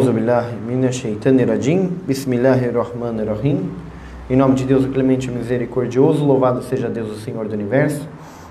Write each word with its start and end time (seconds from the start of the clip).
Auzu 0.00 0.14
billahi 0.14 0.56
minash 0.66 1.02
shaitani 1.02 1.44
rajim. 1.44 1.90
Bismillahirrahmanirrahim. 2.08 3.70
Em 4.30 4.34
nome 4.34 4.54
de 4.54 4.64
Deus, 4.64 4.86
o 4.86 4.88
clemente 4.88 5.28
e 5.28 5.30
misericordioso, 5.30 6.24
louvado 6.24 6.62
seja 6.62 6.88
Deus, 6.88 7.10
o 7.10 7.20
Senhor 7.20 7.46
do 7.46 7.52
universo. 7.52 8.08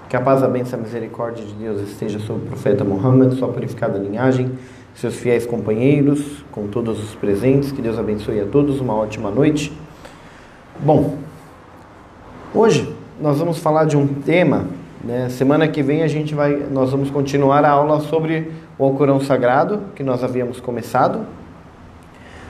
Que 0.08 0.16
a 0.16 0.22
paz, 0.22 0.44
a 0.44 0.48
bênção 0.48 0.78
e 0.78 0.82
a 0.82 0.86
misericórdia 0.86 1.44
de 1.44 1.54
Deus 1.54 1.82
esteja 1.82 2.20
sobre 2.20 2.44
o 2.44 2.46
profeta 2.46 2.84
Muhammad, 2.84 3.34
sua 3.34 3.48
purificada 3.48 3.98
linhagem, 3.98 4.52
seus 4.94 5.16
fiéis 5.16 5.48
companheiros, 5.48 6.46
com 6.52 6.68
todos 6.68 7.04
os 7.04 7.16
presentes. 7.16 7.72
Que 7.72 7.82
Deus 7.82 7.98
abençoe 7.98 8.40
a 8.42 8.46
todos. 8.46 8.80
Uma 8.80 8.94
ótima 8.94 9.32
noite. 9.32 9.74
Bom, 10.80 11.16
hoje 12.54 12.96
nós 13.20 13.40
vamos 13.40 13.58
falar 13.58 13.86
de 13.86 13.98
um 13.98 14.06
tema. 14.06 14.68
Né? 15.04 15.30
Semana 15.30 15.68
que 15.68 15.82
vem 15.82 16.04
a 16.04 16.08
gente 16.08 16.36
vai, 16.36 16.68
nós 16.72 16.92
vamos 16.92 17.10
continuar 17.10 17.66
a 17.66 17.72
aula 17.72 18.02
sobre 18.02 18.52
o 18.78 18.84
Alcorão 18.84 19.20
Sagrado 19.20 19.82
que 19.96 20.04
nós 20.04 20.24
havíamos 20.24 20.60
começado. 20.60 21.39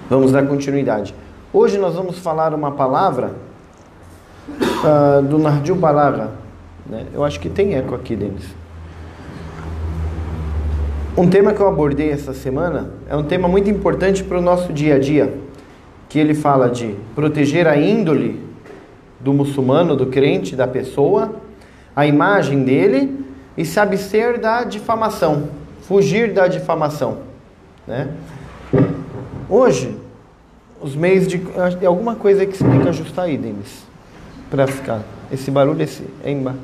Vamos 0.10 0.32
dar 0.32 0.48
continuidade. 0.48 1.14
Hoje 1.54 1.78
nós 1.78 1.94
vamos 1.94 2.18
falar 2.18 2.52
uma 2.56 2.72
palavra 2.72 3.36
uh, 4.50 5.22
do 5.22 5.38
Nardil 5.38 5.76
Balaga. 5.76 6.32
Né? 6.88 7.06
Eu 7.14 7.24
acho 7.24 7.40
que 7.40 7.48
tem 7.48 7.76
eco 7.76 7.94
aqui, 7.94 8.16
Denis. 8.16 8.46
Um 11.16 11.30
tema 11.30 11.54
que 11.54 11.62
eu 11.62 11.68
abordei 11.68 12.10
essa 12.10 12.34
semana 12.34 12.90
é 13.08 13.16
um 13.16 13.24
tema 13.24 13.48
muito 13.48 13.70
importante 13.70 14.24
para 14.24 14.40
o 14.40 14.42
nosso 14.42 14.74
dia 14.74 14.96
a 14.96 15.00
dia, 15.00 15.32
que 16.08 16.18
ele 16.18 16.34
fala 16.34 16.72
de 16.72 16.96
proteger 17.14 17.68
a 17.68 17.78
índole 17.78 18.44
do 19.20 19.32
muçulmano, 19.32 19.96
do 19.96 20.08
crente, 20.08 20.56
da 20.56 20.66
pessoa, 20.66 21.36
a 21.96 22.08
imagem 22.08 22.64
dele 22.64 23.24
e 23.56 23.64
se 23.64 23.80
abster 23.80 24.40
da 24.40 24.64
difamação, 24.64 25.50
fugir 25.84 26.34
da 26.34 26.48
difamação. 26.48 27.20
Né? 27.86 28.08
Hoje, 29.50 29.98
os 30.80 30.96
meios 30.96 31.28
de. 31.28 31.42
Alguma 31.86 32.16
coisa 32.16 32.46
que 32.46 32.56
você 32.56 32.64
tem 32.64 32.82
que 32.82 32.88
ajustar 32.88 33.26
aí, 33.26 33.38
Denis, 33.38 33.84
para 34.50 34.68
ficar. 34.68 35.02
Esse 35.32 35.50
barulho 35.50 35.82
esse, 35.82 36.04
embaixo. 36.24 36.60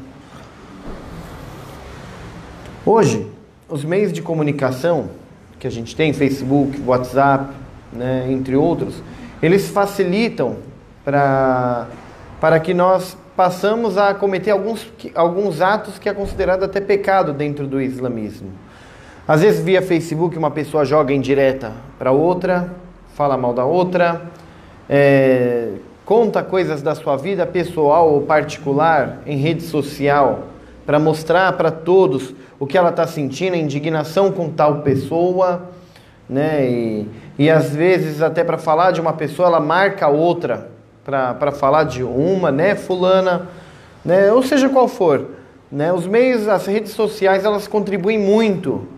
Hoje, 2.86 3.28
os 3.68 3.84
meios 3.84 4.14
de 4.14 4.22
comunicação 4.22 5.10
que 5.60 5.66
a 5.66 5.70
gente 5.72 5.96
tem, 5.96 6.14
Facebook, 6.14 6.80
WhatsApp, 6.86 7.52
né, 7.92 8.28
entre 8.30 8.56
outros, 8.56 9.02
eles 9.42 9.70
facilitam 9.70 10.58
para 11.04 11.88
para 12.40 12.60
que 12.60 12.74
nós 12.74 13.18
passamos 13.36 13.98
a 13.98 14.14
cometer 14.14 14.52
alguns, 14.52 14.88
alguns 15.16 15.62
atos 15.62 15.98
que 15.98 16.08
é 16.08 16.14
considerado 16.14 16.64
até 16.64 16.80
pecado 16.80 17.34
dentro 17.34 17.66
do 17.66 17.82
islamismo. 17.82 18.52
Às 19.28 19.42
vezes 19.42 19.60
via 19.60 19.82
Facebook 19.82 20.38
uma 20.38 20.52
pessoa 20.52 20.86
joga 20.86 21.12
em 21.12 21.20
direta 21.20 21.72
para 21.98 22.12
outra, 22.12 22.70
fala 23.16 23.36
mal 23.36 23.56
da 23.56 23.66
outra, 23.66 24.22
é, 24.88 25.70
conta 26.06 26.44
coisas 26.44 26.84
da 26.84 26.94
sua 26.94 27.18
vida 27.18 27.44
pessoal 27.44 28.14
ou 28.14 28.22
particular 28.22 29.24
em 29.26 29.36
rede 29.38 29.64
social 29.64 30.44
para 30.86 31.00
mostrar 31.00 31.54
para 31.54 31.72
todos 31.72 32.36
o 32.60 32.68
que 32.68 32.78
ela 32.78 32.92
está 32.92 33.08
sentindo, 33.08 33.56
a 33.56 33.58
indignação 33.58 34.32
com 34.32 34.48
tal 34.48 34.82
pessoa, 34.82 35.72
né? 36.30 36.70
E, 36.70 37.08
e 37.40 37.50
às 37.50 37.74
vezes 37.74 38.22
até 38.22 38.44
para 38.44 38.60
falar 38.60 38.92
de 38.92 39.02
uma 39.02 39.14
pessoa 39.14 39.48
ela 39.48 39.60
marca 39.60 40.08
outra 40.08 40.70
para 41.04 41.52
falar 41.52 41.86
de 41.86 42.04
uma, 42.04 42.52
né, 42.52 42.76
fulana, 42.76 43.48
né, 44.04 44.32
ou 44.32 44.44
seja 44.44 44.70
qual 44.70 44.88
for, 44.88 45.30
né, 45.72 45.94
os 45.94 46.08
meios, 46.08 46.48
as 46.48 46.66
redes 46.66 46.94
sociais, 46.94 47.46
elas 47.46 47.68
contribuem 47.68 48.18
muito 48.18 48.95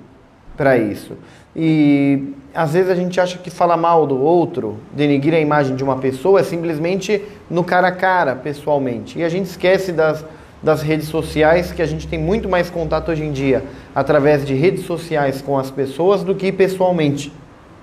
para 0.57 0.77
isso. 0.77 1.13
E 1.55 2.33
às 2.53 2.73
vezes 2.73 2.89
a 2.89 2.95
gente 2.95 3.19
acha 3.19 3.37
que 3.37 3.49
falar 3.49 3.77
mal 3.77 4.07
do 4.07 4.19
outro, 4.19 4.77
denigrir 4.91 5.35
a 5.35 5.39
imagem 5.39 5.75
de 5.75 5.83
uma 5.83 5.97
pessoa 5.97 6.39
é 6.39 6.43
simplesmente 6.43 7.21
no 7.49 7.63
cara 7.63 7.89
a 7.89 7.91
cara, 7.91 8.35
pessoalmente. 8.35 9.19
E 9.19 9.23
a 9.23 9.29
gente 9.29 9.45
esquece 9.45 9.91
das, 9.91 10.25
das 10.61 10.81
redes 10.81 11.07
sociais, 11.07 11.71
que 11.71 11.81
a 11.81 11.85
gente 11.85 12.07
tem 12.07 12.19
muito 12.19 12.49
mais 12.49 12.69
contato 12.69 13.11
hoje 13.11 13.23
em 13.23 13.31
dia 13.31 13.63
através 13.93 14.45
de 14.45 14.55
redes 14.55 14.85
sociais 14.85 15.41
com 15.41 15.57
as 15.57 15.69
pessoas 15.69 16.23
do 16.23 16.33
que 16.33 16.51
pessoalmente, 16.51 17.31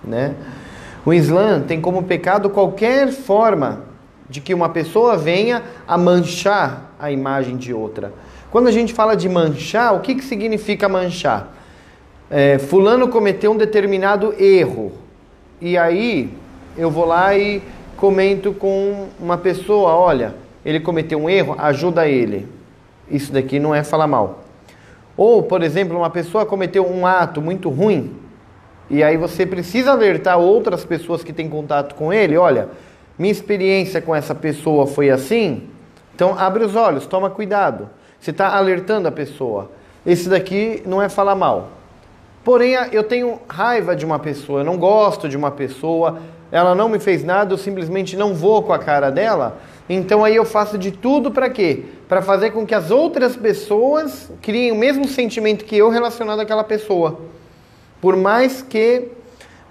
né? 0.03 0.35
O 1.07 1.13
Islã 1.13 1.61
tem 1.61 1.81
como 1.81 2.03
pecado 2.03 2.49
qualquer 2.49 3.13
forma 3.13 3.85
de 4.29 4.41
que 4.41 4.55
uma 4.55 4.71
pessoa 4.71 5.17
venha 5.17 5.63
a 5.87 5.99
manchar 5.99 6.95
a 6.99 7.11
imagem 7.11 7.57
de 7.57 7.75
outra. 7.75 8.13
Quando 8.51 8.69
a 8.69 8.73
gente 8.73 8.95
fala 8.95 9.15
de 9.15 9.29
manchar, 9.29 9.95
o 9.95 10.01
que, 10.01 10.15
que 10.15 10.25
significa 10.25 10.89
manchar? 10.89 11.53
É, 12.31 12.59
fulano 12.59 13.09
cometeu 13.09 13.53
um 13.53 13.57
determinado 13.57 14.35
erro. 14.39 14.93
E 15.61 15.77
aí 15.77 16.31
eu 16.77 16.91
vou 16.91 17.05
lá 17.05 17.37
e 17.37 17.63
comento 17.97 18.53
com 18.53 19.09
uma 19.21 19.39
pessoa, 19.39 19.95
olha, 19.95 20.35
ele 20.65 20.81
cometeu 20.81 21.19
um 21.19 21.31
erro, 21.31 21.55
ajuda 21.59 22.09
ele. 22.09 22.49
Isso 23.11 23.33
daqui 23.33 23.59
não 23.61 23.75
é 23.75 23.85
falar 23.85 24.07
mal. 24.07 24.45
Ou, 25.17 25.43
por 25.43 25.63
exemplo, 25.63 25.97
uma 25.97 26.11
pessoa 26.11 26.45
cometeu 26.45 26.87
um 26.87 27.07
ato 27.07 27.41
muito 27.41 27.69
ruim, 27.69 28.17
e 28.91 29.03
aí 29.03 29.17
você 29.17 29.47
precisa 29.47 29.93
alertar 29.93 30.39
outras 30.39 30.85
pessoas 30.85 31.23
que 31.23 31.33
têm 31.33 31.49
contato 31.49 31.95
com 31.95 32.13
ele, 32.13 32.37
olha, 32.37 32.69
minha 33.19 33.31
experiência 33.31 34.03
com 34.03 34.15
essa 34.15 34.35
pessoa 34.35 34.87
foi 34.87 35.09
assim, 35.09 35.69
então 36.15 36.37
abre 36.39 36.65
os 36.65 36.75
olhos, 36.75 37.07
toma 37.07 37.31
cuidado. 37.31 37.89
Você 38.19 38.31
está 38.31 38.57
alertando 38.57 39.07
a 39.07 39.13
pessoa. 39.13 39.71
Esse 40.05 40.29
daqui 40.29 40.83
não 40.87 41.01
é 41.01 41.09
falar 41.09 41.35
mal. 41.35 41.71
Porém, 42.45 42.75
eu 42.93 43.03
tenho 43.03 43.41
raiva 43.49 43.97
de 43.97 44.05
uma 44.05 44.19
pessoa, 44.19 44.61
eu 44.61 44.65
não 44.65 44.77
gosto 44.77 45.29
de 45.29 45.37
uma 45.37 45.51
pessoa, 45.51 46.21
ela 46.53 46.75
não 46.75 46.91
me 46.91 46.99
fez 46.99 47.25
nada, 47.25 47.55
eu 47.55 47.59
simplesmente 47.59 48.17
não 48.17 48.35
vou 48.35 48.63
com 48.63 48.73
a 48.73 48.79
cara 48.79 49.11
dela. 49.11 49.59
Então 49.89 50.23
aí 50.23 50.37
eu 50.37 50.45
faço 50.45 50.77
de 50.77 50.91
tudo 50.91 51.31
para 51.31 51.49
quê? 51.49 51.85
Para 52.07 52.21
fazer 52.21 52.51
com 52.51 52.67
que 52.67 52.75
as 52.75 52.91
outras 52.91 53.35
pessoas 53.35 54.31
criem 54.43 54.73
o 54.73 54.77
mesmo 54.77 55.09
sentimento 55.09 55.65
que 55.65 55.77
eu 55.77 55.89
relacionado 55.89 56.41
àquela 56.41 56.63
pessoa. 56.63 57.19
Por 58.01 58.15
mais 58.15 58.61
que 58.61 59.09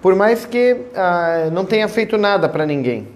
por 0.02 0.14
mais 0.14 0.44
que 0.44 0.76
ah, 0.94 1.48
não 1.50 1.64
tenha 1.64 1.88
feito 1.88 2.18
nada 2.18 2.46
para 2.46 2.66
ninguém. 2.66 3.08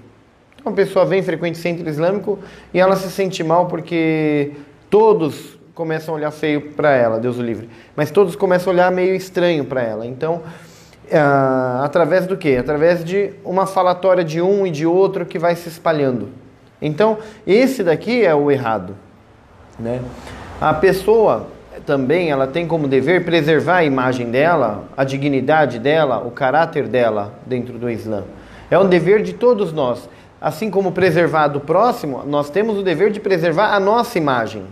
Uma 0.65 0.73
pessoa 0.73 1.05
vem, 1.05 1.23
frequente 1.23 1.59
centro 1.59 1.87
islâmico 1.87 2.39
e 2.73 2.81
ela 2.81 2.97
se 2.97 3.11
sente 3.11 3.45
mal 3.45 3.67
porque 3.67 4.53
todos 4.89 5.58
começam 5.79 6.13
a 6.13 6.19
olhar 6.19 6.33
feio 6.33 6.73
para 6.73 6.91
ela, 6.91 7.21
Deus 7.21 7.39
o 7.39 7.43
livre. 7.43 7.71
Mas 7.95 8.11
todos 8.11 8.35
começam 8.35 8.73
a 8.73 8.75
olhar 8.75 8.91
meio 8.91 9.15
estranho 9.15 9.65
para 9.65 9.81
ela. 9.81 10.05
Então, 10.05 10.43
uh, 11.05 11.85
através 11.85 12.27
do 12.27 12.37
quê? 12.37 12.57
Através 12.59 13.05
de 13.05 13.31
uma 13.45 13.65
falatória 13.65 14.25
de 14.25 14.43
um 14.43 14.67
e 14.67 14.73
de 14.73 14.85
outro 14.85 15.25
que 15.25 15.39
vai 15.39 15.55
se 15.55 15.69
espalhando. 15.69 16.31
Então, 16.83 17.19
esse 17.47 17.85
daqui 17.85 18.27
é 18.27 18.35
o 18.35 18.51
errado. 18.51 18.97
Né? 19.79 20.01
A 20.61 20.75
pessoa 20.75 21.47
também 21.87 22.29
ela 22.29 22.49
tem 22.49 22.67
como 22.67 22.89
dever 22.89 23.25
preservar 23.25 23.77
a 23.77 23.85
imagem 23.85 24.33
dela, 24.33 24.83
a 24.97 25.05
dignidade 25.05 25.79
dela, 25.79 26.19
o 26.19 26.33
caráter 26.33 26.89
dela 26.89 27.35
dentro 27.47 27.79
do 27.79 27.89
Islã. 27.89 28.25
É 28.69 28.77
um 28.77 28.89
dever 28.89 29.23
de 29.23 29.33
todos 29.33 29.73
nós 29.73 30.09
assim 30.41 30.71
como 30.71 30.93
preservar 30.93 31.49
do 31.49 31.59
próximo, 31.59 32.23
nós 32.25 32.49
temos 32.49 32.79
o 32.79 32.83
dever 32.83 33.11
de 33.11 33.19
preservar 33.19 33.75
a 33.75 33.81
nossa 33.81 34.19
imagem. 34.19 34.65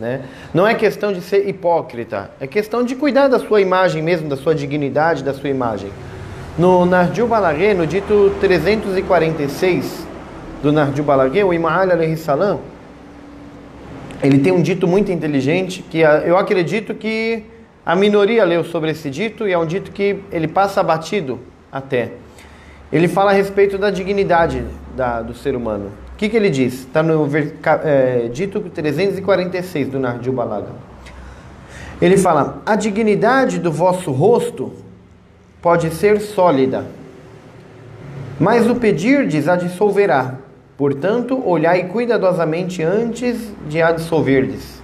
Né? 0.00 0.22
Não 0.54 0.66
é 0.66 0.74
questão 0.74 1.12
de 1.12 1.20
ser 1.20 1.46
hipócrita, 1.46 2.30
é 2.40 2.46
questão 2.46 2.82
de 2.82 2.94
cuidar 2.94 3.28
da 3.28 3.38
sua 3.38 3.60
imagem 3.60 4.02
mesmo, 4.02 4.30
da 4.30 4.36
sua 4.36 4.54
dignidade, 4.54 5.22
da 5.22 5.34
sua 5.34 5.50
imagem. 5.50 5.90
No 6.58 6.86
Nardil 6.86 7.28
Balaghe, 7.28 7.74
no 7.74 7.86
dito 7.86 8.34
346 8.40 10.06
do 10.62 10.72
Nardil 10.72 11.04
Balaghe, 11.04 11.44
o 11.44 11.52
Imam 11.52 11.70
Ali 11.70 12.16
salam, 12.16 12.60
ele 14.22 14.38
tem 14.38 14.50
um 14.50 14.62
dito 14.62 14.88
muito 14.88 15.12
inteligente 15.12 15.82
que 15.82 15.98
eu 15.98 16.38
acredito 16.38 16.94
que 16.94 17.44
a 17.84 17.94
minoria 17.94 18.42
leu 18.44 18.64
sobre 18.64 18.92
esse 18.92 19.10
dito 19.10 19.46
e 19.46 19.52
é 19.52 19.58
um 19.58 19.66
dito 19.66 19.92
que 19.92 20.20
ele 20.32 20.48
passa 20.48 20.82
batido 20.82 21.40
até. 21.70 22.12
Ele 22.90 23.06
fala 23.06 23.32
a 23.32 23.34
respeito 23.34 23.76
da 23.76 23.90
dignidade 23.90 24.64
da, 24.96 25.20
do 25.20 25.34
ser 25.34 25.54
humano. 25.54 25.92
Que, 26.20 26.28
que 26.28 26.36
ele 26.36 26.50
diz? 26.50 26.80
Está 26.80 27.02
no 27.02 27.26
é, 27.82 28.28
dito 28.30 28.60
346 28.60 29.88
do 29.88 29.98
Nardil 29.98 30.34
Balaga. 30.34 30.68
Ele 31.98 32.18
fala: 32.18 32.60
A 32.66 32.76
dignidade 32.76 33.58
do 33.58 33.72
vosso 33.72 34.12
rosto 34.12 34.70
pode 35.62 35.88
ser 35.94 36.20
sólida, 36.20 36.84
mas 38.38 38.68
o 38.68 38.74
pedirdes 38.74 39.48
a 39.48 39.56
dissolverá. 39.56 40.34
Portanto, 40.76 41.42
olhai 41.42 41.84
cuidadosamente 41.84 42.82
antes 42.82 43.54
de 43.66 43.80
a 43.80 43.90
dissolverdes. 43.90 44.82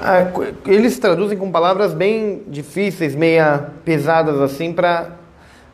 Ah, 0.00 0.26
eles 0.66 0.98
traduzem 0.98 1.38
com 1.38 1.52
palavras 1.52 1.94
bem 1.94 2.42
difíceis, 2.48 3.14
meia 3.14 3.68
pesadas 3.84 4.40
assim, 4.40 4.72
para 4.72 5.12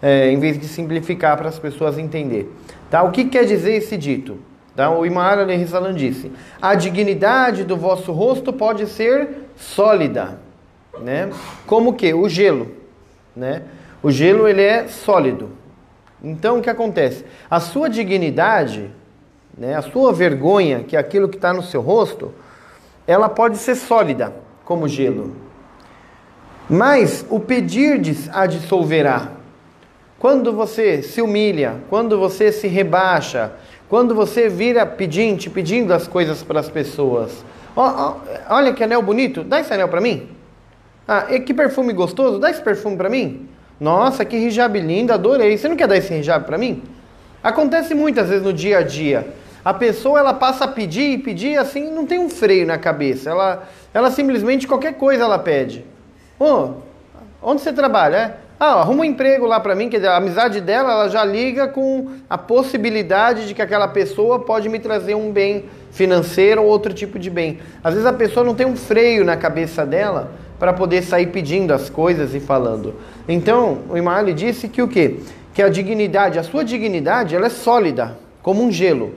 é, 0.03 0.31
em 0.31 0.39
vez 0.39 0.59
de 0.59 0.69
simplificar 0.69 1.39
para 1.39 1.49
as 1.49 1.59
pessoas 1.59 1.97
entender. 1.97 2.53
Tá? 2.93 3.03
O 3.03 3.11
que 3.11 3.25
quer 3.25 3.47
dizer 3.47 3.73
esse 3.73 3.97
dito? 3.97 4.39
Tá? 4.77 4.91
O 4.91 5.07
Imam 5.07 5.23
al 5.25 5.93
disse: 5.95 6.31
A 6.61 6.75
dignidade 6.75 7.65
do 7.65 7.75
vosso 7.75 8.13
rosto 8.13 8.53
pode 8.53 8.87
ser 8.87 9.47
sólida, 9.57 10.39
né? 11.01 11.31
Como 11.67 11.95
que? 11.95 12.13
O 12.13 12.29
gelo, 12.29 12.71
né? 13.35 13.63
O 14.03 14.11
gelo 14.11 14.47
ele 14.47 14.61
é 14.61 14.89
sólido. 14.89 15.49
Então 16.23 16.59
o 16.59 16.63
que 16.63 16.69
acontece? 16.69 17.25
A 17.51 17.61
sua 17.61 17.89
dignidade, 17.89 18.91
né, 19.57 19.75
a 19.75 19.81
sua 19.81 20.13
vergonha, 20.13 20.81
que 20.81 20.95
é 20.95 21.01
aquilo 21.01 21.31
que 21.31 21.37
está 21.37 21.55
no 21.55 21.63
seu 21.63 21.81
rosto, 21.81 22.35
ela 23.07 23.31
pode 23.31 23.57
ser 23.57 23.75
sólida 23.75 24.35
como 24.67 24.87
gelo. 24.87 25.35
Mas 26.69 27.25
o 27.31 27.41
pedir 27.41 27.99
a 28.35 28.45
dissolverá. 28.45 29.42
Quando 30.23 30.53
você 30.53 31.03
se 31.03 31.21
humilha, 31.21 31.79
quando 31.91 32.17
você 32.17 32.53
se 32.53 32.69
rebaixa, 32.69 33.55
quando 33.89 34.15
você 34.15 34.49
vira 34.49 34.87
pedinte, 34.87 35.51
pedindo 35.51 35.93
as 35.93 36.07
coisas 36.07 36.45
para 36.45 36.61
as 36.61 36.69
pessoas. 36.69 37.45
Oh, 37.75 37.81
oh, 37.81 38.15
olha 38.49 38.73
que 38.73 38.85
anel 38.85 39.03
bonito, 39.03 39.43
dá 39.43 39.59
esse 39.59 39.75
anel 39.75 39.89
para 39.89 40.01
mim. 40.01 40.29
Ah, 41.09 41.23
que 41.45 41.53
perfume 41.53 41.93
gostoso, 41.93 42.39
dá 42.39 42.49
esse 42.49 42.63
perfume 42.63 42.97
para 42.97 43.11
mim. 43.11 43.49
Nossa, 43.81 44.25
que 44.25 44.37
hijab 44.37 44.79
lindo, 44.79 45.13
adorei. 45.13 45.59
Você 45.59 45.69
não 45.69 45.75
quer 45.75 45.89
dar 45.89 45.97
esse 45.97 46.15
hijab 46.15 46.47
para 46.47 46.57
mim? 46.57 46.85
Acontece 47.43 47.93
muitas 47.93 48.29
vezes 48.29 48.45
no 48.45 48.53
dia 48.53 48.79
a 48.79 48.83
dia. 48.83 49.27
A 49.65 49.75
pessoa 49.75 50.21
ela 50.21 50.35
passa 50.35 50.67
a 50.67 50.69
pedir 50.69 51.15
e 51.15 51.19
pedir 51.19 51.59
assim, 51.59 51.91
não 51.91 52.07
tem 52.07 52.21
um 52.21 52.31
freio 52.31 52.65
na 52.65 52.79
cabeça. 52.79 53.29
Ela, 53.29 53.69
ela 53.93 54.09
simplesmente 54.09 54.69
qualquer 54.69 54.95
coisa 54.95 55.25
ela 55.25 55.41
pede. 55.41 55.85
Oh, 56.39 56.75
onde 57.43 57.61
você 57.61 57.73
trabalha? 57.73 58.17
É? 58.17 58.52
Ah, 58.59 58.81
arruma 58.81 59.01
um 59.01 59.05
emprego 59.05 59.45
lá 59.45 59.59
para 59.59 59.75
mim, 59.75 59.89
quer 59.89 59.97
dizer, 59.97 60.09
a 60.09 60.17
amizade 60.17 60.61
dela, 60.61 60.93
ela 60.93 61.09
já 61.09 61.25
liga 61.25 61.67
com 61.67 62.11
a 62.31 62.39
possibilidade 62.39 63.49
de 63.49 63.55
que 63.55 63.63
aquela 63.63 63.89
pessoa 63.89 64.39
pode 64.39 64.69
me 64.69 64.79
trazer 64.79 65.15
um 65.15 65.33
bem 65.33 65.65
financeiro 65.91 66.63
ou 66.63 66.69
outro 66.69 66.93
tipo 66.95 67.19
de 67.19 67.29
bem. 67.29 67.59
Às 67.83 67.95
vezes 67.95 68.07
a 68.07 68.13
pessoa 68.13 68.47
não 68.47 68.55
tem 68.55 68.67
um 68.67 68.77
freio 68.77 69.25
na 69.25 69.37
cabeça 69.37 69.85
dela 69.85 70.31
para 70.59 70.73
poder 70.73 71.03
sair 71.03 71.27
pedindo 71.27 71.75
as 71.75 71.91
coisas 71.91 72.37
e 72.37 72.41
falando. 72.41 72.95
Então, 73.27 73.81
o 73.91 73.97
Imam 73.97 74.33
disse 74.33 74.69
que 74.69 74.81
o 74.81 74.87
quê? 74.87 75.17
Que 75.53 75.61
a 75.61 75.69
dignidade, 75.69 76.39
a 76.39 76.45
sua 76.45 76.65
dignidade, 76.65 77.35
ela 77.35 77.47
é 77.47 77.51
sólida, 77.51 78.17
como 78.45 78.63
um 78.63 78.71
gelo. 78.71 79.13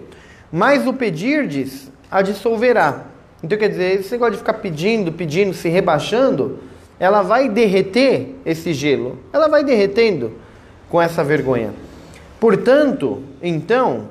Mas 0.52 0.88
o 0.88 0.94
pedir 0.94 1.48
diz, 1.48 1.92
a 2.10 2.24
dissolverá. 2.24 3.06
Então, 3.44 3.60
quer 3.60 3.70
dizer, 3.70 4.00
esse 4.00 4.12
negócio 4.14 4.34
de 4.34 4.40
ficar 4.40 4.54
pedindo, 4.54 5.12
pedindo, 5.12 5.54
se 5.54 5.70
rebaixando, 5.70 6.60
ela 7.00 7.22
vai 7.22 7.50
derreter 7.50 8.36
esse 8.46 8.74
gelo. 8.74 9.18
Ela 9.34 9.48
vai 9.48 9.64
derretendo 9.64 10.34
com 10.90 11.02
essa 11.02 11.24
vergonha. 11.24 11.72
Portanto, 12.40 13.24
então, 13.42 14.10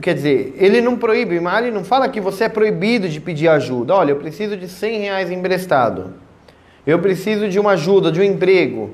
quer 0.00 0.14
dizer, 0.14 0.54
ele 0.58 0.80
não 0.80 0.96
proíbe, 0.96 1.40
mas 1.40 1.64
ele 1.64 1.74
não 1.74 1.84
fala 1.84 2.08
que 2.08 2.20
você 2.20 2.44
é 2.44 2.48
proibido 2.48 3.08
de 3.08 3.20
pedir 3.20 3.48
ajuda. 3.48 3.94
Olha, 3.94 4.12
eu 4.12 4.16
preciso 4.16 4.56
de 4.56 4.68
100 4.68 5.00
reais 5.00 5.30
emprestado. 5.30 6.14
Eu 6.86 6.98
preciso 6.98 7.48
de 7.48 7.58
uma 7.58 7.72
ajuda, 7.72 8.10
de 8.10 8.20
um 8.20 8.24
emprego. 8.24 8.90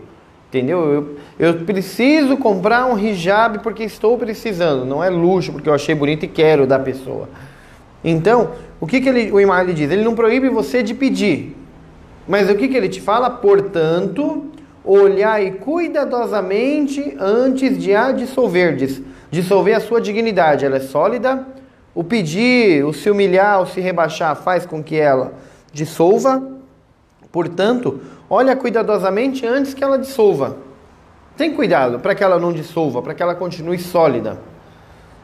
Entendeu? 0.49 1.17
Eu, 1.39 1.51
eu 1.51 1.55
preciso 1.65 2.37
comprar 2.37 2.87
um 2.87 2.99
hijab 2.99 3.59
porque 3.59 3.83
estou 3.83 4.17
precisando. 4.17 4.85
Não 4.85 5.03
é 5.03 5.11
luxo 5.11 5.53
porque 5.53 5.69
eu 5.69 5.75
achei 5.75 5.95
bonito 5.95 6.25
e 6.25 6.29
quero 6.29 6.67
da 6.67 6.79
pessoa. 6.79 7.29
Então, 8.05 8.51
o 8.81 8.87
que, 8.87 9.01
que 9.01 9.09
ele, 9.09 9.33
o 9.33 9.41
imam 9.41 9.65
diz? 9.67 9.91
Ele 9.91 10.05
não 10.05 10.15
proíbe 10.15 10.49
você 10.49 10.83
de 10.83 10.95
pedir. 10.95 11.57
Mas 12.27 12.49
o 12.49 12.55
que, 12.55 12.69
que 12.69 12.77
ele 12.77 12.89
te 12.89 13.01
fala? 13.01 13.29
Portanto, 13.29 14.51
olhai 14.85 15.53
cuidadosamente 15.53 17.17
antes 17.19 17.79
de 17.79 17.95
a 17.95 18.13
dissolverdes. 18.13 19.03
Dissolver 19.31 19.77
a 19.77 19.81
sua 19.81 20.01
dignidade, 20.01 20.65
ela 20.65 20.77
é 20.77 20.81
sólida. 20.81 21.47
O 21.95 22.03
pedir, 22.03 22.85
o 22.85 22.93
se 22.93 23.11
humilhar, 23.11 23.61
o 23.61 23.67
se 23.67 23.81
rebaixar 23.81 24.35
faz 24.37 24.67
com 24.67 24.83
que 24.83 24.97
ela 24.97 25.35
dissolva. 25.73 26.43
Portanto, 27.31 28.01
olha 28.29 28.57
cuidadosamente 28.57 29.47
antes 29.47 29.75
que 29.75 29.83
ela 29.83 29.99
dissolva. 29.99 30.57
Tem 31.37 31.53
cuidado 31.53 31.99
para 31.99 32.15
que 32.15 32.23
ela 32.23 32.39
não 32.39 32.53
dissolva, 32.53 33.03
para 33.03 33.13
que 33.13 33.23
ela 33.23 33.35
continue 33.35 33.79
sólida. 33.79 34.39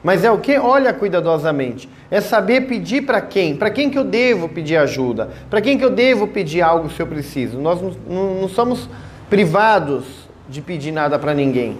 Mas 0.02 0.24
é 0.24 0.30
o 0.30 0.38
que? 0.38 0.58
Olha 0.58 0.92
cuidadosamente. 0.92 1.88
É 2.10 2.20
saber 2.20 2.62
pedir 2.62 3.02
para 3.02 3.20
quem? 3.20 3.56
Para 3.56 3.70
quem 3.70 3.90
que 3.90 3.98
eu 3.98 4.04
devo 4.04 4.48
pedir 4.48 4.76
ajuda? 4.76 5.30
Para 5.48 5.60
quem 5.60 5.76
que 5.76 5.84
eu 5.84 5.90
devo 5.90 6.26
pedir 6.26 6.62
algo 6.62 6.90
se 6.90 7.00
eu 7.00 7.06
preciso? 7.06 7.58
Nós 7.58 7.80
não, 7.80 7.92
não, 8.08 8.34
não 8.42 8.48
somos 8.48 8.88
privados 9.28 10.04
de 10.48 10.60
pedir 10.60 10.90
nada 10.90 11.18
para 11.18 11.34
ninguém. 11.34 11.76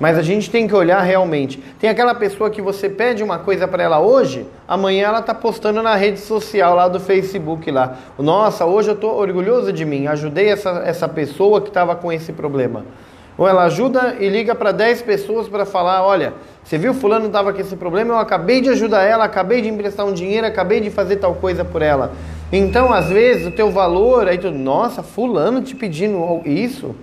Mas 0.00 0.16
a 0.16 0.22
gente 0.22 0.48
tem 0.48 0.68
que 0.68 0.74
olhar 0.74 1.00
realmente. 1.00 1.62
Tem 1.78 1.90
aquela 1.90 2.14
pessoa 2.14 2.50
que 2.50 2.62
você 2.62 2.88
pede 2.88 3.22
uma 3.22 3.38
coisa 3.38 3.66
para 3.66 3.82
ela 3.82 3.98
hoje, 3.98 4.46
amanhã 4.66 5.08
ela 5.08 5.18
está 5.18 5.34
postando 5.34 5.82
na 5.82 5.96
rede 5.96 6.20
social 6.20 6.74
lá 6.74 6.86
do 6.86 7.00
Facebook 7.00 7.68
lá. 7.70 7.96
Nossa, 8.16 8.64
hoje 8.64 8.90
eu 8.90 8.94
estou 8.94 9.18
orgulhoso 9.18 9.72
de 9.72 9.84
mim, 9.84 10.06
ajudei 10.06 10.50
essa, 10.50 10.82
essa 10.84 11.08
pessoa 11.08 11.60
que 11.60 11.68
estava 11.68 11.96
com 11.96 12.12
esse 12.12 12.32
problema. 12.32 12.84
Ou 13.38 13.46
ela 13.46 13.62
ajuda 13.64 14.16
e 14.18 14.28
liga 14.28 14.52
para 14.52 14.72
10 14.72 15.02
pessoas 15.02 15.48
para 15.48 15.64
falar, 15.64 16.04
olha, 16.04 16.34
você 16.64 16.76
viu 16.76 16.92
fulano 16.92 17.26
estava 17.26 17.52
com 17.52 17.60
esse 17.60 17.76
problema, 17.76 18.14
eu 18.14 18.18
acabei 18.18 18.60
de 18.60 18.68
ajudar 18.68 19.04
ela, 19.04 19.24
acabei 19.24 19.62
de 19.62 19.68
emprestar 19.68 20.04
um 20.04 20.12
dinheiro, 20.12 20.44
acabei 20.44 20.80
de 20.80 20.90
fazer 20.90 21.16
tal 21.16 21.36
coisa 21.36 21.64
por 21.64 21.80
ela. 21.80 22.12
Então, 22.52 22.92
às 22.92 23.08
vezes, 23.08 23.46
o 23.46 23.52
teu 23.52 23.70
valor, 23.70 24.26
aí 24.26 24.38
tu, 24.38 24.50
nossa, 24.50 25.04
fulano 25.04 25.62
te 25.62 25.76
pedindo 25.76 26.42
isso. 26.44 26.96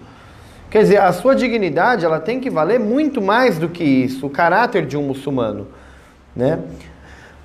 Quer 0.69 0.81
dizer, 0.81 0.97
a 0.97 1.13
sua 1.13 1.33
dignidade, 1.33 2.03
ela 2.03 2.19
tem 2.19 2.41
que 2.41 2.49
valer 2.49 2.81
muito 2.81 3.21
mais 3.21 3.57
do 3.57 3.69
que 3.69 3.83
isso, 3.85 4.27
o 4.27 4.29
caráter 4.29 4.85
de 4.85 4.97
um 4.97 5.03
muçulmano, 5.03 5.67
né? 6.35 6.59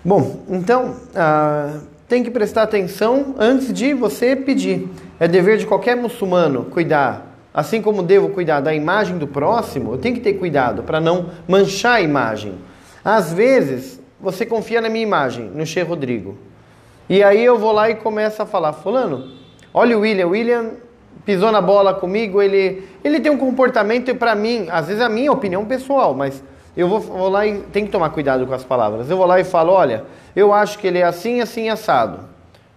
Bom, 0.05 0.41
então, 0.49 0.97
ah, 1.15 1.79
tem 2.09 2.25
que 2.25 2.31
prestar 2.31 2.65
atenção 2.65 3.37
antes 3.39 3.73
de 3.73 3.95
você 3.95 4.35
pedir. 4.35 4.89
É 5.21 5.29
dever 5.29 5.59
de 5.59 5.67
qualquer 5.67 5.97
muçulmano 5.97 6.65
cuidar 6.65 7.30
Assim 7.53 7.83
como 7.83 8.03
devo 8.03 8.29
cuidar 8.29 8.61
da 8.61 8.73
imagem 8.73 9.19
do 9.19 9.27
próximo, 9.27 9.95
eu 9.95 9.99
tenho 9.99 10.15
que 10.15 10.21
ter 10.21 10.35
cuidado 10.35 10.83
para 10.85 11.01
não 11.01 11.31
manchar 11.49 11.97
a 11.97 12.01
imagem. 12.01 12.55
Às 13.05 13.33
vezes, 13.33 14.01
você 14.21 14.47
confia 14.47 14.81
na 14.81 14.89
minha 14.89 15.03
imagem, 15.03 15.47
no 15.47 15.67
Sheikh 15.67 15.89
Rodrigo. 15.89 16.37
E 17.09 17.25
aí 17.25 17.45
eu 17.45 17.59
vou 17.59 17.73
lá 17.73 17.91
e 17.91 17.97
começo 17.97 18.41
a 18.41 18.47
falar, 18.47 18.73
fulano, 18.73 19.33
olha 19.75 19.99
o 19.99 20.03
William, 20.03 20.27
o 20.27 20.31
William 20.31 20.71
pisou 21.25 21.51
na 21.51 21.61
bola 21.61 21.93
comigo, 21.93 22.41
ele, 22.41 22.87
ele 23.03 23.19
tem 23.19 23.33
um 23.33 23.37
comportamento 23.37 24.15
para 24.15 24.35
mim, 24.35 24.69
às 24.71 24.87
vezes 24.87 25.03
é 25.03 25.05
a 25.05 25.09
minha 25.09 25.33
opinião 25.33 25.65
pessoal, 25.65 26.15
mas 26.15 26.43
eu 26.77 26.89
vou, 26.89 27.01
vou 27.01 27.29
lá 27.29 27.47
e 27.47 27.59
tem 27.73 27.85
que 27.85 27.91
tomar 27.91 28.11
cuidado 28.11 28.47
com 28.47 28.55
as 28.55 28.63
palavras. 28.63 29.11
Eu 29.11 29.17
vou 29.17 29.27
lá 29.27 29.41
e 29.41 29.45
falo, 29.45 29.73
olha, 29.73 30.05
eu 30.37 30.53
acho 30.53 30.79
que 30.79 30.87
ele 30.87 30.99
é 30.99 31.05
assim, 31.05 31.41
assim, 31.41 31.69
assado. 31.69 32.21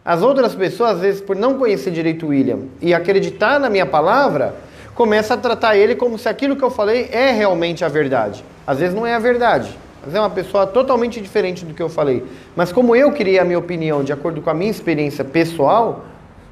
As 0.05 0.21
outras 0.21 0.53
pessoas, 0.53 0.91
às 0.91 0.99
vezes, 0.99 1.21
por 1.21 1.33
não 1.33 1.57
conhecer 1.57 1.89
direito 1.89 2.27
William 2.27 2.59
e 2.81 2.93
acreditar 2.93 3.57
na 3.57 3.69
minha 3.69 3.85
palavra, 3.85 4.53
começa 4.93 5.33
a 5.33 5.37
tratar 5.37 5.77
ele 5.77 5.95
como 5.95 6.17
se 6.17 6.27
aquilo 6.27 6.57
que 6.57 6.63
eu 6.63 6.69
falei 6.69 7.07
é 7.09 7.31
realmente 7.31 7.85
a 7.85 7.87
verdade. 7.87 8.43
Às 8.67 8.79
vezes 8.79 8.93
não 8.93 9.07
é 9.07 9.15
a 9.15 9.19
verdade. 9.19 9.77
Vezes 10.01 10.15
é 10.15 10.19
uma 10.19 10.29
pessoa 10.29 10.67
totalmente 10.67 11.21
diferente 11.21 11.63
do 11.63 11.73
que 11.73 11.81
eu 11.81 11.87
falei. 11.87 12.25
Mas 12.53 12.73
como 12.73 12.93
eu 12.93 13.13
queria 13.13 13.43
a 13.43 13.45
minha 13.45 13.57
opinião 13.57 14.03
de 14.03 14.11
acordo 14.11 14.41
com 14.41 14.49
a 14.49 14.53
minha 14.53 14.69
experiência 14.69 15.23
pessoal, 15.23 16.03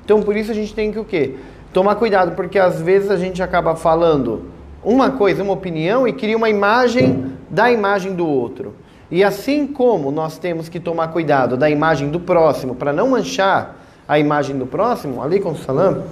então 0.05 0.21
por 0.21 0.37
isso 0.37 0.51
a 0.51 0.55
gente 0.55 0.73
tem 0.73 0.89
que 0.89 0.99
o 0.99 1.03
quê? 1.03 1.35
Tomar 1.73 1.95
cuidado, 1.95 2.33
porque 2.37 2.57
às 2.57 2.81
vezes 2.81 3.11
a 3.11 3.17
gente 3.17 3.43
acaba 3.43 3.75
falando 3.75 4.45
uma 4.81 5.11
coisa, 5.11 5.43
uma 5.43 5.53
opinião 5.53 6.07
e 6.07 6.13
cria 6.13 6.37
uma 6.37 6.49
imagem 6.49 7.33
da 7.49 7.69
imagem 7.69 8.13
do 8.13 8.25
outro. 8.25 8.73
E 9.11 9.23
assim 9.23 9.67
como 9.67 10.09
nós 10.09 10.37
temos 10.37 10.69
que 10.69 10.79
tomar 10.79 11.09
cuidado 11.09 11.57
da 11.57 11.69
imagem 11.69 12.09
do 12.09 12.19
próximo 12.19 12.73
para 12.73 12.93
não 12.93 13.09
manchar 13.09 13.75
a 14.07 14.17
imagem 14.17 14.57
do 14.57 14.65
próximo, 14.65 15.21
ali 15.21 15.39
com 15.39 15.51
o 15.51 15.57
salam, 15.57 16.03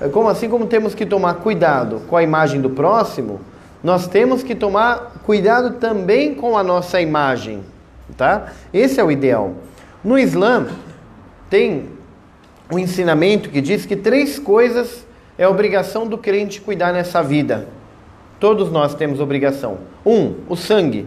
é 0.00 0.08
como 0.08 0.28
assim 0.28 0.48
como 0.48 0.66
temos 0.66 0.94
que 0.94 1.04
tomar 1.04 1.34
cuidado 1.34 2.02
com 2.08 2.16
a 2.16 2.22
imagem 2.22 2.60
do 2.60 2.70
próximo, 2.70 3.40
nós 3.82 4.06
temos 4.06 4.42
que 4.42 4.54
tomar 4.54 5.14
cuidado 5.24 5.74
também 5.78 6.34
com 6.34 6.56
a 6.56 6.62
nossa 6.62 7.00
imagem, 7.00 7.62
tá? 8.16 8.52
Esse 8.72 9.00
é 9.00 9.04
o 9.04 9.10
ideal. 9.10 9.52
No 10.02 10.18
Islã 10.18 10.66
tem 11.50 11.90
um 12.72 12.78
ensinamento 12.78 13.50
que 13.50 13.60
diz 13.60 13.84
que 13.84 13.96
três 13.96 14.38
coisas 14.38 15.04
é 15.36 15.46
obrigação 15.46 16.06
do 16.06 16.16
crente 16.16 16.60
cuidar 16.60 16.92
nessa 16.92 17.22
vida. 17.22 17.66
Todos 18.38 18.70
nós 18.70 18.94
temos 18.94 19.20
obrigação. 19.20 19.78
Um, 20.04 20.34
o 20.48 20.56
sangue. 20.56 21.06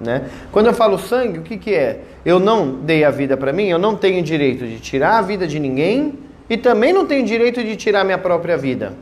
Né? 0.00 0.28
Quando 0.52 0.66
eu 0.66 0.74
falo 0.74 0.98
sangue, 0.98 1.38
o 1.38 1.42
que, 1.42 1.56
que 1.56 1.74
é? 1.74 2.00
Eu 2.24 2.38
não 2.38 2.72
dei 2.72 3.04
a 3.04 3.10
vida 3.10 3.36
para 3.36 3.52
mim, 3.52 3.66
eu 3.68 3.78
não 3.78 3.96
tenho 3.96 4.22
direito 4.22 4.66
de 4.66 4.78
tirar 4.78 5.18
a 5.18 5.22
vida 5.22 5.46
de 5.46 5.58
ninguém 5.58 6.14
e 6.48 6.56
também 6.56 6.92
não 6.92 7.04
tenho 7.04 7.24
direito 7.24 7.62
de 7.62 7.74
tirar 7.74 8.04
minha 8.04 8.18
própria 8.18 8.56
vida. 8.56 8.92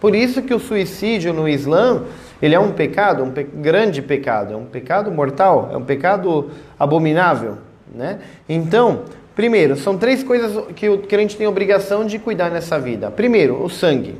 Por 0.00 0.14
isso 0.14 0.42
que 0.42 0.54
o 0.54 0.58
suicídio 0.58 1.32
no 1.32 1.48
Islã, 1.48 2.04
ele 2.40 2.54
é 2.54 2.60
um 2.60 2.72
pecado, 2.72 3.22
um 3.22 3.30
pe 3.30 3.44
grande 3.44 4.02
pecado, 4.02 4.54
é 4.54 4.56
um 4.56 4.66
pecado 4.66 5.10
mortal, 5.10 5.70
é 5.72 5.76
um 5.76 5.84
pecado 5.84 6.50
abominável. 6.78 7.58
Né? 7.94 8.18
Então, 8.48 9.02
primeiro, 9.34 9.76
são 9.76 9.96
três 9.96 10.22
coisas 10.22 10.64
que 10.74 10.88
o 10.88 10.98
crente 10.98 11.36
tem 11.36 11.46
obrigação 11.46 12.04
de 12.04 12.18
cuidar 12.18 12.50
nessa 12.50 12.78
vida. 12.78 13.10
Primeiro, 13.10 13.62
o 13.62 13.70
sangue. 13.70 14.16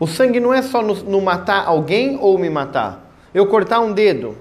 O 0.00 0.06
sangue 0.06 0.40
não 0.40 0.52
é 0.52 0.62
só 0.62 0.82
no, 0.82 0.94
no 0.94 1.20
matar 1.20 1.64
alguém 1.66 2.18
ou 2.20 2.38
me 2.38 2.48
matar. 2.48 3.12
Eu 3.34 3.46
cortar 3.46 3.80
um 3.80 3.92
dedo, 3.92 4.36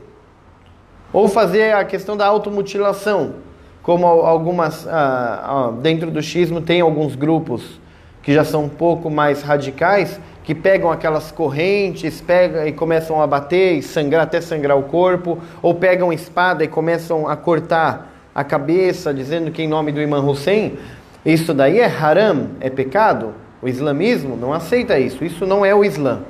ou 1.14 1.28
fazer 1.28 1.74
a 1.74 1.84
questão 1.84 2.16
da 2.16 2.26
automutilação, 2.26 3.36
como 3.84 4.06
algumas, 4.06 4.88
ah, 4.88 5.42
ah, 5.44 5.72
dentro 5.82 6.12
do 6.12 6.22
xismo 6.22 6.62
tem 6.62 6.82
alguns 6.82 7.16
grupos 7.16 7.80
que 8.22 8.34
já 8.34 8.44
são 8.44 8.66
um 8.66 8.70
pouco 8.70 9.10
mais 9.10 9.42
radicais, 9.42 10.20
que 10.44 10.54
pegam 10.54 10.92
aquelas 10.92 11.32
correntes, 11.32 12.22
pegam 12.22 12.66
e 12.68 12.72
começam 12.72 13.22
a 13.22 13.28
bater 13.28 13.78
e 13.78 13.82
sangrar 13.82 14.24
até 14.24 14.40
sangrar 14.40 14.78
o 14.78 14.84
corpo, 14.84 15.40
ou 15.62 15.74
pegam 15.74 16.14
espada 16.14 16.64
e 16.64 16.68
começam 16.68 17.28
a 17.28 17.36
cortar 17.36 18.12
a 18.34 18.44
cabeça, 18.44 19.14
dizendo 19.14 19.52
que 19.52 19.64
em 19.64 19.68
nome 19.68 19.92
do 19.92 20.02
Imam 20.02 20.28
Hussein, 20.28 20.78
isso 21.26 21.54
daí 21.54 21.80
é 21.80 21.86
haram, 21.86 22.50
é 22.60 22.70
pecado. 22.70 23.34
O 23.62 23.68
islamismo 23.68 24.36
não 24.36 24.54
aceita 24.54 24.98
isso. 24.98 25.24
Isso 25.24 25.46
não 25.46 25.64
é 25.64 25.74
o 25.74 25.84
Islã. 25.86 26.22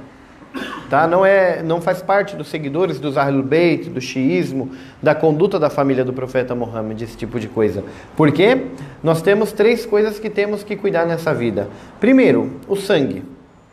Tá? 0.92 1.08
Não, 1.08 1.26
é, 1.26 1.64
não 1.64 1.80
faz 1.80 2.02
parte 2.02 2.36
dos 2.36 2.50
seguidores 2.50 3.00
dos 3.00 3.18
Ahlul 3.18 3.44
Bayt, 3.44 3.90
do 3.90 4.02
xiismo, 4.02 4.72
da 5.02 5.16
conduta 5.16 5.58
da 5.58 5.70
família 5.70 6.04
do 6.04 6.12
profeta 6.12 6.54
Muhammad, 6.54 7.02
esse 7.02 7.16
tipo 7.16 7.40
de 7.40 7.48
coisa. 7.48 7.82
Porque 8.18 8.66
nós 9.02 9.22
temos 9.22 9.54
três 9.54 9.86
coisas 9.86 10.20
que 10.20 10.30
temos 10.30 10.66
que 10.66 10.76
cuidar 10.76 11.06
nessa 11.06 11.34
vida. 11.34 11.70
Primeiro, 11.98 12.60
o 12.68 12.76
sangue. 12.76 13.24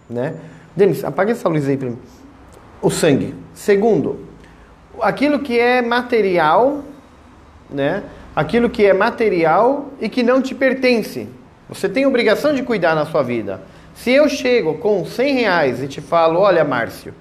Né? 0.09 0.37
Denis, 0.77 1.03
apaga 1.03 1.33
essa 1.33 1.49
luz 1.49 1.69
aí 1.69 1.77
para 1.77 1.91
mim. 1.91 1.99
O 2.81 2.89
sangue. 2.89 3.35
Segundo, 3.53 4.21
aquilo 5.01 5.41
que 5.41 5.59
é 5.59 5.83
material, 5.83 6.85
né? 7.69 8.05
aquilo 8.37 8.71
que 8.71 8.87
é 8.87 8.93
material 8.93 9.89
e 10.01 10.09
que 10.09 10.23
não 10.23 10.41
te 10.41 10.55
pertence. 10.55 11.27
Você 11.69 11.89
tem 11.89 12.07
obrigação 12.07 12.55
de 12.55 12.63
cuidar 12.63 12.95
na 12.95 13.05
sua 13.07 13.25
vida. 13.25 13.61
Se 13.99 14.13
eu 14.13 14.29
chego 14.29 14.75
com 14.75 15.05
100 15.05 15.35
reais 15.35 15.83
e 15.83 15.89
te 15.89 16.01
falo, 16.01 16.39
olha 16.39 16.65
Márcio, 16.65 17.13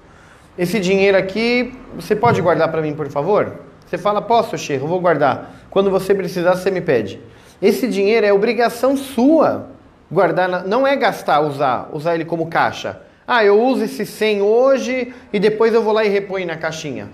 esse 0.56 0.78
dinheiro 0.78 1.18
aqui, 1.18 1.74
você 1.96 2.14
pode 2.14 2.40
guardar 2.40 2.70
para 2.70 2.80
mim, 2.80 2.94
por 2.94 3.08
favor? 3.08 3.52
Você 3.84 3.98
fala, 3.98 4.22
posso, 4.22 4.56
Cheiro, 4.56 4.86
vou 4.86 5.00
guardar. 5.00 5.56
Quando 5.70 5.90
você 5.90 6.14
precisar, 6.14 6.54
você 6.54 6.70
me 6.70 6.80
pede. 6.80 7.20
Esse 7.60 7.88
dinheiro 7.88 8.24
é 8.24 8.32
obrigação 8.32 8.96
sua 8.96 9.66
guardar, 10.08 10.48
não 10.68 10.86
é 10.86 10.94
gastar, 10.94 11.40
usar, 11.40 11.90
usar 11.92 12.14
ele 12.14 12.24
como 12.24 12.46
caixa. 12.46 13.00
Ah, 13.26 13.44
eu 13.44 13.60
uso 13.60 13.82
esse 13.82 14.06
100 14.06 14.42
hoje 14.42 15.12
e 15.32 15.40
depois 15.40 15.74
eu 15.74 15.82
vou 15.82 15.92
lá 15.92 16.04
e 16.04 16.08
reponho 16.08 16.46
na 16.46 16.56
caixinha. 16.56 17.08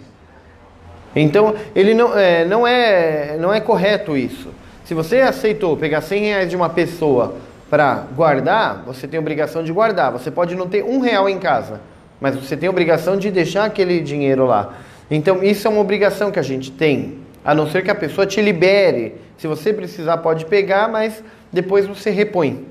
Então, 1.17 1.55
ele 1.75 1.95
não 1.95 2.19
é, 2.19 2.45
não 2.45 2.67
é, 2.67 3.39
não 3.41 3.53
é 3.53 3.61
correto 3.61 4.15
isso. 4.15 4.51
Se 4.85 4.93
você 4.93 5.21
aceitou 5.21 5.75
pegar 5.75 6.03
100 6.03 6.23
reais 6.23 6.51
de 6.51 6.55
uma 6.55 6.69
pessoa 6.69 7.37
para 7.69 8.05
guardar, 8.15 8.83
você 8.87 9.09
tem 9.09 9.19
obrigação 9.19 9.63
de 9.63 9.73
guardar. 9.73 10.13
Você 10.13 10.31
pode 10.31 10.55
não 10.55 10.69
ter 10.69 10.85
um 10.85 11.01
real 11.01 11.29
em 11.29 11.39
casa, 11.39 11.81
mas 12.21 12.37
você 12.37 12.57
tem 12.57 12.69
obrigação 12.69 13.17
de 13.17 13.31
deixar 13.31 13.65
aquele 13.65 14.01
dinheiro 14.01 14.47
lá. 14.47 14.75
Então, 15.11 15.43
isso 15.43 15.67
é 15.67 15.71
uma 15.71 15.81
obrigação 15.81 16.31
que 16.31 16.39
a 16.39 16.43
gente 16.43 16.71
tem, 16.71 17.19
a 17.45 17.55
não 17.55 17.69
ser 17.69 17.83
que 17.83 17.91
a 17.91 17.95
pessoa 17.95 18.27
te 18.27 18.41
libere. 18.41 19.15
Se 19.37 19.47
você 19.47 19.73
precisar, 19.73 20.19
pode 20.19 20.47
pegar, 20.47 20.89
mas 20.89 21.23
depois 21.53 21.87
você 21.87 22.11
repõe, 22.11 22.65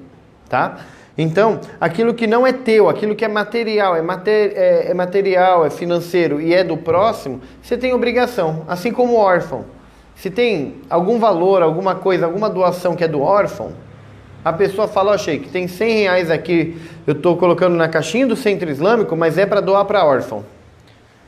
tá? 0.50 0.80
Então, 1.18 1.60
aquilo 1.80 2.14
que 2.14 2.26
não 2.26 2.46
é 2.46 2.52
teu, 2.52 2.90
aquilo 2.90 3.16
que 3.16 3.24
é 3.24 3.28
material, 3.28 3.96
é, 3.96 4.02
mater, 4.02 4.54
é, 4.56 4.90
é 4.90 4.94
material, 4.96 5.64
é 5.64 5.70
financeiro 5.70 6.42
e 6.42 6.54
é 6.54 6.64
do 6.64 6.76
próximo, 6.76 7.40
você 7.62 7.78
tem 7.78 7.94
obrigação, 7.94 8.64
assim 8.68 8.92
como 8.92 9.14
o 9.14 9.18
órfão. 9.18 9.66
Se 10.16 10.32
tem 10.32 10.76
algum 10.90 11.20
valor, 11.20 11.62
alguma 11.62 11.96
coisa, 11.96 12.26
alguma 12.26 12.50
doação 12.50 12.96
que 12.96 13.04
é 13.04 13.08
do 13.08 13.22
órfão, 13.22 13.74
a 14.44 14.52
pessoa 14.52 14.88
fala, 14.88 15.14
ó, 15.14 15.18
Sheik, 15.18 15.50
tem 15.50 15.68
100 15.68 16.00
reais 16.00 16.32
aqui, 16.32 16.78
eu 17.08 17.14
estou 17.14 17.38
colocando 17.38 17.76
na 17.76 17.88
caixinha 17.88 18.28
do 18.28 18.36
centro 18.36 18.70
islâmico, 18.70 19.16
mas 19.16 19.38
é 19.38 19.46
para 19.46 19.62
doar 19.62 19.86
para 19.86 20.04
órfão. 20.04 20.44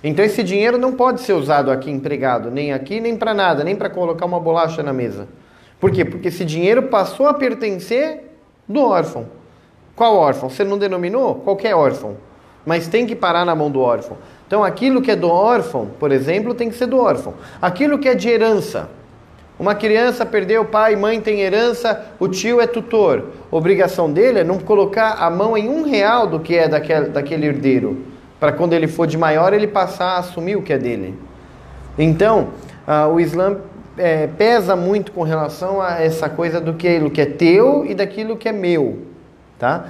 Então 0.04 0.24
esse 0.24 0.44
dinheiro 0.44 0.78
não 0.78 0.94
pode 0.94 1.22
ser 1.22 1.34
usado 1.34 1.72
aqui 1.72 1.90
empregado, 1.90 2.52
nem 2.52 2.74
aqui, 2.74 3.00
nem 3.00 3.18
para 3.18 3.34
nada, 3.34 3.64
nem 3.64 3.76
para 3.76 3.90
colocar 3.90 4.26
uma 4.26 4.40
bolacha 4.40 4.84
na 4.84 4.94
mesa. 4.94 5.28
Por 5.80 5.92
quê? 5.92 6.06
Porque 6.06 6.28
esse 6.28 6.46
dinheiro 6.46 6.84
passou 6.84 7.28
a 7.28 7.34
pertencer 7.34 8.32
do 8.68 8.82
órfão. 8.82 9.28
Qual 9.96 10.16
órfão? 10.16 10.50
Você 10.50 10.64
não 10.64 10.78
denominou? 10.78 11.36
Qualquer 11.36 11.74
órfão. 11.74 12.18
Mas 12.66 12.88
tem 12.88 13.06
que 13.06 13.16
parar 13.16 13.46
na 13.46 13.56
mão 13.56 13.72
do 13.72 13.80
órfão. 13.80 14.18
Então 14.46 14.64
aquilo 14.64 15.02
que 15.02 15.12
é 15.12 15.16
do 15.16 15.30
órfão, 15.30 15.90
por 16.00 16.12
exemplo, 16.12 16.54
tem 16.54 16.70
que 16.70 16.76
ser 16.76 16.88
do 16.88 17.00
órfão. 17.00 17.34
Aquilo 17.62 17.98
que 17.98 18.10
é 18.10 18.14
de 18.14 18.30
herança, 18.30 18.90
uma 19.58 19.74
criança 19.74 20.26
perdeu 20.26 20.66
pai, 20.66 20.98
mãe 20.98 21.22
tem 21.22 21.40
herança, 21.40 22.08
o 22.20 22.28
tio 22.28 22.60
é 22.60 22.68
tutor. 22.68 23.28
Obrigação 23.50 24.12
dele 24.12 24.40
é 24.40 24.44
não 24.44 24.60
colocar 24.60 25.14
a 25.14 25.30
mão 25.30 25.58
em 25.58 25.70
um 25.70 25.84
real 25.84 26.28
do 26.28 26.42
que 26.42 26.56
é 26.56 26.68
daquele, 26.68 27.06
daquele 27.08 27.46
herdeiro, 27.48 28.06
para 28.38 28.52
quando 28.52 28.74
ele 28.74 28.88
for 28.88 29.08
de 29.08 29.18
maior 29.18 29.54
ele 29.54 29.68
passar 29.68 30.16
a 30.16 30.18
assumir 30.18 30.58
o 30.58 30.62
que 30.62 30.74
é 30.74 30.78
dele. 30.78 31.18
Então, 31.98 32.50
o 33.14 33.20
Islã 33.20 33.58
é, 33.98 34.28
pesa 34.28 34.76
muito 34.76 35.14
com 35.14 35.24
relação 35.24 35.82
a 35.82 36.02
essa 36.02 36.28
coisa 36.28 36.60
do 36.60 36.74
que, 36.74 37.00
do 37.00 37.10
que 37.10 37.22
é 37.22 37.26
teu 37.26 37.86
e 37.86 37.96
daquilo 37.96 38.36
que 38.36 38.50
é 38.50 38.52
meu, 38.52 39.04
tá? 39.58 39.86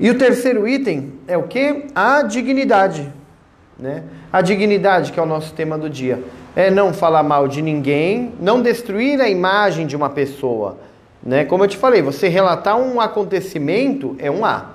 E 0.00 0.08
o 0.08 0.16
terceiro 0.16 0.66
item 0.66 1.12
é 1.28 1.36
o 1.36 1.42
que? 1.42 1.88
A 1.94 2.22
dignidade, 2.22 3.12
né? 3.78 4.04
A 4.32 4.40
dignidade 4.40 5.12
que 5.12 5.20
é 5.20 5.22
o 5.22 5.26
nosso 5.26 5.52
tema 5.52 5.76
do 5.76 5.90
dia 5.90 6.20
é 6.54 6.70
não 6.70 6.92
falar 6.92 7.22
mal 7.22 7.48
de 7.48 7.62
ninguém, 7.62 8.32
não 8.40 8.60
destruir 8.60 9.20
a 9.20 9.28
imagem 9.28 9.86
de 9.86 9.96
uma 9.96 10.10
pessoa. 10.10 10.76
Né? 11.22 11.44
Como 11.44 11.64
eu 11.64 11.68
te 11.68 11.76
falei, 11.76 12.02
você 12.02 12.28
relatar 12.28 12.76
um 12.76 13.00
acontecimento 13.00 14.16
é 14.18 14.30
um 14.30 14.44
A. 14.44 14.72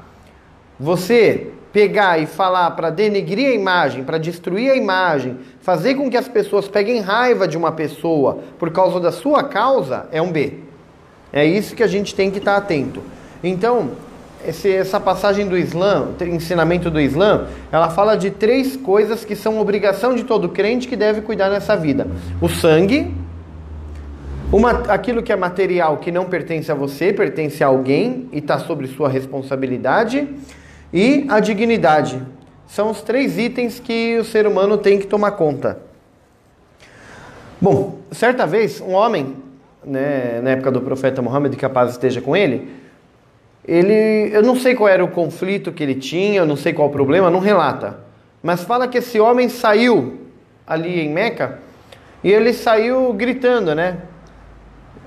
Você 0.79 1.51
pegar 1.71 2.17
e 2.17 2.25
falar 2.25 2.71
para 2.71 2.89
denegrir 2.89 3.51
a 3.51 3.53
imagem, 3.53 4.03
para 4.03 4.17
destruir 4.17 4.71
a 4.71 4.75
imagem, 4.75 5.37
fazer 5.61 5.95
com 5.95 6.09
que 6.09 6.17
as 6.17 6.27
pessoas 6.27 6.67
peguem 6.67 7.01
raiva 7.01 7.47
de 7.47 7.57
uma 7.57 7.71
pessoa 7.71 8.39
por 8.57 8.71
causa 8.71 8.99
da 8.99 9.11
sua 9.11 9.43
causa, 9.43 10.07
é 10.11 10.21
um 10.21 10.31
B. 10.31 10.59
É 11.31 11.45
isso 11.45 11.75
que 11.75 11.83
a 11.83 11.87
gente 11.87 12.15
tem 12.15 12.31
que 12.31 12.39
estar 12.39 12.53
tá 12.53 12.57
atento. 12.57 13.01
Então, 13.43 13.91
esse, 14.45 14.71
essa 14.71 14.99
passagem 14.99 15.47
do 15.47 15.57
Islã, 15.57 16.09
ensinamento 16.21 16.89
do 16.89 16.99
Islã, 16.99 17.47
ela 17.71 17.89
fala 17.89 18.15
de 18.15 18.31
três 18.31 18.75
coisas 18.75 19.25
que 19.25 19.35
são 19.35 19.59
obrigação 19.59 20.15
de 20.15 20.23
todo 20.23 20.49
crente 20.49 20.87
que 20.87 20.95
deve 20.95 21.21
cuidar 21.21 21.49
nessa 21.49 21.75
vida: 21.75 22.07
o 22.41 22.47
sangue, 22.47 23.13
uma, 24.51 24.71
aquilo 24.91 25.21
que 25.21 25.31
é 25.31 25.35
material 25.35 25.97
que 25.97 26.11
não 26.11 26.25
pertence 26.25 26.71
a 26.71 26.75
você, 26.75 27.11
pertence 27.11 27.63
a 27.63 27.67
alguém 27.67 28.29
e 28.31 28.37
está 28.39 28.59
sobre 28.59 28.87
sua 28.87 29.09
responsabilidade, 29.09 30.27
e 30.93 31.25
a 31.29 31.39
dignidade. 31.39 32.21
São 32.67 32.89
os 32.89 33.01
três 33.01 33.37
itens 33.37 33.79
que 33.79 34.17
o 34.17 34.25
ser 34.25 34.45
humano 34.45 34.77
tem 34.77 34.99
que 34.99 35.07
tomar 35.07 35.31
conta. 35.31 35.79
Bom, 37.59 37.99
certa 38.11 38.45
vez, 38.45 38.81
um 38.81 38.91
homem, 38.91 39.35
né, 39.83 40.41
na 40.43 40.51
época 40.51 40.69
do 40.69 40.81
profeta 40.81 41.21
Muhammad, 41.21 41.55
que 41.55 41.65
a 41.65 41.69
paz 41.69 41.91
esteja 41.91 42.21
com 42.21 42.35
ele, 42.35 42.69
ele, 43.67 44.33
eu 44.33 44.41
não 44.41 44.55
sei 44.55 44.73
qual 44.73 44.87
era 44.87 45.03
o 45.03 45.09
conflito 45.09 45.71
que 45.71 45.83
ele 45.83 45.95
tinha, 45.95 46.39
eu 46.39 46.45
não 46.45 46.55
sei 46.55 46.71
qual 46.71 46.87
o 46.87 46.91
problema, 46.91 47.29
não 47.29 47.39
relata. 47.39 47.99
Mas 48.41 48.63
fala 48.63 48.87
que 48.87 48.99
esse 48.99 49.19
homem 49.19 49.49
saiu 49.49 50.21
ali 50.65 51.01
em 51.01 51.09
Meca 51.09 51.59
e 52.23 52.31
ele 52.31 52.53
saiu 52.53 53.11
gritando, 53.13 53.75
né? 53.75 53.97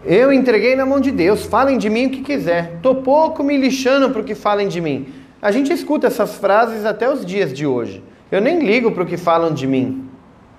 Eu 0.05 0.33
entreguei 0.33 0.77
na 0.77 0.85
mão 0.85 1.01
de 1.01 1.11
Deus, 1.11 1.45
falem 1.45 1.79
de 1.79 1.89
mim 1.89 2.07
o 2.07 2.11
que 2.11 2.23
quiser. 2.23 2.79
Tô 2.83 2.97
pouco 2.97 3.43
me 3.43 3.57
lixando 3.57 4.11
para 4.11 4.21
o 4.21 4.25
que 4.25 4.35
falem 4.35 4.69
de 4.69 4.81
mim. 4.81 5.13
A 5.41 5.51
gente 5.51 5.73
escuta 5.73 6.07
essas 6.07 6.37
frases 6.37 6.85
até 6.85 7.11
os 7.11 7.25
dias 7.25 7.53
de 7.53 7.67
hoje. 7.67 8.03
Eu 8.31 8.41
nem 8.41 8.61
ligo 8.61 8.93
para 8.93 9.03
o 9.03 9.07
que 9.07 9.17
falam 9.17 9.53
de 9.53 9.67
mim, 9.67 10.09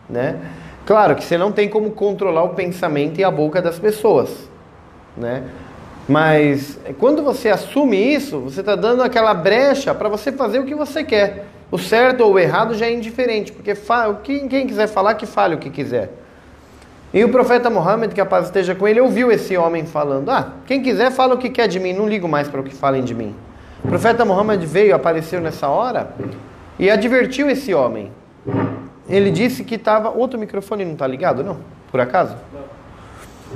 né? 0.09 0.39
Claro 0.85 1.15
que 1.15 1.23
você 1.23 1.37
não 1.37 1.51
tem 1.51 1.69
como 1.69 1.91
controlar 1.91 2.43
o 2.43 2.49
pensamento 2.49 3.19
e 3.19 3.23
a 3.23 3.31
boca 3.31 3.61
das 3.61 3.79
pessoas, 3.79 4.49
né? 5.15 5.43
Mas 6.11 6.77
quando 6.99 7.23
você 7.23 7.47
assume 7.47 7.95
isso, 7.95 8.41
você 8.41 8.59
está 8.59 8.75
dando 8.75 9.01
aquela 9.01 9.33
brecha 9.33 9.95
para 9.95 10.09
você 10.09 10.29
fazer 10.29 10.59
o 10.59 10.65
que 10.65 10.75
você 10.75 11.05
quer. 11.05 11.45
O 11.71 11.77
certo 11.77 12.25
ou 12.25 12.33
o 12.33 12.39
errado 12.39 12.73
já 12.73 12.85
é 12.85 12.93
indiferente, 12.93 13.53
porque 13.53 13.73
quem 14.49 14.67
quiser 14.67 14.87
falar, 14.87 15.15
que 15.15 15.25
fale 15.25 15.55
o 15.55 15.57
que 15.57 15.69
quiser. 15.69 16.11
E 17.13 17.23
o 17.23 17.29
profeta 17.29 17.69
Muhammad, 17.69 18.11
que 18.11 18.19
a 18.19 18.25
paz 18.25 18.47
esteja 18.47 18.75
com 18.75 18.85
ele, 18.85 18.99
ouviu 18.99 19.31
esse 19.31 19.55
homem 19.55 19.85
falando: 19.85 20.29
Ah, 20.29 20.51
quem 20.67 20.83
quiser 20.83 21.11
fala 21.11 21.35
o 21.35 21.37
que 21.37 21.49
quer 21.49 21.69
de 21.69 21.79
mim, 21.79 21.93
não 21.93 22.09
ligo 22.09 22.27
mais 22.27 22.49
para 22.49 22.59
o 22.59 22.63
que 22.63 22.75
falem 22.75 23.05
de 23.05 23.15
mim. 23.15 23.33
O 23.81 23.87
profeta 23.87 24.25
Muhammad 24.25 24.61
veio, 24.65 24.93
apareceu 24.93 25.39
nessa 25.39 25.69
hora 25.69 26.13
e 26.77 26.89
advertiu 26.89 27.49
esse 27.49 27.73
homem. 27.73 28.11
Ele 29.07 29.31
disse 29.31 29.63
que 29.63 29.75
estava. 29.75 30.09
Outro 30.09 30.37
microfone 30.37 30.83
não 30.83 30.93
está 30.93 31.07
ligado, 31.07 31.41
não? 31.41 31.59
Por 31.89 32.01
acaso? 32.01 32.35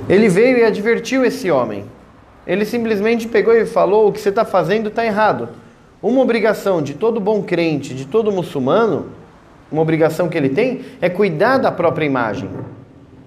Ele 0.08 0.30
veio 0.30 0.56
e 0.56 0.64
advertiu 0.64 1.22
esse 1.22 1.50
homem 1.50 1.84
ele 2.46 2.64
simplesmente 2.64 3.26
pegou 3.26 3.54
e 3.54 3.66
falou: 3.66 4.08
o 4.08 4.12
que 4.12 4.20
você 4.20 4.28
está 4.28 4.44
fazendo 4.44 4.88
está 4.88 5.04
errado. 5.04 5.48
Uma 6.02 6.20
obrigação 6.20 6.80
de 6.80 6.94
todo 6.94 7.18
bom 7.18 7.42
crente, 7.42 7.94
de 7.94 8.06
todo 8.06 8.30
muçulmano, 8.30 9.10
uma 9.72 9.82
obrigação 9.82 10.28
que 10.28 10.38
ele 10.38 10.50
tem, 10.50 10.82
é 11.00 11.08
cuidar 11.08 11.58
da 11.58 11.72
própria 11.72 12.04
imagem. 12.04 12.48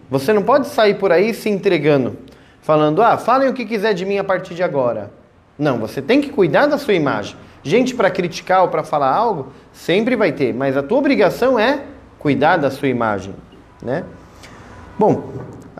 Você 0.10 0.32
não 0.32 0.44
pode 0.44 0.68
sair 0.68 0.96
por 0.96 1.12
aí 1.12 1.34
se 1.34 1.50
entregando, 1.50 2.18
falando: 2.62 3.02
ah, 3.02 3.18
falem 3.18 3.50
o 3.50 3.54
que 3.54 3.66
quiser 3.66 3.94
de 3.94 4.06
mim 4.06 4.18
a 4.18 4.24
partir 4.24 4.56
de 4.56 4.64
agora. 4.64 5.12
Não, 5.58 5.78
você 5.78 6.02
tem 6.02 6.22
que 6.22 6.30
cuidar 6.30 6.68
da 6.68 6.78
sua 6.78 6.94
imagem. 6.94 7.36
Gente 7.62 7.94
para 7.94 8.10
criticar 8.10 8.62
ou 8.62 8.70
para 8.70 8.84
falar 8.84 9.14
algo, 9.14 9.52
sempre 9.74 10.16
vai 10.16 10.32
ter, 10.32 10.54
mas 10.54 10.78
a 10.78 10.82
tua 10.82 10.98
obrigação 10.98 11.60
é 11.60 11.84
cuidar 12.18 12.56
da 12.56 12.72
sua 12.72 12.88
imagem, 12.88 13.36
né? 13.82 14.06
Bom, 14.98 15.24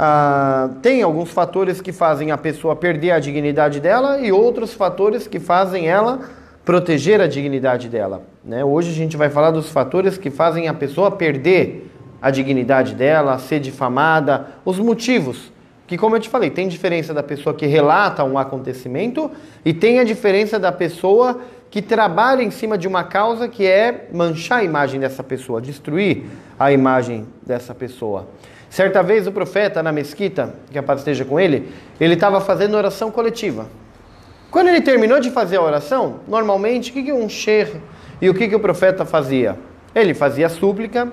ah, 0.02 0.70
tem 0.82 1.04
alguns 1.04 1.30
fatores 1.30 1.82
que 1.82 1.92
fazem 1.92 2.32
a 2.32 2.38
pessoa 2.38 2.74
perder 2.74 3.12
a 3.12 3.20
dignidade 3.20 3.82
dela 3.82 4.22
e 4.22 4.32
outros 4.32 4.74
fatores 4.74 5.28
que 5.28 5.42
fazem 5.42 5.90
ela 5.90 6.22
proteger 6.64 7.20
a 7.20 7.28
dignidade 7.28 7.90
dela. 7.90 8.22
Né? 8.42 8.64
Hoje 8.64 8.92
a 8.92 8.94
gente 8.94 9.18
vai 9.18 9.30
falar 9.30 9.52
dos 9.52 9.70
fatores 9.70 10.18
que 10.18 10.30
fazem 10.30 10.70
a 10.70 10.74
pessoa 10.74 11.12
perder 11.12 11.92
a 12.22 12.32
dignidade 12.32 12.96
dela, 12.96 13.38
ser 13.40 13.60
difamada, 13.60 14.48
os 14.64 14.80
motivos. 14.80 15.52
Que, 15.86 15.98
como 15.98 16.16
eu 16.16 16.20
te 16.22 16.30
falei, 16.30 16.50
tem 16.50 16.70
diferença 16.70 17.14
da 17.14 17.24
pessoa 17.24 17.54
que 17.54 17.66
relata 17.66 18.24
um 18.24 18.38
acontecimento 18.38 19.30
e 19.66 19.74
tem 19.74 20.00
a 20.00 20.06
diferença 20.06 20.58
da 20.58 20.72
pessoa 20.72 21.42
que 21.70 21.82
trabalha 21.82 22.42
em 22.42 22.52
cima 22.52 22.78
de 22.78 22.88
uma 22.88 23.04
causa 23.04 23.50
que 23.50 23.66
é 23.66 24.08
manchar 24.14 24.60
a 24.60 24.64
imagem 24.64 24.98
dessa 25.00 25.24
pessoa, 25.24 25.60
destruir 25.60 26.24
a 26.58 26.72
imagem 26.72 27.28
dessa 27.46 27.76
pessoa. 27.76 28.28
Certa 28.70 29.02
vez 29.02 29.26
o 29.26 29.32
profeta 29.32 29.82
na 29.82 29.92
mesquita, 29.92 30.54
que 30.72 30.78
a 30.78 30.84
paz 30.84 31.00
esteja 31.00 31.26
com 31.26 31.40
ele, 31.40 31.74
ele 32.00 32.14
estava 32.14 32.40
fazendo 32.40 32.78
oração 32.78 33.10
coletiva. 33.10 33.68
Quando 34.52 34.68
ele 34.68 34.82
terminou 34.82 35.20
de 35.20 35.32
fazer 35.32 35.58
a 35.58 35.62
oração, 35.62 36.22
normalmente 36.28 36.92
o 36.92 36.94
que, 36.94 37.04
que 37.04 37.14
um 37.14 37.28
sheikh 37.28 37.78
e 38.22 38.30
o 38.30 38.34
que, 38.34 38.48
que 38.48 38.56
o 38.56 38.60
profeta 38.60 39.06
fazia? 39.06 39.58
Ele 39.94 40.14
fazia 40.14 40.50
súplica, 40.50 41.12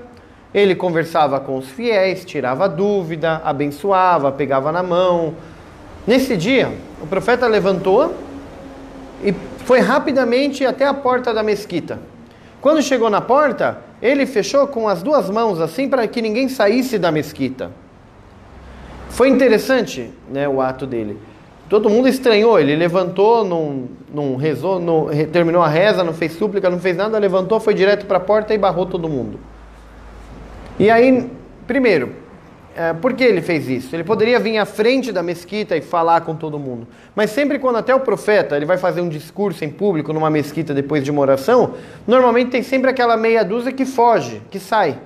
ele 0.52 0.75
conversava 0.75 1.40
com 1.40 1.56
os 1.56 1.68
fiéis, 1.68 2.25
tirava 2.25 2.68
dúvida, 2.68 3.40
abençoava, 3.44 4.32
pegava 4.32 4.70
na 4.70 4.82
mão. 4.82 5.34
Nesse 6.06 6.36
dia, 6.36 6.72
o 7.00 7.06
profeta 7.06 7.46
levantou 7.46 8.14
e 9.22 9.34
foi 9.64 9.80
rapidamente 9.80 10.64
até 10.64 10.86
a 10.86 10.94
porta 10.94 11.32
da 11.32 11.42
mesquita. 11.42 11.98
Quando 12.60 12.82
chegou 12.82 13.10
na 13.10 13.20
porta, 13.20 13.78
ele 14.00 14.26
fechou 14.26 14.66
com 14.66 14.88
as 14.88 15.02
duas 15.02 15.30
mãos 15.30 15.60
assim 15.60 15.88
para 15.88 16.06
que 16.06 16.20
ninguém 16.20 16.48
saísse 16.48 16.98
da 16.98 17.10
mesquita. 17.10 17.70
Foi 19.08 19.28
interessante 19.28 20.10
né, 20.30 20.48
o 20.48 20.60
ato 20.60 20.86
dele. 20.86 21.18
Todo 21.68 21.90
mundo 21.90 22.06
estranhou, 22.06 22.60
ele 22.60 22.76
levantou, 22.76 23.44
não, 23.44 23.88
não 24.12 24.36
rezou, 24.36 24.78
não, 24.78 25.08
terminou 25.32 25.62
a 25.62 25.68
reza, 25.68 26.04
não 26.04 26.14
fez 26.14 26.32
súplica, 26.32 26.70
não 26.70 26.78
fez 26.78 26.96
nada, 26.96 27.18
levantou, 27.18 27.58
foi 27.58 27.74
direto 27.74 28.06
para 28.06 28.18
a 28.18 28.20
porta 28.20 28.54
e 28.54 28.58
barrou 28.58 28.86
todo 28.86 29.08
mundo. 29.08 29.40
E 30.78 30.90
aí, 30.90 31.28
primeiro, 31.66 32.12
é, 32.76 32.92
por 32.92 33.14
que 33.14 33.25
ele 33.25 33.40
fez 33.40 33.68
isso? 33.68 33.97
Ele 33.97 34.04
poderia 34.04 34.38
vir 34.38 34.59
à 34.59 34.66
frente 34.66 35.11
da 35.11 35.23
mesquita 35.23 35.76
e 35.76 35.80
falar 35.80 36.21
com 36.21 36.35
todo 36.35 36.59
mundo. 36.59 36.87
Mas 37.14 37.30
sempre 37.30 37.59
quando 37.59 37.76
até 37.76 37.95
o 37.95 38.00
profeta 38.00 38.54
ele 38.54 38.66
vai 38.66 38.76
fazer 38.76 39.00
um 39.00 39.09
discurso 39.09 39.64
em 39.64 39.71
público 39.71 40.12
numa 40.12 40.28
mesquita 40.28 40.75
depois 40.75 41.02
de 41.02 41.11
uma 41.11 41.23
oração, 41.23 41.75
normalmente 42.06 42.50
tem 42.50 42.62
sempre 42.62 42.90
aquela 42.90 43.16
meia 43.16 43.42
dúzia 43.42 43.73
que 43.73 43.87
foge, 43.87 44.42
que 44.50 44.61
sai. 44.61 44.99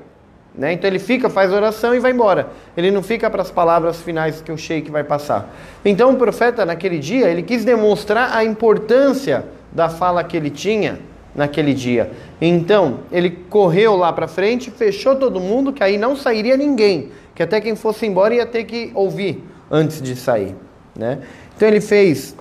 Né? 0.54 0.72
Então 0.72 0.90
ele 0.90 0.98
fica, 0.98 1.30
faz 1.30 1.52
oração 1.52 1.94
e 1.94 2.00
vai 2.00 2.10
embora. 2.10 2.50
Ele 2.76 2.90
não 2.90 3.02
fica 3.02 3.30
para 3.30 3.42
as 3.42 3.50
palavras 3.50 4.02
finais 4.02 4.40
que 4.40 4.50
o 4.50 4.58
sheik 4.58 4.90
vai 4.90 5.04
passar. 5.04 5.54
Então 5.84 6.10
o 6.12 6.16
profeta, 6.16 6.66
naquele 6.66 6.98
dia, 6.98 7.28
ele 7.28 7.42
quis 7.42 7.64
demonstrar 7.64 8.36
a 8.36 8.44
importância 8.44 9.44
da 9.72 9.88
fala 9.88 10.24
que 10.24 10.36
ele 10.36 10.50
tinha 10.50 10.98
naquele 11.34 11.72
dia. 11.72 12.10
Então 12.40 13.00
ele 13.12 13.30
correu 13.30 13.96
lá 13.96 14.12
para 14.12 14.26
frente, 14.26 14.70
fechou 14.70 15.14
todo 15.14 15.40
mundo, 15.40 15.72
que 15.72 15.84
aí 15.84 15.96
não 15.96 16.16
sairia 16.16 16.56
ninguém, 16.56 17.10
que 17.40 17.44
até 17.44 17.58
quem 17.58 17.74
fosse 17.74 18.04
embora 18.04 18.34
ia 18.34 18.44
ter 18.44 18.64
que 18.64 18.90
ouvir 18.94 19.42
antes 19.70 20.02
de 20.02 20.14
sair. 20.14 20.54
Né? 20.94 21.20
Então 21.56 21.66
ele 21.66 21.80
fez 21.80 22.36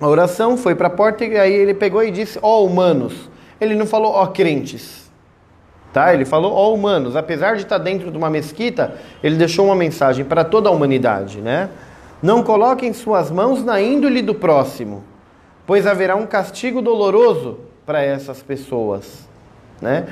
a 0.00 0.08
oração, 0.08 0.56
foi 0.56 0.74
para 0.74 0.88
a 0.88 0.90
porta 0.90 1.24
e 1.24 1.38
aí 1.38 1.52
ele 1.52 1.72
pegou 1.72 2.02
e 2.02 2.10
disse: 2.10 2.36
Ó 2.42 2.58
oh, 2.58 2.66
humanos. 2.66 3.30
Ele 3.60 3.76
não 3.76 3.86
falou 3.86 4.10
ó 4.12 4.24
oh, 4.24 4.26
crentes. 4.26 5.08
Tá? 5.92 6.12
Ele 6.12 6.24
falou, 6.24 6.52
ó 6.52 6.74
humanos, 6.74 7.14
apesar 7.14 7.54
de 7.54 7.62
estar 7.62 7.78
dentro 7.78 8.10
de 8.10 8.18
uma 8.18 8.28
mesquita, 8.28 8.96
ele 9.22 9.36
deixou 9.36 9.64
uma 9.64 9.76
mensagem 9.76 10.24
para 10.24 10.44
toda 10.44 10.68
a 10.68 10.72
humanidade, 10.72 11.40
né? 11.40 11.70
Não 12.20 12.42
coloquem 12.42 12.92
suas 12.92 13.30
mãos 13.30 13.64
na 13.64 13.80
índole 13.80 14.20
do 14.22 14.34
próximo, 14.34 15.04
pois 15.64 15.86
haverá 15.86 16.16
um 16.16 16.26
castigo 16.26 16.82
doloroso 16.82 17.60
para 17.86 18.02
essas 18.02 18.42
pessoas, 18.42 19.26
né? 19.80 20.04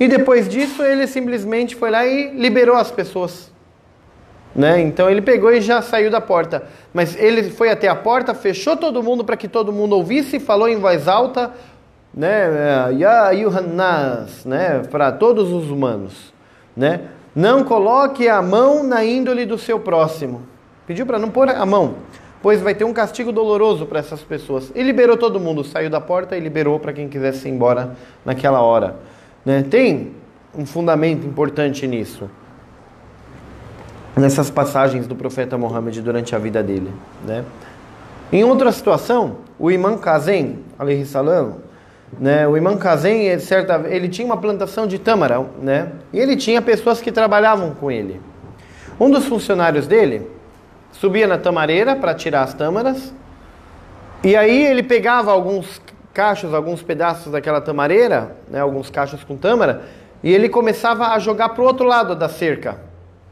E 0.00 0.08
depois 0.08 0.48
disso, 0.48 0.82
ele 0.82 1.06
simplesmente 1.06 1.76
foi 1.76 1.90
lá 1.90 2.06
e 2.06 2.30
liberou 2.30 2.74
as 2.74 2.90
pessoas. 2.90 3.52
Né? 4.56 4.80
Então 4.80 5.08
ele 5.08 5.20
pegou 5.20 5.52
e 5.52 5.60
já 5.60 5.82
saiu 5.82 6.10
da 6.10 6.22
porta. 6.22 6.64
Mas 6.92 7.14
ele 7.16 7.50
foi 7.50 7.70
até 7.70 7.86
a 7.86 7.94
porta, 7.94 8.34
fechou 8.34 8.76
todo 8.76 9.02
mundo 9.02 9.22
para 9.24 9.36
que 9.36 9.46
todo 9.46 9.70
mundo 9.70 9.94
ouvisse, 9.94 10.40
falou 10.40 10.68
em 10.68 10.76
voz 10.76 11.06
alta: 11.06 11.52
né? 12.14 12.92
Ya 12.98 13.30
Yuhannas, 13.30 14.44
né? 14.44 14.82
Para 14.90 15.12
todos 15.12 15.52
os 15.52 15.70
humanos, 15.70 16.32
né? 16.74 17.02
Não 17.36 17.62
coloque 17.62 18.28
a 18.28 18.42
mão 18.42 18.82
na 18.82 19.04
índole 19.04 19.46
do 19.46 19.56
seu 19.56 19.78
próximo. 19.78 20.42
Pediu 20.86 21.06
para 21.06 21.18
não 21.18 21.30
pôr 21.30 21.48
a 21.48 21.64
mão, 21.64 21.94
pois 22.42 22.60
vai 22.60 22.74
ter 22.74 22.82
um 22.82 22.92
castigo 22.92 23.30
doloroso 23.30 23.86
para 23.86 24.00
essas 24.00 24.22
pessoas. 24.22 24.72
E 24.74 24.82
liberou 24.82 25.16
todo 25.16 25.38
mundo, 25.38 25.62
saiu 25.62 25.88
da 25.88 26.00
porta 26.00 26.36
e 26.36 26.40
liberou 26.40 26.80
para 26.80 26.92
quem 26.92 27.08
quisesse 27.08 27.46
ir 27.46 27.52
embora 27.52 27.94
naquela 28.24 28.60
hora. 28.60 28.96
Né? 29.44 29.62
Tem 29.62 30.12
um 30.54 30.66
fundamento 30.66 31.26
importante 31.26 31.86
nisso. 31.86 32.30
Nessas 34.16 34.50
passagens 34.50 35.06
do 35.06 35.14
profeta 35.14 35.56
Muhammad 35.56 35.96
durante 36.00 36.34
a 36.34 36.38
vida 36.38 36.62
dele. 36.62 36.92
Né? 37.24 37.44
Em 38.32 38.44
outra 38.44 38.70
situação, 38.72 39.38
o 39.58 39.70
imã 39.70 39.96
Kazem, 39.96 40.58
salam, 41.06 41.58
né? 42.18 42.46
O 42.48 42.56
Imam 42.56 42.76
Kazem, 42.76 43.26
ele, 43.26 43.40
certa, 43.40 43.84
ele 43.88 44.08
tinha 44.08 44.26
uma 44.26 44.36
plantação 44.36 44.86
de 44.86 44.98
tâmara, 44.98 45.44
né? 45.60 45.92
E 46.12 46.18
ele 46.18 46.36
tinha 46.36 46.60
pessoas 46.60 47.00
que 47.00 47.12
trabalhavam 47.12 47.74
com 47.74 47.90
ele. 47.90 48.20
Um 48.98 49.10
dos 49.10 49.26
funcionários 49.26 49.86
dele 49.86 50.28
subia 50.92 51.26
na 51.26 51.38
tamareira 51.38 51.94
para 51.94 52.14
tirar 52.14 52.42
as 52.42 52.54
tâmaras, 52.54 53.12
e 54.24 54.36
aí 54.36 54.66
ele 54.66 54.82
pegava 54.82 55.30
alguns 55.30 55.80
cachos, 56.12 56.52
alguns 56.52 56.82
pedaços 56.82 57.32
daquela 57.32 57.60
tamareira, 57.60 58.36
né, 58.48 58.60
alguns 58.60 58.90
cachos 58.90 59.22
com 59.24 59.36
tâmara, 59.36 59.82
e 60.22 60.32
ele 60.32 60.48
começava 60.48 61.08
a 61.08 61.18
jogar 61.18 61.50
para 61.50 61.62
o 61.62 61.66
outro 61.66 61.86
lado 61.86 62.14
da 62.14 62.28
cerca, 62.28 62.78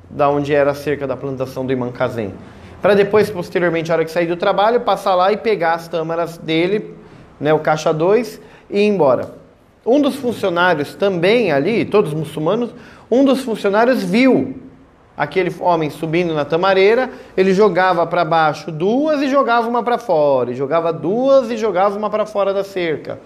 da 0.08 0.28
onde 0.30 0.54
era 0.54 0.70
a 0.70 0.74
cerca 0.74 1.06
da 1.06 1.16
plantação 1.16 1.66
do 1.66 1.72
Imam 1.72 1.92
Kazem. 1.92 2.32
Para 2.80 2.94
depois, 2.94 3.28
posteriormente, 3.28 3.90
a 3.90 3.94
hora 3.96 4.04
que 4.04 4.10
sair 4.10 4.26
do 4.26 4.36
trabalho, 4.36 4.80
passar 4.80 5.14
lá 5.14 5.32
e 5.32 5.36
pegar 5.36 5.74
as 5.74 5.88
tâmaras 5.88 6.38
dele, 6.38 6.94
né, 7.40 7.52
o 7.52 7.58
caixa 7.58 7.92
2, 7.92 8.40
e 8.70 8.78
ir 8.78 8.86
embora. 8.86 9.34
Um 9.84 10.00
dos 10.00 10.16
funcionários 10.16 10.94
também 10.94 11.50
ali, 11.50 11.84
todos 11.84 12.14
muçulmanos, 12.14 12.70
um 13.10 13.24
dos 13.24 13.42
funcionários 13.42 14.02
viu 14.02 14.67
aquele 15.18 15.54
homem 15.60 15.90
subindo 15.90 16.32
na 16.32 16.44
tamareira, 16.44 17.10
ele 17.36 17.52
jogava 17.52 18.06
para 18.06 18.24
baixo 18.24 18.70
duas 18.70 19.20
e 19.20 19.28
jogava 19.28 19.68
uma 19.68 19.82
para 19.82 19.98
fora, 19.98 20.52
e 20.52 20.54
jogava 20.54 20.92
duas 20.92 21.50
e 21.50 21.56
jogava 21.56 21.98
uma 21.98 22.08
para 22.08 22.24
fora 22.24 22.54
da 22.54 22.62
cerca. 22.62 23.18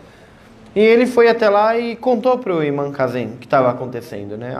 E 0.75 0.81
ele 0.81 1.07
foi 1.07 1.29
até 1.29 1.51
lá 1.51 1.79
e 1.79 1.95
contou 1.95 2.39
para 2.39 2.55
o 2.55 2.65
Imam 2.65 2.91
Kazem 2.91 3.27
o 3.27 3.37
que 3.37 3.45
estava 3.45 3.71
acontecendo, 3.71 4.39
né? 4.39 4.57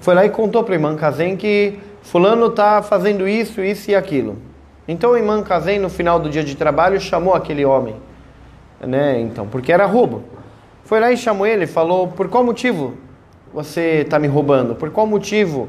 Foi 0.00 0.14
lá 0.14 0.26
e 0.26 0.28
contou 0.28 0.64
para 0.64 0.72
o 0.72 0.74
Imam 0.74 0.96
Kazem 0.96 1.36
que 1.36 1.78
fulano 2.02 2.46
está 2.46 2.82
fazendo 2.82 3.28
isso, 3.28 3.62
isso 3.62 3.92
e 3.92 3.94
aquilo. 3.94 4.36
Então 4.88 5.12
o 5.12 5.16
Imam 5.16 5.42
Kazem, 5.44 5.78
no 5.78 5.88
final 5.88 6.18
do 6.18 6.28
dia 6.28 6.42
de 6.42 6.56
trabalho, 6.56 7.00
chamou 7.00 7.32
aquele 7.32 7.64
homem 7.64 7.94
né? 8.86 9.20
Então, 9.20 9.46
porque 9.46 9.72
era 9.72 9.86
roubo. 9.86 10.22
Foi 10.84 11.00
lá 11.00 11.12
e 11.12 11.16
chamou 11.16 11.46
ele, 11.46 11.66
falou: 11.66 12.08
por 12.08 12.28
qual 12.28 12.44
motivo 12.44 12.94
você 13.52 14.02
está 14.02 14.18
me 14.18 14.26
roubando? 14.26 14.74
Por 14.74 14.90
qual 14.90 15.06
motivo 15.06 15.68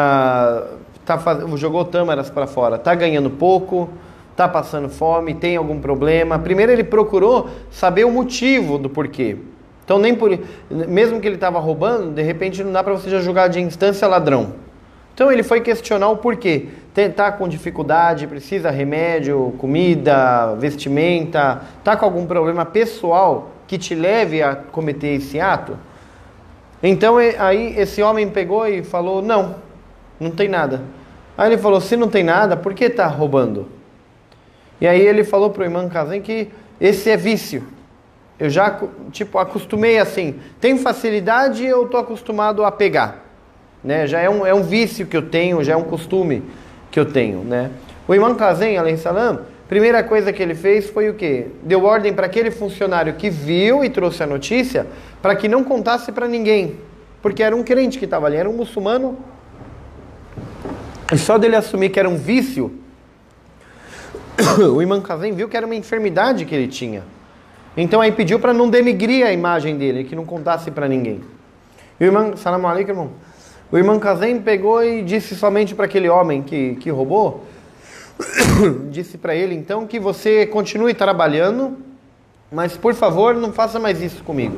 ah, 0.00 0.64
tá, 1.04 1.18
jogou 1.56 1.84
tâmaras 1.84 2.30
para 2.30 2.46
fora? 2.46 2.76
Está 2.76 2.94
ganhando 2.94 3.28
pouco? 3.30 3.88
Está 4.30 4.46
passando 4.46 4.88
fome? 4.88 5.34
Tem 5.34 5.56
algum 5.56 5.80
problema? 5.80 6.38
Primeiro 6.38 6.70
ele 6.70 6.84
procurou 6.84 7.50
saber 7.68 8.04
o 8.04 8.10
motivo 8.12 8.78
do 8.78 8.88
porquê. 8.88 9.36
Então 9.84 9.98
nem 9.98 10.14
por, 10.14 10.38
mesmo 10.70 11.20
que 11.20 11.26
ele 11.26 11.34
estava 11.34 11.58
roubando, 11.58 12.12
de 12.12 12.22
repente 12.22 12.62
não 12.62 12.70
dá 12.70 12.84
para 12.84 12.92
você 12.92 13.10
já 13.10 13.18
julgar 13.18 13.48
de 13.48 13.58
instância 13.58 14.06
ladrão. 14.06 14.52
Então 15.12 15.32
ele 15.32 15.42
foi 15.42 15.60
questionar 15.60 16.10
o 16.10 16.18
porquê. 16.18 16.68
Está 16.96 17.32
com 17.32 17.48
dificuldade, 17.48 18.28
precisa 18.28 18.70
remédio, 18.70 19.52
comida, 19.58 20.54
vestimenta, 20.54 21.62
está 21.78 21.96
com 21.96 22.04
algum 22.04 22.24
problema 22.24 22.64
pessoal 22.64 23.50
que 23.66 23.76
te 23.76 23.96
leve 23.96 24.42
a 24.42 24.54
cometer 24.54 25.14
esse 25.14 25.40
ato? 25.40 25.76
Então 26.80 27.16
aí 27.16 27.76
esse 27.76 28.00
homem 28.00 28.28
pegou 28.28 28.64
e 28.68 28.84
falou: 28.84 29.20
Não, 29.20 29.56
não 30.18 30.30
tem 30.30 30.48
nada. 30.48 30.82
Aí 31.36 31.50
ele 31.50 31.58
falou: 31.58 31.80
Se 31.80 31.96
não 31.96 32.08
tem 32.08 32.24
nada, 32.24 32.56
por 32.56 32.74
que 32.74 32.84
está 32.84 33.06
roubando? 33.06 33.68
E 34.80 34.86
aí 34.86 35.00
ele 35.00 35.24
falou 35.24 35.50
para 35.50 35.62
o 35.62 35.64
irmão 35.64 35.88
Kazem 35.88 36.20
que 36.20 36.48
esse 36.80 37.10
é 37.10 37.16
vício. 37.16 37.64
Eu 38.38 38.48
já, 38.48 38.80
tipo, 39.10 39.38
acostumei 39.38 39.98
assim. 39.98 40.36
Tem 40.60 40.78
facilidade 40.78 41.64
eu 41.64 41.84
estou 41.84 41.98
acostumado 41.98 42.64
a 42.64 42.70
pegar 42.70 43.28
né? 43.82 44.06
Já 44.06 44.20
é 44.20 44.28
um, 44.28 44.44
é 44.44 44.52
um 44.52 44.62
vício 44.62 45.06
que 45.06 45.16
eu 45.16 45.22
tenho, 45.22 45.62
já 45.62 45.72
é 45.72 45.76
um 45.76 45.84
costume 45.84 46.42
que 46.90 46.98
eu 46.98 47.06
tenho, 47.06 47.42
né? 47.42 47.70
O 48.06 48.14
Imam 48.14 48.34
Kazem, 48.34 48.76
salam, 48.96 49.40
primeira 49.68 50.02
coisa 50.02 50.32
que 50.32 50.42
ele 50.42 50.54
fez 50.54 50.88
foi 50.88 51.08
o 51.08 51.14
quê? 51.14 51.46
Deu 51.62 51.84
ordem 51.84 52.12
para 52.12 52.26
aquele 52.26 52.50
funcionário 52.50 53.14
que 53.14 53.28
viu 53.28 53.84
e 53.84 53.90
trouxe 53.90 54.22
a 54.22 54.26
notícia 54.26 54.86
para 55.20 55.36
que 55.36 55.48
não 55.48 55.62
contasse 55.62 56.10
para 56.10 56.26
ninguém, 56.26 56.76
porque 57.20 57.42
era 57.42 57.54
um 57.54 57.62
crente 57.62 57.98
que 57.98 58.04
estava 58.04 58.26
ali, 58.26 58.36
era 58.36 58.48
um 58.48 58.54
muçulmano. 58.54 59.16
E 61.12 61.16
só 61.16 61.38
dele 61.38 61.56
assumir 61.56 61.88
que 61.88 61.98
era 61.98 62.08
um 62.08 62.16
vício, 62.16 62.70
o 64.74 64.82
Imam 64.82 65.00
Kazem 65.00 65.32
viu 65.32 65.48
que 65.48 65.56
era 65.56 65.64
uma 65.64 65.74
enfermidade 65.74 66.44
que 66.44 66.54
ele 66.54 66.68
tinha. 66.68 67.02
Então 67.76 68.00
aí 68.00 68.12
pediu 68.12 68.38
para 68.38 68.52
não 68.52 68.68
denegrir 68.68 69.24
a 69.24 69.32
imagem 69.32 69.76
dele, 69.78 70.04
que 70.04 70.14
não 70.14 70.24
contasse 70.24 70.70
para 70.70 70.88
ninguém. 70.88 71.20
E 71.98 72.04
o 72.04 72.06
irmão, 72.06 72.36
salam 72.36 72.66
alaikum, 72.66 72.90
irmão. 72.90 73.10
O 73.70 73.76
irmão 73.76 73.98
Kazem 73.98 74.40
pegou 74.40 74.82
e 74.82 75.02
disse 75.02 75.34
somente 75.34 75.74
para 75.74 75.84
aquele 75.84 76.08
homem 76.08 76.42
que, 76.42 76.76
que 76.76 76.90
roubou, 76.90 77.44
disse 78.90 79.18
para 79.18 79.34
ele 79.34 79.54
então 79.54 79.86
que 79.86 80.00
você 80.00 80.46
continue 80.46 80.94
trabalhando, 80.94 81.76
mas 82.50 82.76
por 82.76 82.94
favor 82.94 83.34
não 83.34 83.52
faça 83.52 83.78
mais 83.78 84.00
isso 84.02 84.22
comigo. 84.24 84.56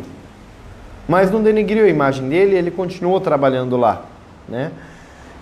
Mas 1.08 1.30
não 1.30 1.42
denegriu 1.42 1.84
a 1.84 1.88
imagem 1.88 2.28
dele, 2.28 2.56
ele 2.56 2.70
continuou 2.70 3.20
trabalhando 3.20 3.76
lá, 3.76 4.04
né? 4.48 4.70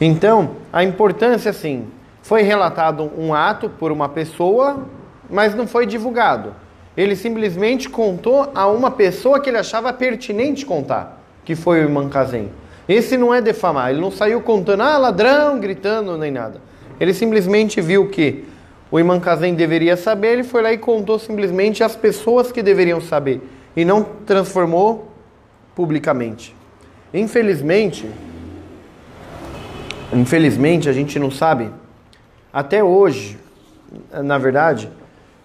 Então, 0.00 0.50
a 0.72 0.84
importância 0.84 1.50
assim, 1.50 1.86
foi 2.22 2.42
relatado 2.42 3.10
um 3.16 3.34
ato 3.34 3.68
por 3.68 3.90
uma 3.90 4.08
pessoa, 4.08 4.86
mas 5.28 5.54
não 5.54 5.66
foi 5.66 5.86
divulgado. 5.86 6.54
Ele 6.96 7.16
simplesmente 7.16 7.88
contou 7.88 8.50
a 8.54 8.66
uma 8.66 8.90
pessoa 8.90 9.40
que 9.40 9.50
ele 9.50 9.58
achava 9.58 9.92
pertinente 9.92 10.66
contar, 10.66 11.22
que 11.44 11.54
foi 11.54 11.80
o 11.80 11.82
irmão 11.84 12.08
Kazem. 12.08 12.50
Esse 12.88 13.16
não 13.16 13.34
é 13.34 13.40
defamar, 13.40 13.90
ele 13.90 14.00
não 14.00 14.10
saiu 14.10 14.40
contando, 14.40 14.82
ah, 14.82 14.96
ladrão, 14.98 15.60
gritando, 15.60 16.16
nem 16.16 16.30
nada. 16.30 16.60
Ele 16.98 17.12
simplesmente 17.12 17.80
viu 17.80 18.08
que 18.08 18.44
o 18.90 18.98
irmão 18.98 19.20
Kazem 19.20 19.54
deveria 19.54 19.96
saber, 19.96 20.34
ele 20.34 20.44
foi 20.44 20.62
lá 20.62 20.72
e 20.72 20.78
contou 20.78 21.18
simplesmente 21.18 21.84
as 21.84 21.94
pessoas 21.94 22.50
que 22.50 22.62
deveriam 22.62 23.00
saber 23.00 23.40
e 23.76 23.84
não 23.84 24.02
transformou 24.02 25.12
publicamente. 25.74 26.56
Infelizmente, 27.12 28.08
infelizmente 30.12 30.88
a 30.88 30.92
gente 30.92 31.18
não 31.18 31.30
sabe 31.30 31.70
até 32.52 32.82
hoje, 32.82 33.38
na 34.12 34.38
verdade, 34.38 34.90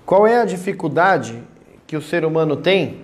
qual 0.06 0.26
é 0.26 0.42
a 0.42 0.46
dificuldade 0.46 1.42
que 1.86 1.98
o 1.98 2.02
ser 2.02 2.26
humano 2.26 2.56
tem 2.56 3.02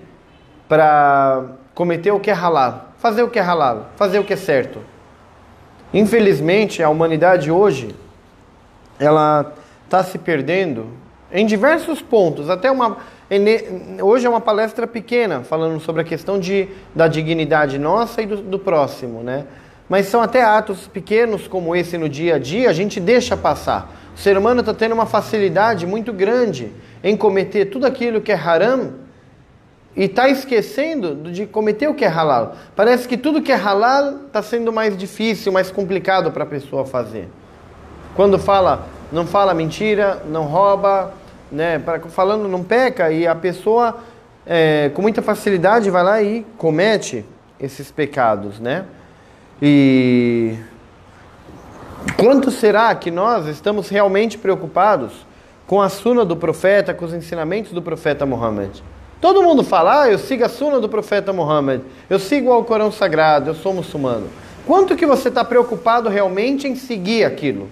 para 0.67 1.45
cometer 1.75 2.11
o 2.11 2.19
que 2.19 2.29
é 2.29 2.33
halal, 2.33 2.93
fazer 2.97 3.23
o 3.23 3.29
que 3.29 3.39
é 3.39 3.41
halal, 3.41 3.89
fazer 3.95 4.19
o 4.19 4.23
que 4.23 4.33
é 4.33 4.37
certo. 4.37 4.79
Infelizmente, 5.93 6.83
a 6.83 6.89
humanidade 6.89 7.51
hoje 7.51 7.95
ela 8.99 9.53
está 9.85 10.03
se 10.03 10.17
perdendo 10.17 10.87
em 11.31 11.45
diversos 11.45 12.01
pontos. 12.01 12.49
Até 12.49 12.69
uma 12.69 12.97
hoje 14.01 14.25
é 14.25 14.29
uma 14.29 14.41
palestra 14.41 14.87
pequena 14.87 15.41
falando 15.41 15.79
sobre 15.79 16.01
a 16.01 16.05
questão 16.05 16.39
de, 16.39 16.67
da 16.95 17.07
dignidade 17.07 17.77
nossa 17.77 18.21
e 18.21 18.25
do, 18.25 18.37
do 18.37 18.57
próximo, 18.57 19.21
né? 19.21 19.45
Mas 19.89 20.05
são 20.05 20.21
até 20.21 20.43
atos 20.43 20.87
pequenos 20.87 21.47
como 21.47 21.75
esse 21.75 21.97
no 21.97 22.07
dia 22.07 22.35
a 22.35 22.39
dia, 22.39 22.69
a 22.69 22.73
gente 22.73 22.99
deixa 22.99 23.35
passar. 23.35 23.91
O 24.15 24.17
ser 24.19 24.37
humano 24.37 24.59
está 24.59 24.73
tendo 24.73 24.93
uma 24.93 25.07
facilidade 25.07 25.87
muito 25.87 26.13
grande 26.13 26.71
em 27.03 27.17
cometer 27.17 27.65
tudo 27.65 27.87
aquilo 27.87 28.21
que 28.21 28.31
é 28.31 28.35
haram 28.35 28.93
e 29.95 30.03
está 30.03 30.29
esquecendo 30.29 31.31
de 31.31 31.47
cometer 31.47 31.87
o 31.87 31.95
que 31.95 32.05
é 32.05 32.07
halal. 32.07 32.55
Parece 32.75 33.07
que 33.07 33.17
tudo 33.17 33.41
que 33.41 33.51
é 33.51 33.55
halal 33.55 34.27
está 34.27 34.43
sendo 34.43 34.71
mais 34.71 34.95
difícil, 34.95 35.51
mais 35.51 35.71
complicado 35.71 36.31
para 36.31 36.43
a 36.43 36.47
pessoa 36.47 36.85
fazer. 36.85 37.27
Quando 38.15 38.37
fala, 38.37 38.87
não 39.11 39.25
fala 39.25 39.53
mentira, 39.53 40.21
não 40.29 40.43
rouba, 40.43 41.13
né, 41.51 41.81
falando 42.09 42.47
não 42.47 42.63
peca 42.63 43.11
e 43.11 43.25
a 43.25 43.33
pessoa 43.33 43.97
é, 44.45 44.91
com 44.93 45.01
muita 45.01 45.21
facilidade 45.21 45.89
vai 45.89 46.03
lá 46.03 46.21
e 46.21 46.45
comete 46.57 47.25
esses 47.59 47.91
pecados, 47.91 48.59
né? 48.59 48.85
E 49.61 50.55
quanto 52.15 52.49
será 52.49 52.95
que 52.95 53.11
nós 53.11 53.45
estamos 53.47 53.89
realmente 53.89 54.37
preocupados 54.37 55.25
com 55.67 55.81
a 55.81 55.89
suna 55.89 56.23
do 56.23 56.35
profeta, 56.35 56.93
com 56.93 57.03
os 57.03 57.13
ensinamentos 57.13 57.73
do 57.73 57.81
profeta 57.81 58.25
Muhammad? 58.25 58.79
Todo 59.19 59.43
mundo 59.43 59.63
fala, 59.63 60.03
ah, 60.03 60.09
eu 60.09 60.17
sigo 60.17 60.45
a 60.45 60.49
suna 60.49 60.79
do 60.79 60.87
profeta 60.87 61.33
Muhammad, 61.33 61.81
eu 62.09 62.17
sigo 62.17 62.57
o 62.57 62.63
Corão 62.63 62.89
Sagrado, 62.89 63.49
eu 63.49 63.55
sou 63.55 63.73
muçulmano. 63.73 64.27
Quanto 64.65 64.95
que 64.95 65.05
você 65.05 65.27
está 65.27 65.43
preocupado 65.43 66.07
realmente 66.07 66.67
em 66.67 66.75
seguir 66.75 67.25
aquilo? 67.25 67.69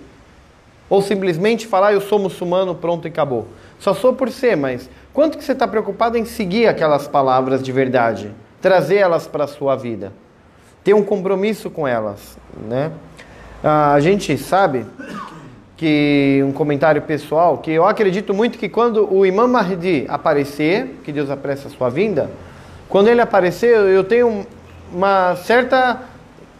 Ou 0.89 1.01
simplesmente 1.01 1.65
falar, 1.65 1.93
eu 1.93 2.01
sou 2.01 2.19
muçulmano, 2.19 2.75
pronto 2.75 3.07
e 3.07 3.09
acabou. 3.09 3.47
Só 3.79 3.93
sou 3.93 4.13
por 4.13 4.29
ser, 4.29 4.57
mas 4.57 4.89
quanto 5.13 5.37
que 5.37 5.43
você 5.43 5.53
está 5.53 5.67
preocupado 5.67 6.17
em 6.17 6.25
seguir 6.25 6.67
aquelas 6.67 7.07
palavras 7.07 7.63
de 7.63 7.71
verdade? 7.71 8.31
Trazer 8.61 8.97
elas 8.97 9.25
para 9.25 9.45
a 9.45 9.47
sua 9.47 9.75
vida? 9.75 10.11
Ter 10.87 10.93
um 10.93 11.03
compromisso 11.03 11.69
com 11.69 11.85
elas, 11.85 12.37
né? 12.65 12.93
A 13.61 13.99
gente 13.99 14.37
sabe 14.37 14.85
que 15.75 16.41
um 16.47 16.53
comentário 16.53 17.01
pessoal 17.01 17.57
que 17.57 17.71
eu 17.71 17.85
acredito 17.85 18.33
muito 18.33 18.57
que 18.57 18.69
quando 18.69 19.13
o 19.13 19.25
Imam 19.25 19.49
Mahdi 19.49 20.05
aparecer, 20.07 21.01
que 21.03 21.11
Deus 21.11 21.29
apressa 21.29 21.67
a 21.67 21.71
sua 21.71 21.89
vinda, 21.89 22.29
quando 22.87 23.09
ele 23.09 23.19
aparecer, 23.19 23.75
eu 23.75 24.01
tenho 24.01 24.47
uma 24.89 25.35
certa 25.35 26.03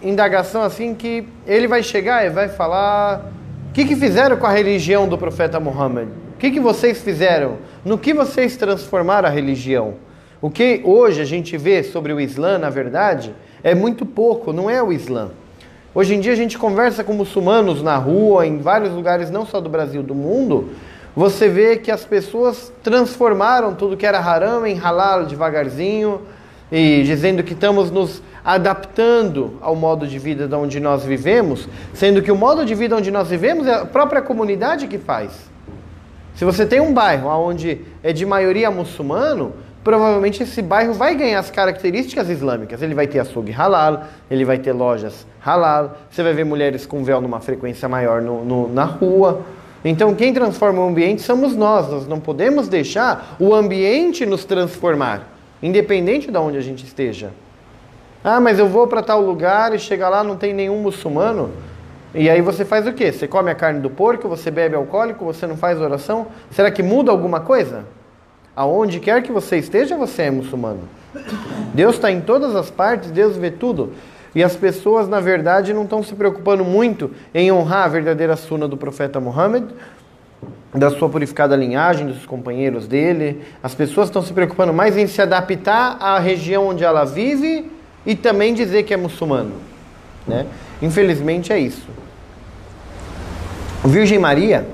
indagação 0.03 0.61
assim 0.61 0.93
que 0.93 1.25
ele 1.45 1.65
vai 1.65 1.81
chegar 1.81 2.25
e 2.25 2.29
vai 2.29 2.49
falar 2.49 3.31
o 3.69 3.71
que, 3.71 3.85
que 3.85 3.95
fizeram 3.95 4.35
com 4.35 4.45
a 4.45 4.51
religião 4.51 5.07
do 5.07 5.17
profeta 5.17 5.57
Muhammad? 5.57 6.09
O 6.35 6.37
que, 6.37 6.51
que 6.51 6.59
vocês 6.59 7.01
fizeram? 7.01 7.59
No 7.85 7.97
que 7.97 8.13
vocês 8.13 8.57
transformaram 8.57 9.29
a 9.29 9.31
religião? 9.31 9.93
O 10.41 10.49
que 10.49 10.81
hoje 10.83 11.21
a 11.21 11.25
gente 11.25 11.55
vê 11.55 11.81
sobre 11.81 12.11
o 12.11 12.19
Islã, 12.19 12.57
na 12.57 12.69
verdade, 12.69 13.33
é 13.63 13.73
muito 13.73 14.05
pouco, 14.05 14.53
não 14.53 14.69
é 14.69 14.81
o 14.81 14.91
Islã. 14.91 15.29
Hoje 15.93 16.13
em 16.13 16.19
dia 16.19 16.33
a 16.33 16.35
gente 16.35 16.57
conversa 16.57 17.03
com 17.03 17.13
muçulmanos 17.13 17.81
na 17.81 17.97
rua, 17.97 18.45
em 18.45 18.59
vários 18.59 18.93
lugares, 18.93 19.31
não 19.31 19.45
só 19.45 19.59
do 19.59 19.69
Brasil, 19.69 20.03
do 20.03 20.13
mundo. 20.13 20.69
Você 21.15 21.49
vê 21.49 21.77
que 21.77 21.89
as 21.89 22.05
pessoas 22.05 22.71
transformaram 22.83 23.73
tudo 23.73 23.97
que 23.97 24.05
era 24.05 24.19
haram 24.19 24.67
em 24.67 24.75
halal 24.75 25.25
devagarzinho 25.25 26.21
e 26.71 27.01
dizendo 27.03 27.41
que 27.41 27.53
estamos 27.53 27.89
nos 27.89 28.21
adaptando 28.45 29.57
ao 29.59 29.75
modo 29.75 30.05
de 30.05 30.19
vida 30.19 30.47
de 30.47 30.53
onde 30.53 30.79
nós 30.79 31.03
vivemos, 31.03 31.67
sendo 31.93 32.21
que 32.21 32.31
o 32.31 32.35
modo 32.35 32.63
de 32.65 32.75
vida 32.75 32.95
onde 32.95 33.09
nós 33.09 33.29
vivemos 33.29 33.65
é 33.65 33.73
a 33.73 33.85
própria 33.85 34.21
comunidade 34.21 34.87
que 34.87 34.99
faz. 34.99 35.31
Se 36.35 36.45
você 36.45 36.65
tem 36.65 36.79
um 36.79 36.93
bairro 36.93 37.27
onde 37.29 37.81
é 38.03 38.13
de 38.13 38.23
maioria 38.23 38.69
muçulmano, 38.69 39.53
provavelmente 39.87 40.43
esse 40.43 40.61
bairro 40.61 40.91
vai 40.93 41.15
ganhar 41.15 41.39
as 41.39 41.49
características 41.49 42.29
islâmicas. 42.29 42.81
Ele 42.81 42.93
vai 42.93 43.07
ter 43.07 43.19
açougue 43.19 43.53
halal, 43.53 44.03
ele 44.29 44.43
vai 44.43 44.57
ter 44.57 44.73
lojas 44.73 45.25
halal, 45.39 45.95
você 46.11 46.21
vai 46.21 46.33
ver 46.33 46.43
mulheres 46.43 46.85
com 46.85 47.05
véu 47.05 47.21
numa 47.21 47.39
frequência 47.39 47.87
maior 47.87 48.21
no, 48.21 48.43
no, 48.43 48.67
na 48.67 48.83
rua. 48.83 49.43
Então, 49.85 50.13
quem 50.13 50.33
transforma 50.33 50.83
o 50.83 50.89
ambiente 50.89 51.21
somos 51.21 51.55
nós. 51.55 51.89
Nós 51.89 52.05
não 52.05 52.19
podemos 52.19 52.67
deixar 52.67 53.37
o 53.39 53.55
ambiente 53.55 54.25
nos 54.25 54.43
transformar, 54.43 55.21
independente 55.63 56.29
de 56.29 56.37
onde 56.37 56.57
a 56.57 56.61
gente 56.61 56.83
esteja. 56.83 57.29
Ah, 58.21 58.41
mas 58.41 58.59
eu 58.59 58.67
vou 58.67 58.87
para 58.87 59.01
tal 59.01 59.21
lugar 59.21 59.73
e 59.73 59.79
chega 59.79 60.09
lá 60.09 60.21
não 60.21 60.35
tem 60.35 60.53
nenhum 60.53 60.81
muçulmano. 60.81 61.49
E 62.13 62.29
aí 62.29 62.41
você 62.41 62.65
faz 62.65 62.85
o 62.85 62.91
quê? 62.91 63.13
Você 63.13 63.25
come 63.25 63.49
a 63.49 63.55
carne 63.55 63.79
do 63.79 63.89
porco, 63.89 64.27
você 64.27 64.51
bebe 64.51 64.75
alcoólico, 64.75 65.23
você 65.23 65.47
não 65.47 65.55
faz 65.55 65.79
oração? 65.79 66.27
Será 66.51 66.69
que 66.69 66.83
muda 66.83 67.09
alguma 67.09 67.39
coisa? 67.39 67.85
Aonde 68.57 68.99
quer 68.99 69.21
que 69.21 69.31
você 69.31 69.57
esteja, 69.57 69.95
você 69.95 70.23
é 70.23 70.31
muçulmano. 70.31 70.89
Deus 71.75 71.93
está 71.93 72.11
em 72.11 72.19
todas 72.19 72.55
as 72.55 72.71
partes, 72.71 73.11
Deus 73.11 73.37
vê 73.37 73.51
tudo. 73.51 73.93
E 74.33 74.43
as 74.43 74.55
pessoas, 74.55 75.07
na 75.07 75.19
verdade, 75.19 75.75
não 75.75 75.83
estão 75.83 76.01
se 76.01 76.15
preocupando 76.15 76.65
muito 76.65 77.11
em 77.35 77.51
honrar 77.51 77.85
a 77.85 77.87
verdadeira 77.87 78.35
suna 78.35 78.67
do 78.67 78.75
profeta 78.75 79.19
Muhammad, 79.19 79.63
da 80.73 80.89
sua 80.89 81.07
purificada 81.07 81.55
linhagem, 81.55 82.07
dos 82.07 82.25
companheiros 82.25 82.87
dele. 82.87 83.43
As 83.61 83.75
pessoas 83.75 84.07
estão 84.07 84.23
se 84.23 84.33
preocupando 84.33 84.73
mais 84.73 84.97
em 84.97 85.05
se 85.05 85.21
adaptar 85.21 85.95
à 85.99 86.17
região 86.17 86.69
onde 86.69 86.83
ela 86.83 87.05
vive 87.05 87.71
e 88.07 88.15
também 88.15 88.55
dizer 88.55 88.81
que 88.83 88.93
é 88.93 88.97
muçulmano. 88.97 89.51
Né? 90.25 90.47
Infelizmente 90.81 91.53
é 91.53 91.59
isso. 91.59 91.87
Virgem 93.85 94.17
Maria, 94.17 94.67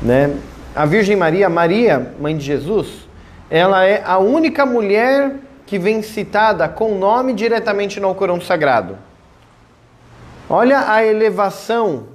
né? 0.00 0.34
A 0.76 0.84
Virgem 0.84 1.16
Maria, 1.16 1.48
Maria, 1.48 2.12
mãe 2.20 2.36
de 2.36 2.44
Jesus, 2.44 3.08
ela 3.48 3.86
é 3.86 4.02
a 4.04 4.18
única 4.18 4.66
mulher 4.66 5.36
que 5.64 5.78
vem 5.78 6.02
citada 6.02 6.68
com 6.68 6.98
nome 6.98 7.32
diretamente 7.32 7.98
no 7.98 8.08
Alcorão 8.08 8.38
Sagrado. 8.42 8.98
Olha 10.50 10.92
a 10.92 11.02
elevação 11.02 12.08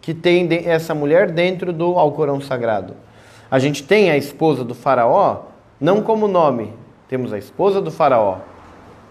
que 0.00 0.14
tem 0.14 0.48
essa 0.64 0.94
mulher 0.94 1.32
dentro 1.32 1.72
do 1.72 1.98
Alcorão 1.98 2.40
Sagrado. 2.40 2.94
A 3.50 3.58
gente 3.58 3.82
tem 3.82 4.12
a 4.12 4.16
esposa 4.16 4.62
do 4.62 4.76
Faraó, 4.76 5.46
não 5.80 6.00
como 6.00 6.28
nome, 6.28 6.72
temos 7.08 7.32
a 7.32 7.38
esposa 7.38 7.80
do 7.80 7.90
Faraó. 7.90 8.38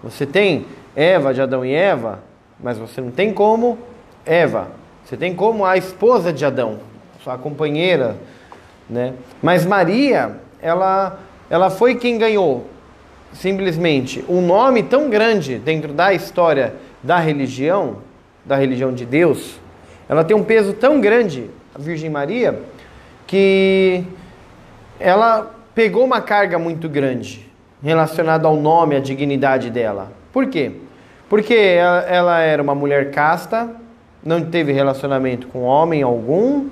Você 0.01 0.25
tem 0.25 0.65
Eva 0.95 1.33
de 1.33 1.41
Adão 1.41 1.65
e 1.65 1.73
Eva, 1.73 2.19
mas 2.57 2.77
você 2.77 3.01
não 3.01 3.11
tem 3.11 3.33
como 3.33 3.77
Eva. 4.25 4.69
Você 5.03 5.17
tem 5.17 5.35
como 5.35 5.65
a 5.65 5.75
esposa 5.75 6.31
de 6.31 6.45
Adão, 6.45 6.79
sua 7.21 7.37
companheira 7.37 8.15
né? 8.89 9.13
Mas 9.41 9.65
Maria, 9.65 10.37
ela, 10.61 11.19
ela 11.49 11.69
foi 11.69 11.95
quem 11.95 12.17
ganhou 12.17 12.67
simplesmente 13.33 14.23
um 14.27 14.41
nome 14.41 14.83
tão 14.83 15.09
grande 15.09 15.57
dentro 15.57 15.93
da 15.93 16.13
história 16.13 16.73
da 17.03 17.19
religião, 17.19 17.97
da 18.45 18.55
religião 18.55 18.93
de 18.93 19.05
Deus. 19.05 19.59
Ela 20.09 20.23
tem 20.23 20.35
um 20.35 20.43
peso 20.43 20.73
tão 20.73 20.99
grande, 21.01 21.49
a 21.75 21.79
Virgem 21.79 22.09
Maria, 22.09 22.59
que 23.25 24.03
ela 24.99 25.51
pegou 25.75 26.03
uma 26.03 26.21
carga 26.21 26.57
muito 26.57 26.89
grande 26.89 27.45
relacionada 27.83 28.47
ao 28.47 28.55
nome, 28.55 28.95
à 28.95 28.99
dignidade 28.99 29.69
dela. 29.69 30.11
Por 30.33 30.47
quê? 30.47 30.71
Porque 31.29 31.53
ela, 31.53 32.01
ela 32.03 32.39
era 32.39 32.63
uma 32.63 32.73
mulher 32.73 33.11
casta, 33.11 33.69
não 34.23 34.43
teve 34.43 34.71
relacionamento 34.71 35.47
com 35.47 35.61
homem 35.61 36.01
algum 36.01 36.67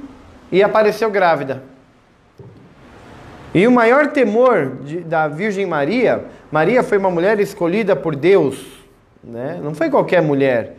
e 0.52 0.64
apareceu 0.64 1.12
grávida. 1.12 1.62
E 3.56 3.66
o 3.66 3.72
maior 3.72 4.08
temor 4.08 4.80
de, 4.84 5.00
da 5.00 5.30
Virgem 5.30 5.66
Maria, 5.66 6.26
Maria 6.52 6.84
foi 6.84 6.98
uma 6.98 7.10
mulher 7.10 7.40
escolhida 7.40 7.96
por 7.96 8.14
Deus, 8.14 8.62
né? 9.24 9.58
não 9.64 9.74
foi 9.74 9.90
qualquer 9.90 10.22
mulher. 10.22 10.76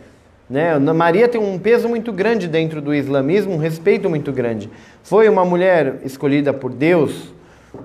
Né? 0.49 0.79
Maria 0.79 1.27
tem 1.27 1.41
um 1.41 1.59
peso 1.59 1.89
muito 1.89 2.13
grande 2.13 2.47
dentro 2.47 2.83
do 2.83 2.95
islamismo, 2.95 3.55
um 3.55 3.57
respeito 3.57 4.11
muito 4.11 4.31
grande. 4.31 4.69
Foi 5.03 5.27
uma 5.27 5.43
mulher 5.43 6.01
escolhida 6.05 6.53
por 6.53 6.71
Deus. 6.71 7.33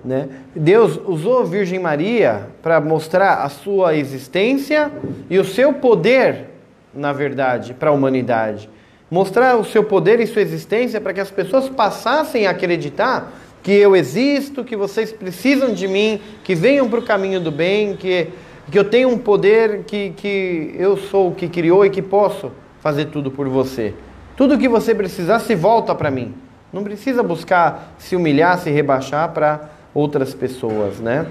Né? 0.04 0.28
Deus 0.54 1.00
usou 1.06 1.40
a 1.40 1.46
Virgem 1.46 1.80
Maria 1.80 2.48
para 2.62 2.82
mostrar 2.82 3.46
a 3.46 3.48
sua 3.48 3.96
existência 3.96 4.92
e 5.30 5.40
o 5.40 5.46
seu 5.46 5.72
poder, 5.72 6.48
na 6.94 7.14
verdade, 7.14 7.74
para 7.74 7.92
a 7.92 7.94
humanidade. 7.94 8.70
Mostrar 9.10 9.56
o 9.56 9.64
seu 9.64 9.86
poder 9.86 10.20
e 10.20 10.28
sua 10.28 10.42
existência 10.42 11.00
para 11.00 11.14
que 11.14 11.22
as 11.22 11.32
pessoas 11.32 11.70
passassem 11.70 12.46
a 12.46 12.52
acreditar 12.52 13.32
que 13.64 13.72
eu 13.72 13.96
existo, 13.96 14.64
que 14.64 14.76
vocês 14.76 15.12
precisam 15.12 15.74
de 15.74 15.88
mim, 15.88 16.20
que 16.44 16.56
venham 16.56 16.90
para 16.90 17.00
o 17.00 17.04
caminho 17.04 17.40
do 17.40 17.52
bem, 17.52 17.96
que, 17.96 18.28
que 18.72 18.78
eu 18.78 18.84
tenho 18.84 19.10
um 19.10 19.18
poder, 19.18 19.84
que, 19.86 20.12
que 20.18 20.76
eu 20.78 20.98
sou 20.98 21.30
o 21.30 21.36
que 21.36 21.48
criou 21.48 21.86
e 21.86 21.90
que 21.90 22.02
posso 22.02 22.52
fazer 22.82 23.06
tudo 23.06 23.30
por 23.30 23.48
você. 23.48 23.94
Tudo 24.36 24.58
que 24.58 24.68
você 24.68 24.96
precisar 24.96 25.40
se 25.40 25.54
volta 25.54 25.94
para 25.94 26.10
mim. 26.10 26.34
Não 26.74 26.84
precisa 26.84 27.22
buscar 27.22 27.94
se 28.00 28.16
humilhar, 28.16 28.58
se 28.58 28.72
rebaixar 28.72 29.30
para 29.30 29.70
outras 29.94 30.34
pessoas, 30.34 31.00
né? 31.00 31.28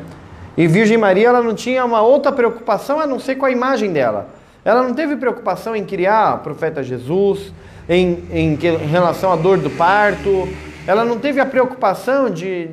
E 0.57 0.67
Virgem 0.67 0.99
Maria, 0.99 1.29
ela 1.29 1.43
não 1.43 1.55
tinha 1.55 1.85
uma 1.85 2.03
outra 2.03 2.31
preocupação 2.31 3.01
a 3.01 3.07
não 3.07 3.19
ser 3.19 3.37
com 3.37 3.47
a 3.47 3.51
imagem 3.51 3.93
dela. 3.93 4.29
Ela 4.65 4.83
não 4.83 4.95
teve 4.95 5.17
preocupação 5.17 5.75
em 5.75 5.85
criar 5.85 6.37
o 6.37 6.39
profeta 6.41 6.83
Jesus, 6.83 7.53
em, 7.89 8.23
em, 8.31 8.55
em 8.55 8.87
relação 8.87 9.33
à 9.33 9.37
dor 9.37 9.59
do 9.59 9.71
parto, 9.71 10.47
ela 10.87 11.05
não 11.05 11.19
teve 11.19 11.41
a 11.41 11.47
preocupação 11.47 12.31
de 12.31 12.69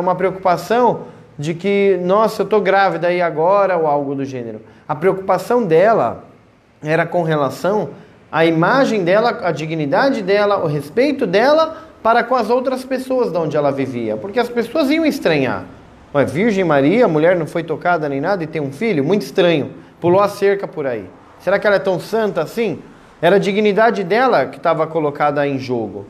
uma 0.00 0.14
preocupação 0.14 1.02
de 1.38 1.54
que, 1.54 1.98
nossa, 2.02 2.42
eu 2.42 2.44
estou 2.44 2.60
grávida 2.60 3.08
aí 3.08 3.22
agora 3.22 3.76
ou 3.76 3.86
algo 3.86 4.14
do 4.14 4.24
gênero. 4.24 4.60
A 4.86 4.94
preocupação 4.94 5.64
dela 5.64 6.24
era 6.82 7.06
com 7.06 7.22
relação 7.22 7.90
à 8.30 8.44
imagem 8.44 9.04
dela, 9.04 9.38
à 9.42 9.52
dignidade 9.52 10.22
dela, 10.22 10.62
o 10.64 10.66
respeito 10.66 11.26
dela 11.26 11.84
para 12.02 12.22
com 12.22 12.34
as 12.34 12.50
outras 12.50 12.84
pessoas 12.84 13.30
de 13.30 13.38
onde 13.38 13.56
ela 13.56 13.70
vivia, 13.70 14.16
porque 14.16 14.38
as 14.38 14.48
pessoas 14.48 14.90
iam 14.90 15.04
estranhar. 15.04 15.64
Ué, 16.14 16.24
Virgem 16.24 16.64
Maria, 16.64 17.06
mulher 17.06 17.36
não 17.36 17.46
foi 17.46 17.62
tocada 17.62 18.08
nem 18.08 18.20
nada 18.20 18.42
e 18.42 18.46
tem 18.46 18.62
um 18.62 18.72
filho? 18.72 19.04
Muito 19.04 19.22
estranho. 19.22 19.72
Pulou 20.00 20.20
a 20.20 20.28
cerca 20.28 20.66
por 20.66 20.86
aí. 20.86 21.04
Será 21.40 21.58
que 21.58 21.66
ela 21.66 21.76
é 21.76 21.80
tão 21.80 22.00
santa 22.00 22.40
assim? 22.40 22.80
Era 23.20 23.36
a 23.36 23.38
dignidade 23.38 24.04
dela 24.04 24.46
que 24.46 24.56
estava 24.56 24.86
colocada 24.86 25.46
em 25.46 25.58
jogo. 25.58 26.06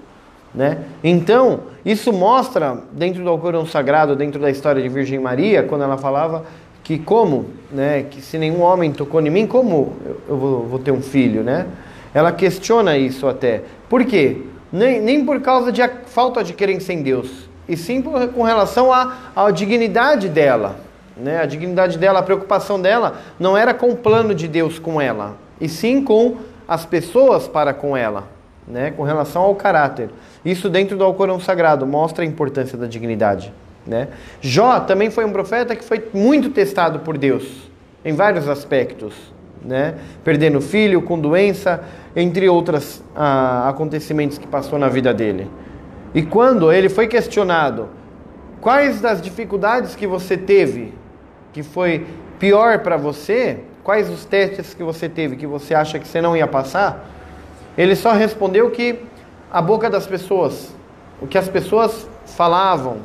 Né? 0.58 0.78
Então, 1.04 1.60
isso 1.86 2.12
mostra, 2.12 2.78
dentro 2.90 3.22
do 3.22 3.30
Alcorão 3.30 3.64
Sagrado, 3.64 4.16
dentro 4.16 4.40
da 4.40 4.50
história 4.50 4.82
de 4.82 4.88
Virgem 4.88 5.20
Maria, 5.20 5.62
quando 5.62 5.84
ela 5.84 5.96
falava 5.96 6.46
que 6.82 6.98
como, 6.98 7.46
né, 7.70 8.06
que 8.10 8.20
se 8.20 8.36
nenhum 8.38 8.62
homem 8.62 8.90
tocou 8.90 9.20
em 9.20 9.30
mim, 9.30 9.46
como 9.46 9.92
eu 10.28 10.36
vou, 10.36 10.66
vou 10.66 10.78
ter 10.80 10.90
um 10.90 11.00
filho, 11.00 11.44
né? 11.44 11.68
Ela 12.12 12.32
questiona 12.32 12.98
isso 12.98 13.28
até. 13.28 13.62
Por 13.88 14.04
quê? 14.04 14.38
Nem, 14.72 15.00
nem 15.00 15.24
por 15.24 15.40
causa 15.40 15.70
de 15.70 15.80
falta 16.06 16.42
de 16.42 16.52
crença 16.52 16.92
em 16.92 17.02
Deus, 17.02 17.48
e 17.68 17.76
sim 17.76 18.02
por, 18.02 18.26
com 18.30 18.42
relação 18.42 18.92
à, 18.92 19.16
à 19.36 19.52
dignidade 19.52 20.28
dela. 20.28 20.80
Né? 21.16 21.40
A 21.40 21.46
dignidade 21.46 21.98
dela, 21.98 22.18
a 22.18 22.22
preocupação 22.24 22.82
dela 22.82 23.18
não 23.38 23.56
era 23.56 23.72
com 23.72 23.90
o 23.90 23.96
plano 23.96 24.34
de 24.34 24.48
Deus 24.48 24.80
com 24.80 25.00
ela, 25.00 25.36
e 25.60 25.68
sim 25.68 26.02
com 26.02 26.38
as 26.66 26.84
pessoas 26.84 27.46
para 27.46 27.72
com 27.72 27.96
ela, 27.96 28.24
né? 28.68 28.90
com 28.90 29.02
relação 29.02 29.42
ao 29.42 29.54
caráter. 29.54 30.10
Isso 30.44 30.68
dentro 30.68 30.96
do 30.96 31.04
Alcorão 31.04 31.40
Sagrado 31.40 31.86
mostra 31.86 32.24
a 32.24 32.26
importância 32.26 32.76
da 32.76 32.86
dignidade. 32.86 33.52
Né? 33.86 34.08
Jó 34.40 34.80
também 34.80 35.10
foi 35.10 35.24
um 35.24 35.32
profeta 35.32 35.74
que 35.74 35.84
foi 35.84 36.08
muito 36.12 36.50
testado 36.50 37.00
por 37.00 37.16
Deus 37.16 37.68
em 38.04 38.12
vários 38.12 38.48
aspectos, 38.48 39.14
né? 39.64 39.94
perdendo 40.22 40.60
filho, 40.60 41.02
com 41.02 41.18
doença, 41.18 41.82
entre 42.14 42.48
outros 42.48 43.02
ah, 43.16 43.68
acontecimentos 43.68 44.38
que 44.38 44.46
passou 44.46 44.78
na 44.78 44.88
vida 44.88 45.12
dele. 45.14 45.50
E 46.14 46.22
quando 46.22 46.72
ele 46.72 46.88
foi 46.88 47.06
questionado 47.06 47.88
quais 48.60 49.00
das 49.00 49.20
dificuldades 49.20 49.94
que 49.94 50.06
você 50.06 50.36
teve 50.36 50.94
que 51.52 51.62
foi 51.62 52.06
pior 52.38 52.80
para 52.80 52.96
você, 52.96 53.60
quais 53.82 54.10
os 54.10 54.24
testes 54.24 54.74
que 54.74 54.82
você 54.82 55.08
teve 55.08 55.36
que 55.36 55.46
você 55.46 55.74
acha 55.74 55.98
que 55.98 56.06
você 56.06 56.20
não 56.20 56.36
ia 56.36 56.46
passar, 56.46 57.17
ele 57.78 57.94
só 57.94 58.12
respondeu 58.12 58.68
que 58.72 58.98
a 59.48 59.62
boca 59.62 59.88
das 59.88 60.04
pessoas, 60.04 60.74
o 61.22 61.28
que 61.28 61.38
as 61.38 61.48
pessoas 61.48 62.08
falavam, 62.26 62.96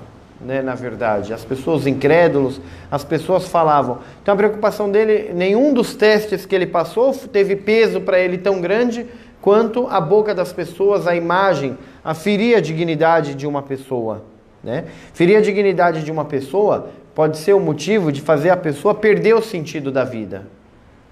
né, 0.42 0.64
na 0.64 0.74
verdade, 0.74 1.32
as 1.32 1.46
pessoas 1.46 1.86
incrédulos, 1.86 2.60
as 2.90 3.04
pessoas 3.04 3.48
falavam. 3.48 4.00
Então 4.22 4.34
a 4.34 4.38
preocupação 4.38 4.90
dele, 4.92 5.32
nenhum 5.32 5.74
dos 5.74 5.96
testes 5.96 6.44
que 6.44 6.56
ele 6.56 6.66
passou 6.66 7.14
teve 7.14 7.56
peso 7.56 8.02
para 8.02 8.20
ele 8.20 8.40
tão 8.40 8.60
grande 8.60 9.06
quanto 9.40 9.88
a 9.88 10.02
boca 10.02 10.34
das 10.34 10.52
pessoas, 10.52 11.06
a 11.06 11.16
imagem, 11.16 11.78
a 12.04 12.16
ferir 12.16 12.58
a 12.58 12.60
dignidade 12.60 13.36
de 13.36 13.46
uma 13.46 13.62
pessoa. 13.62 14.24
Né? 14.64 14.86
Ferir 15.14 15.38
a 15.38 15.42
dignidade 15.42 16.04
de 16.04 16.12
uma 16.12 16.26
pessoa 16.26 16.90
pode 17.14 17.38
ser 17.38 17.54
o 17.54 17.60
motivo 17.60 18.12
de 18.12 18.22
fazer 18.22 18.50
a 18.50 18.58
pessoa 18.58 18.96
perder 18.96 19.36
o 19.36 19.42
sentido 19.42 19.92
da 19.92 20.04
vida. 20.04 20.48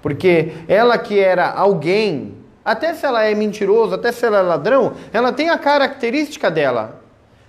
Porque 0.01 0.53
ela 0.67 0.97
que 0.97 1.19
era 1.19 1.47
alguém 1.51 2.40
até 2.63 2.93
se 2.93 3.05
ela 3.05 3.23
é 3.23 3.33
mentiroso, 3.33 3.95
até 3.95 4.11
se 4.11 4.25
ela 4.25 4.39
é 4.39 4.41
ladrão, 4.41 4.93
ela 5.11 5.31
tem 5.31 5.49
a 5.49 5.57
característica 5.57 6.49
dela. 6.49 7.01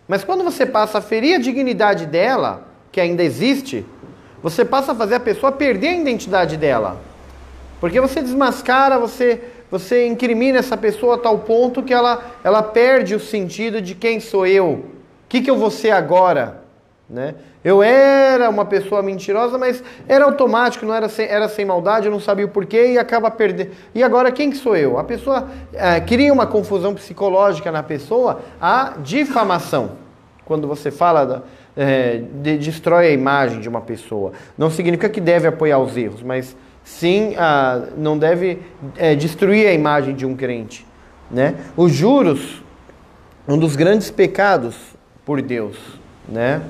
Mas 0.09 0.25
quando 0.25 0.43
você 0.43 0.65
passa 0.65 0.99
a 0.99 1.03
ferir 1.03 1.37
a 1.37 1.39
dignidade 1.39 2.07
dela, 2.07 2.67
que 2.91 3.01
ainda 3.01 3.23
existe, 3.23 3.85
você 4.43 4.65
passa 4.65 4.93
a 4.93 4.95
fazer 4.95 5.17
a 5.17 5.21
pessoa 5.21 5.53
perder 5.53 5.89
a 5.89 5.97
identidade 5.97 6.57
dela. 6.57 7.01
Porque 7.81 8.01
você 8.01 8.21
desmascara, 8.21 8.99
você, 8.99 9.43
você 9.71 10.07
incrimina 10.07 10.59
essa 10.59 10.77
pessoa 10.77 11.17
a 11.17 11.19
tal 11.19 11.39
ponto 11.41 11.83
que 11.83 11.93
ela, 11.93 12.23
ela 12.43 12.63
perde 12.63 13.15
o 13.15 13.21
sentido 13.21 13.81
de 13.81 13.95
quem 13.95 14.21
sou 14.21 14.47
eu. 14.47 14.71
O 14.71 14.85
que, 15.29 15.41
que 15.41 15.51
eu 15.51 15.57
vou 15.57 15.71
ser 15.71 15.91
agora? 15.91 16.62
Né? 17.09 17.35
Eu 17.63 17.83
era 17.83 18.49
uma 18.49 18.65
pessoa 18.65 19.03
mentirosa, 19.03 19.59
mas 19.59 19.83
era 20.09 20.25
automático, 20.25 20.87
não 20.87 20.95
era 20.95 21.09
sem, 21.09 21.27
era 21.27 21.49
sem 21.49 21.65
maldade, 21.65 22.07
eu 22.07 22.13
não 22.13 22.21
sabia 22.21 22.47
o 22.47 22.49
porquê 22.49 22.93
e 22.93 22.99
acaba 22.99 23.31
perdendo. 23.31 23.71
E 23.95 24.03
agora 24.03 24.33
quem 24.33 24.51
que 24.51 24.57
sou 24.57 24.77
eu? 24.77 24.99
A 24.99 25.05
pessoa 25.05 25.49
é, 25.75 26.01
cria 26.01 26.33
uma 26.33 26.47
confusão 26.47 26.95
psicológica 26.95 27.71
na 27.71 27.83
pessoa, 27.83 28.41
a 28.61 28.95
difamação. 29.03 29.93
Quando 30.45 30.67
você 30.67 30.91
fala 30.91 31.25
da, 31.25 31.43
é, 31.77 32.23
de, 32.43 32.59
destrói 32.59 33.09
a 33.09 33.13
imagem 33.13 33.61
de 33.61 33.69
uma 33.69 33.81
pessoa, 33.81 34.33
não 34.57 34.71
significa 34.71 35.09
que 35.09 35.21
deve 35.21 35.47
apoiar 35.47 35.79
os 35.79 35.97
erros, 35.97 36.23
mas 36.23 36.57
sim 36.83 37.35
a, 37.37 37.89
não 37.97 38.17
deve 38.17 38.61
é, 38.97 39.15
destruir 39.15 39.67
a 39.67 39.73
imagem 39.73 40.15
de 40.15 40.25
um 40.25 40.35
crente. 40.35 40.87
Né? 41.31 41.55
Os 41.77 41.93
juros, 41.93 42.63
um 43.47 43.59
dos 43.59 43.77
grandes 43.77 44.11
pecados 44.11 44.77
por 45.25 45.41
Deus, 45.41 45.77
né? 46.29 46.63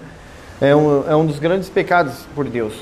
É 0.62 0.76
um, 0.76 1.10
é 1.10 1.16
um 1.16 1.26
dos 1.26 1.40
grandes 1.40 1.68
pecados 1.68 2.24
por 2.36 2.44
Deus. 2.44 2.72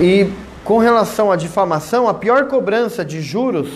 E 0.00 0.28
com 0.64 0.78
relação 0.78 1.30
à 1.30 1.36
difamação, 1.36 2.08
a 2.08 2.14
pior 2.14 2.48
cobrança 2.48 3.04
de 3.04 3.20
juros 3.22 3.68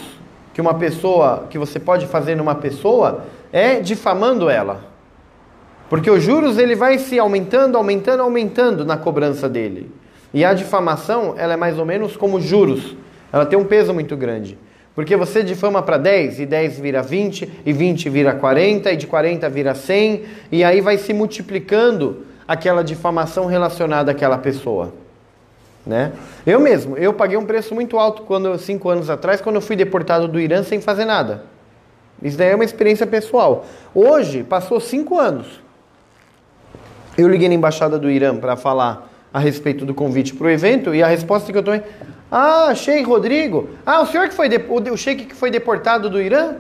que 0.52 0.60
uma 0.60 0.74
pessoa, 0.74 1.46
que 1.48 1.56
você 1.56 1.78
pode 1.78 2.08
fazer 2.08 2.34
numa 2.34 2.56
pessoa, 2.56 3.24
é 3.52 3.78
difamando 3.78 4.50
ela. 4.50 4.80
Porque 5.88 6.10
os 6.10 6.24
juros 6.24 6.58
ele 6.58 6.74
vai 6.74 6.98
se 6.98 7.20
aumentando, 7.20 7.78
aumentando, 7.78 8.20
aumentando 8.20 8.84
na 8.84 8.96
cobrança 8.96 9.48
dele. 9.48 9.88
E 10.34 10.44
a 10.44 10.52
difamação, 10.52 11.34
ela 11.38 11.52
é 11.52 11.56
mais 11.56 11.78
ou 11.78 11.86
menos 11.86 12.16
como 12.16 12.40
juros. 12.40 12.96
Ela 13.32 13.46
tem 13.46 13.56
um 13.56 13.64
peso 13.64 13.94
muito 13.94 14.16
grande. 14.16 14.58
Porque 14.92 15.14
você 15.16 15.44
difama 15.44 15.82
para 15.82 15.98
10, 15.98 16.40
e 16.40 16.46
10 16.46 16.80
vira 16.80 17.00
20, 17.00 17.48
e 17.64 17.72
20 17.72 18.10
vira 18.10 18.34
40, 18.34 18.92
e 18.92 18.96
de 18.96 19.06
40 19.06 19.48
vira 19.48 19.72
100, 19.72 20.22
e 20.50 20.64
aí 20.64 20.80
vai 20.80 20.98
se 20.98 21.14
multiplicando 21.14 22.31
aquela 22.52 22.84
difamação 22.84 23.46
relacionada 23.46 24.10
àquela 24.10 24.36
pessoa. 24.36 24.92
Né? 25.84 26.12
Eu 26.46 26.60
mesmo, 26.60 26.96
eu 26.96 27.12
paguei 27.12 27.36
um 27.36 27.44
preço 27.44 27.74
muito 27.74 27.98
alto 27.98 28.22
quando 28.22 28.56
cinco 28.58 28.88
anos 28.88 29.10
atrás, 29.10 29.40
quando 29.40 29.56
eu 29.56 29.62
fui 29.62 29.74
deportado 29.74 30.28
do 30.28 30.38
Irã 30.38 30.62
sem 30.62 30.80
fazer 30.80 31.04
nada. 31.04 31.44
Isso 32.22 32.36
daí 32.36 32.50
é 32.50 32.54
uma 32.54 32.64
experiência 32.64 33.06
pessoal. 33.06 33.64
Hoje, 33.94 34.44
passou 34.44 34.78
cinco 34.78 35.18
anos. 35.18 35.60
Eu 37.18 37.28
liguei 37.28 37.48
na 37.48 37.54
embaixada 37.54 37.98
do 37.98 38.10
Irã 38.10 38.36
para 38.36 38.54
falar 38.54 39.10
a 39.32 39.38
respeito 39.38 39.84
do 39.84 39.94
convite 39.94 40.34
para 40.34 40.46
o 40.46 40.50
evento 40.50 40.94
e 40.94 41.02
a 41.02 41.06
resposta 41.06 41.50
que 41.50 41.58
eu 41.58 41.62
tomei: 41.62 41.82
Ah, 42.30 42.72
Sheikh 42.74 43.04
Rodrigo. 43.04 43.70
Ah, 43.84 44.02
o 44.02 44.06
senhor 44.06 44.28
que 44.28 44.34
foi 44.34 44.48
de... 44.48 44.58
o 44.58 44.96
Sheikh 44.96 45.24
que 45.24 45.34
foi 45.34 45.50
deportado 45.50 46.08
do 46.08 46.20
Irã? 46.20 46.56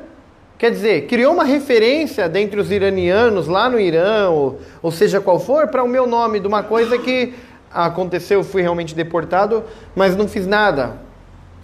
Quer 0.62 0.70
dizer, 0.70 1.08
criou 1.08 1.34
uma 1.34 1.42
referência 1.42 2.28
dentre 2.28 2.60
os 2.60 2.70
iranianos 2.70 3.48
lá 3.48 3.68
no 3.68 3.80
Irã, 3.80 4.28
ou, 4.28 4.60
ou 4.80 4.92
seja 4.92 5.20
qual 5.20 5.40
for, 5.40 5.66
para 5.66 5.82
o 5.82 5.88
meu 5.88 6.06
nome 6.06 6.38
de 6.38 6.46
uma 6.46 6.62
coisa 6.62 6.96
que 6.96 7.34
aconteceu, 7.68 8.44
fui 8.44 8.62
realmente 8.62 8.94
deportado, 8.94 9.64
mas 9.96 10.14
não 10.14 10.28
fiz 10.28 10.46
nada. 10.46 10.98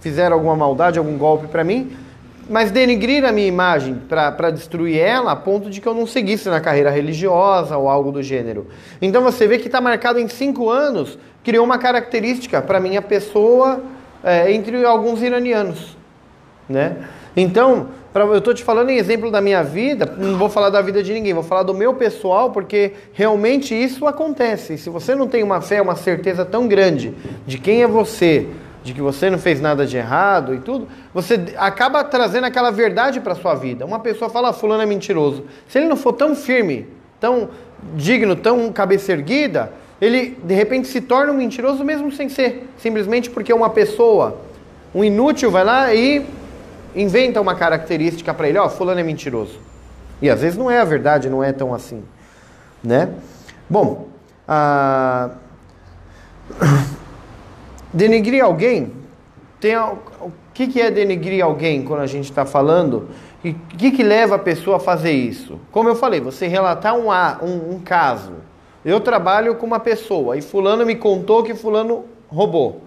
Fizeram 0.01 0.35
alguma 0.35 0.53
maldade, 0.53 0.99
algum 0.99 1.17
golpe 1.17 1.47
para 1.47 1.63
mim, 1.63 1.95
mas 2.49 2.71
denigrir 2.71 3.23
a 3.23 3.31
minha 3.31 3.47
imagem 3.47 4.01
para 4.09 4.51
destruir 4.51 4.99
ela 4.99 5.31
a 5.31 5.35
ponto 5.37 5.69
de 5.69 5.79
que 5.79 5.87
eu 5.87 5.93
não 5.93 6.05
seguisse 6.05 6.49
na 6.49 6.59
carreira 6.59 6.89
religiosa 6.89 7.77
ou 7.77 7.87
algo 7.87 8.11
do 8.11 8.21
gênero. 8.21 8.67
Então 9.01 9.23
você 9.23 9.47
vê 9.47 9.59
que 9.59 9.67
está 9.67 9.79
marcado 9.79 10.19
em 10.19 10.27
cinco 10.27 10.69
anos, 10.69 11.17
criou 11.41 11.63
uma 11.63 11.77
característica 11.77 12.61
para 12.61 12.81
minha 12.81 13.01
pessoa 13.01 13.81
é, 14.21 14.51
entre 14.51 14.83
alguns 14.83 15.21
iranianos, 15.21 15.95
né? 16.67 16.97
Então, 17.33 17.87
pra, 18.13 18.25
eu 18.25 18.37
estou 18.37 18.53
te 18.53 18.63
falando 18.63 18.89
em 18.89 18.97
exemplo 18.97 19.31
da 19.31 19.41
minha 19.41 19.63
vida, 19.63 20.13
não 20.17 20.37
vou 20.37 20.49
falar 20.49 20.69
da 20.69 20.81
vida 20.81 21.01
de 21.03 21.13
ninguém, 21.13 21.33
vou 21.33 21.43
falar 21.43 21.63
do 21.63 21.73
meu 21.73 21.93
pessoal, 21.93 22.51
porque 22.51 22.93
realmente 23.13 23.73
isso 23.73 24.07
acontece. 24.07 24.77
Se 24.77 24.89
você 24.89 25.15
não 25.15 25.27
tem 25.27 25.43
uma 25.43 25.61
fé, 25.61 25.81
uma 25.81 25.95
certeza 25.95 26.45
tão 26.45 26.67
grande 26.67 27.13
de 27.45 27.57
quem 27.57 27.83
é 27.83 27.87
você, 27.87 28.47
de 28.83 28.93
que 28.93 29.01
você 29.01 29.29
não 29.29 29.37
fez 29.37 29.59
nada 29.59 29.85
de 29.85 29.97
errado 29.97 30.53
e 30.55 30.59
tudo, 30.59 30.87
você 31.13 31.39
acaba 31.57 32.03
trazendo 32.03 32.45
aquela 32.45 32.71
verdade 32.71 33.19
para 33.19 33.35
sua 33.35 33.53
vida. 33.53 33.85
Uma 33.85 33.99
pessoa 33.99 34.29
fala, 34.29 34.49
ah, 34.49 34.53
fulano 34.53 34.81
é 34.81 34.85
mentiroso. 34.85 35.45
Se 35.67 35.77
ele 35.77 35.87
não 35.87 35.97
for 35.97 36.13
tão 36.13 36.35
firme, 36.35 36.87
tão 37.19 37.49
digno, 37.95 38.35
tão 38.35 38.71
cabeça 38.71 39.11
erguida, 39.11 39.71
ele 40.01 40.37
de 40.43 40.53
repente 40.53 40.87
se 40.87 41.01
torna 41.01 41.31
um 41.31 41.35
mentiroso 41.35 41.83
mesmo 41.83 42.11
sem 42.11 42.29
ser, 42.29 42.69
simplesmente 42.77 43.29
porque 43.29 43.51
uma 43.51 43.69
pessoa, 43.69 44.39
um 44.95 45.03
inútil 45.03 45.51
vai 45.51 45.63
lá 45.63 45.93
e 45.93 46.25
inventa 46.95 47.39
uma 47.39 47.55
característica 47.55 48.33
para 48.33 48.49
ele, 48.49 48.57
ó, 48.57 48.65
oh, 48.65 48.69
fulano 48.69 48.99
é 48.99 49.03
mentiroso. 49.03 49.59
E 50.21 50.29
às 50.29 50.41
vezes 50.41 50.57
não 50.57 50.69
é 50.69 50.79
a 50.79 50.85
verdade, 50.85 51.29
não 51.29 51.43
é 51.43 51.51
tão 51.51 51.73
assim, 51.73 52.03
né? 52.83 53.09
Bom, 53.69 54.07
a... 54.47 55.31
denigrir 57.93 58.43
alguém, 58.43 58.93
tem 59.59 59.77
o 59.77 60.31
que, 60.53 60.67
que 60.67 60.81
é 60.81 60.91
denigrir 60.91 61.43
alguém 61.43 61.83
quando 61.83 62.01
a 62.01 62.07
gente 62.07 62.29
está 62.29 62.45
falando? 62.45 63.09
E 63.43 63.51
o 63.51 63.55
que, 63.77 63.91
que 63.91 64.03
leva 64.03 64.35
a 64.35 64.39
pessoa 64.39 64.77
a 64.77 64.79
fazer 64.79 65.11
isso? 65.11 65.59
Como 65.71 65.87
eu 65.87 65.95
falei, 65.95 66.19
você 66.19 66.47
relatar 66.47 66.95
um, 66.95 67.09
um, 67.09 67.75
um 67.75 67.79
caso. 67.79 68.33
Eu 68.83 68.99
trabalho 68.99 69.55
com 69.55 69.65
uma 69.65 69.79
pessoa 69.79 70.37
e 70.37 70.41
fulano 70.41 70.85
me 70.85 70.95
contou 70.95 71.43
que 71.43 71.53
fulano 71.53 72.05
roubou 72.27 72.81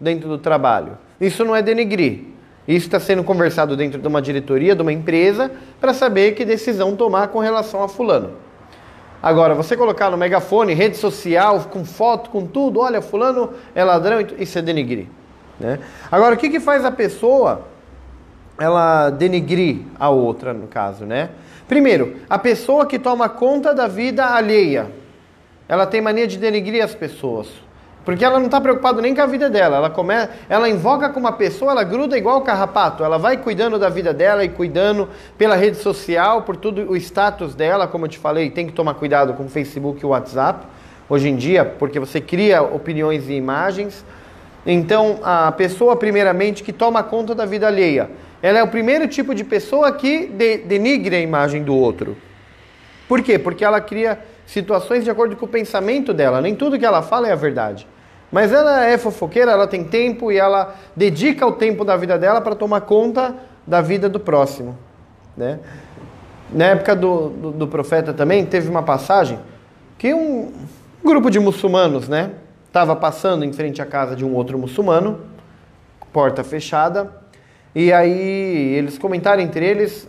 dentro 0.00 0.28
do 0.28 0.38
trabalho. 0.38 0.98
Isso 1.20 1.44
não 1.44 1.54
é 1.54 1.62
denigrir. 1.62 2.35
Isso 2.66 2.86
está 2.86 2.98
sendo 2.98 3.22
conversado 3.22 3.76
dentro 3.76 4.00
de 4.00 4.08
uma 4.08 4.20
diretoria, 4.20 4.74
de 4.74 4.82
uma 4.82 4.92
empresa, 4.92 5.50
para 5.80 5.94
saber 5.94 6.32
que 6.32 6.44
decisão 6.44 6.96
tomar 6.96 7.28
com 7.28 7.38
relação 7.38 7.82
a 7.82 7.88
fulano. 7.88 8.32
Agora, 9.22 9.54
você 9.54 9.76
colocar 9.76 10.10
no 10.10 10.16
megafone, 10.16 10.74
rede 10.74 10.96
social, 10.96 11.60
com 11.70 11.84
foto, 11.84 12.30
com 12.30 12.46
tudo, 12.46 12.80
olha, 12.80 13.00
fulano 13.00 13.50
é 13.74 13.82
ladrão, 13.82 14.18
isso 14.38 14.58
é 14.58 14.62
denigrir. 14.62 15.06
Né? 15.58 15.78
Agora, 16.10 16.34
o 16.34 16.38
que, 16.38 16.50
que 16.50 16.60
faz 16.60 16.84
a 16.84 16.90
pessoa 16.90 17.62
ela 18.58 19.10
denigrir 19.10 19.80
a 19.98 20.08
outra, 20.08 20.52
no 20.52 20.66
caso, 20.66 21.04
né? 21.04 21.30
Primeiro, 21.68 22.16
a 22.28 22.38
pessoa 22.38 22.86
que 22.86 22.98
toma 22.98 23.28
conta 23.28 23.74
da 23.74 23.86
vida 23.86 24.24
alheia, 24.24 24.90
ela 25.68 25.86
tem 25.86 26.00
mania 26.00 26.26
de 26.26 26.38
denigrir 26.38 26.82
as 26.82 26.94
pessoas. 26.94 27.48
Porque 28.06 28.24
ela 28.24 28.38
não 28.38 28.46
está 28.46 28.60
preocupada 28.60 29.02
nem 29.02 29.12
com 29.12 29.20
a 29.20 29.26
vida 29.26 29.50
dela. 29.50 29.78
Ela, 29.78 29.90
come... 29.90 30.14
ela 30.48 30.68
invoca 30.68 31.08
com 31.08 31.18
uma 31.18 31.32
pessoa, 31.32 31.72
ela 31.72 31.82
gruda 31.82 32.16
igual 32.16 32.38
o 32.38 32.42
carrapato. 32.42 33.02
Ela 33.02 33.18
vai 33.18 33.36
cuidando 33.36 33.80
da 33.80 33.88
vida 33.88 34.14
dela 34.14 34.44
e 34.44 34.48
cuidando 34.48 35.08
pela 35.36 35.56
rede 35.56 35.78
social, 35.78 36.42
por 36.42 36.56
tudo 36.56 36.88
o 36.88 36.96
status 36.96 37.52
dela, 37.52 37.88
como 37.88 38.04
eu 38.04 38.08
te 38.08 38.16
falei, 38.16 38.48
tem 38.48 38.64
que 38.64 38.72
tomar 38.72 38.94
cuidado 38.94 39.34
com 39.34 39.46
o 39.46 39.48
Facebook 39.48 40.00
e 40.00 40.06
o 40.06 40.10
WhatsApp 40.10 40.64
hoje 41.08 41.28
em 41.28 41.34
dia, 41.34 41.64
porque 41.64 41.98
você 41.98 42.20
cria 42.20 42.62
opiniões 42.62 43.28
e 43.28 43.32
imagens. 43.32 44.04
Então, 44.64 45.18
a 45.24 45.50
pessoa, 45.50 45.96
primeiramente, 45.96 46.62
que 46.62 46.72
toma 46.72 47.02
conta 47.02 47.34
da 47.34 47.44
vida 47.44 47.66
alheia, 47.66 48.08
ela 48.40 48.60
é 48.60 48.62
o 48.62 48.68
primeiro 48.68 49.08
tipo 49.08 49.34
de 49.34 49.42
pessoa 49.42 49.90
que 49.90 50.28
de, 50.28 50.58
denigre 50.58 51.16
a 51.16 51.20
imagem 51.20 51.64
do 51.64 51.74
outro. 51.74 52.16
Por 53.08 53.20
quê? 53.20 53.36
Porque 53.36 53.64
ela 53.64 53.80
cria 53.80 54.16
situações 54.46 55.02
de 55.02 55.10
acordo 55.10 55.34
com 55.34 55.44
o 55.44 55.48
pensamento 55.48 56.14
dela. 56.14 56.40
Nem 56.40 56.54
tudo 56.54 56.78
que 56.78 56.86
ela 56.86 57.02
fala 57.02 57.26
é 57.26 57.32
a 57.32 57.36
verdade. 57.36 57.84
Mas 58.30 58.52
ela 58.52 58.84
é 58.84 58.98
fofoqueira, 58.98 59.52
ela 59.52 59.66
tem 59.66 59.84
tempo 59.84 60.32
e 60.32 60.38
ela 60.38 60.74
dedica 60.94 61.46
o 61.46 61.52
tempo 61.52 61.84
da 61.84 61.96
vida 61.96 62.18
dela 62.18 62.40
para 62.40 62.54
tomar 62.54 62.82
conta 62.82 63.34
da 63.66 63.80
vida 63.80 64.08
do 64.08 64.18
próximo. 64.18 64.76
Né? 65.36 65.60
Na 66.50 66.66
época 66.66 66.94
do, 66.94 67.28
do, 67.28 67.50
do, 67.52 67.68
profeta 67.68 68.12
também 68.12 68.44
teve 68.44 68.68
uma 68.68 68.82
passagem 68.82 69.38
que 69.98 70.14
um 70.14 70.52
grupo 71.04 71.30
de 71.30 71.38
muçulmanos 71.38 72.08
né, 72.08 72.32
estava 72.66 72.94
passando 72.94 73.44
em 73.44 73.52
frente 73.52 73.80
à 73.82 73.86
casa 73.86 74.14
de 74.14 74.24
um 74.24 74.34
outro 74.34 74.58
muçulmano, 74.58 75.20
porta 76.12 76.44
fechada, 76.44 77.10
e 77.74 77.92
aí 77.92 78.74
eles 78.74 78.96
comentaram 78.98 79.42
entre 79.42 79.64
eles, 79.64 80.08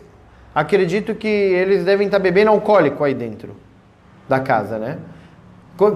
acredito 0.53 1.15
que 1.15 1.27
eles 1.27 1.83
devem 1.83 2.07
estar 2.07 2.17
tá 2.17 2.23
bebendo 2.23 2.51
alcoólico 2.51 3.03
aí 3.03 3.13
dentro 3.13 3.55
da 4.27 4.39
casa, 4.39 4.77
né? 4.77 4.97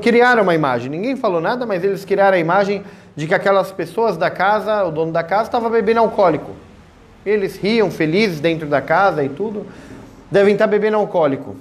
Criaram 0.02 0.44
uma 0.44 0.56
imagem. 0.56 0.89
Ninguém 0.89 1.15
falou 1.15 1.41
nada, 1.41 1.65
mas 1.65 1.84
eles 1.84 2.06
criaram 2.06 2.38
a 2.38 2.39
imagem 2.39 2.84
de 3.15 3.28
que 3.28 3.34
aquelas 3.34 3.72
pessoas 3.72 4.17
da 4.17 4.30
casa, 4.30 4.84
o 4.84 4.91
dono 4.91 5.12
da 5.12 5.24
casa, 5.24 5.44
estava 5.44 5.70
bebendo 5.70 6.00
alcoólico. 6.00 6.52
Eles 7.26 7.58
riam 7.58 7.91
felizes 7.91 8.39
dentro 8.39 8.67
da 8.67 8.82
casa 8.82 9.24
e 9.24 9.30
tudo. 9.30 9.65
Devem 10.30 10.54
estar 10.54 10.67
bebendo 10.67 10.98
alcoólico. 10.98 11.56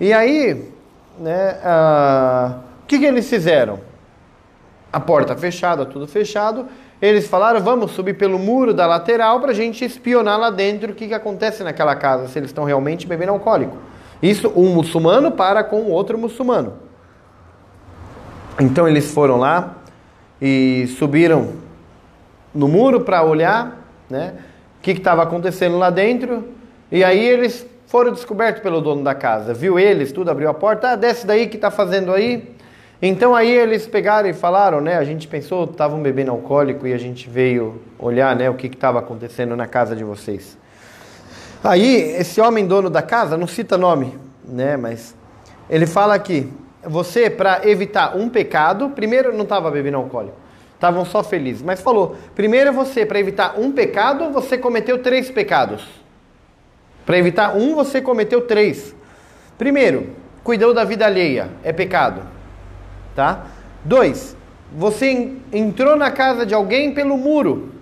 E 0.00 0.12
aí, 0.12 0.70
né, 1.18 1.58
uh, 1.62 2.58
o 2.82 2.86
que, 2.86 2.98
que 2.98 3.04
eles 3.06 3.28
fizeram? 3.28 3.80
A 4.92 5.00
porta 5.00 5.36
fechada, 5.36 5.86
tudo 5.86 6.06
fechado. 6.06 6.66
Eles 7.00 7.26
falaram: 7.26 7.60
vamos 7.60 7.92
subir 7.92 8.14
pelo 8.14 8.38
muro 8.38 8.74
da 8.74 8.86
lateral 8.86 9.40
para 9.40 9.52
a 9.52 9.54
gente 9.54 9.84
espionar 9.84 10.38
lá 10.38 10.50
dentro 10.50 10.92
o 10.92 10.94
que, 10.94 11.08
que 11.08 11.14
acontece 11.14 11.62
naquela 11.62 11.96
casa, 11.96 12.28
se 12.28 12.38
eles 12.38 12.50
estão 12.50 12.64
realmente 12.64 13.06
bebendo 13.06 13.32
alcoólico. 13.32 13.76
Isso 14.22 14.52
um 14.54 14.74
muçulmano 14.74 15.32
para 15.32 15.64
com 15.64 15.90
outro 15.90 16.18
muçulmano. 16.18 16.74
Então 18.60 18.88
eles 18.88 19.12
foram 19.12 19.38
lá 19.38 19.76
e 20.40 20.86
subiram 20.98 21.52
no 22.54 22.68
muro 22.68 23.00
para 23.00 23.22
olhar, 23.22 23.88
né? 24.10 24.34
O 24.78 24.82
que 24.82 24.90
estava 24.90 25.22
acontecendo 25.22 25.78
lá 25.78 25.90
dentro. 25.90 26.48
E 26.90 27.02
aí 27.02 27.24
eles 27.24 27.66
foram 27.86 28.12
descobertos 28.12 28.62
pelo 28.62 28.80
dono 28.80 29.02
da 29.02 29.14
casa. 29.14 29.54
Viu 29.54 29.78
eles, 29.78 30.12
tudo, 30.12 30.30
abriu 30.30 30.48
a 30.48 30.54
porta. 30.54 30.90
Ah, 30.90 30.96
desce 30.96 31.26
daí, 31.26 31.46
que 31.46 31.56
está 31.56 31.70
fazendo 31.70 32.12
aí? 32.12 32.54
Então 33.00 33.34
aí 33.34 33.50
eles 33.50 33.86
pegaram 33.86 34.28
e 34.28 34.32
falaram, 34.32 34.80
né? 34.80 34.96
A 34.96 35.04
gente 35.04 35.26
pensou, 35.26 35.64
estavam 35.64 36.00
bebendo 36.00 36.30
alcoólico 36.30 36.86
e 36.86 36.92
a 36.92 36.98
gente 36.98 37.28
veio 37.28 37.80
olhar, 37.98 38.36
né? 38.36 38.48
O 38.48 38.54
que 38.54 38.66
estava 38.66 38.98
acontecendo 38.98 39.56
na 39.56 39.66
casa 39.66 39.96
de 39.96 40.04
vocês. 40.04 40.56
Aí 41.64 41.96
esse 42.18 42.40
homem 42.40 42.66
dono 42.66 42.90
da 42.90 43.02
casa, 43.02 43.36
não 43.36 43.46
cita 43.46 43.78
nome, 43.78 44.16
né? 44.44 44.76
Mas 44.76 45.14
ele 45.68 45.86
fala 45.86 46.14
aqui, 46.14 46.52
você, 46.84 47.30
para 47.30 47.68
evitar 47.68 48.16
um 48.16 48.28
pecado, 48.28 48.90
primeiro 48.90 49.32
não 49.32 49.44
estava 49.44 49.70
bebendo 49.70 49.98
alcoólico, 49.98 50.36
estavam 50.74 51.04
só 51.04 51.22
felizes, 51.22 51.62
mas 51.62 51.80
falou: 51.80 52.16
primeiro 52.34 52.72
você, 52.72 53.06
para 53.06 53.20
evitar 53.20 53.58
um 53.58 53.72
pecado, 53.72 54.30
você 54.30 54.58
cometeu 54.58 54.98
três 54.98 55.30
pecados. 55.30 55.86
Para 57.06 57.18
evitar 57.18 57.56
um, 57.56 57.74
você 57.74 58.00
cometeu 58.00 58.42
três. 58.42 58.94
Primeiro, 59.58 60.10
cuidou 60.42 60.72
da 60.72 60.84
vida 60.84 61.06
alheia, 61.06 61.50
é 61.62 61.72
pecado. 61.72 62.22
Tá? 63.14 63.46
Dois, 63.84 64.36
você 64.72 65.32
entrou 65.52 65.96
na 65.96 66.10
casa 66.10 66.46
de 66.46 66.54
alguém 66.54 66.92
pelo 66.92 67.16
muro, 67.16 67.72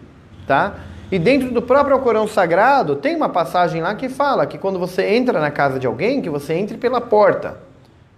tá? 0.46 0.74
E 1.12 1.18
dentro 1.18 1.50
do 1.50 1.60
próprio 1.60 1.98
Corão 2.00 2.26
Sagrado 2.26 2.96
tem 2.96 3.16
uma 3.16 3.28
passagem 3.28 3.82
lá 3.82 3.94
que 3.94 4.08
fala 4.08 4.46
que 4.46 4.58
quando 4.58 4.78
você 4.78 5.06
entra 5.08 5.40
na 5.40 5.50
casa 5.50 5.78
de 5.78 5.86
alguém, 5.86 6.22
que 6.22 6.30
você 6.30 6.54
entre 6.54 6.76
pela 6.76 7.00
porta. 7.00 7.69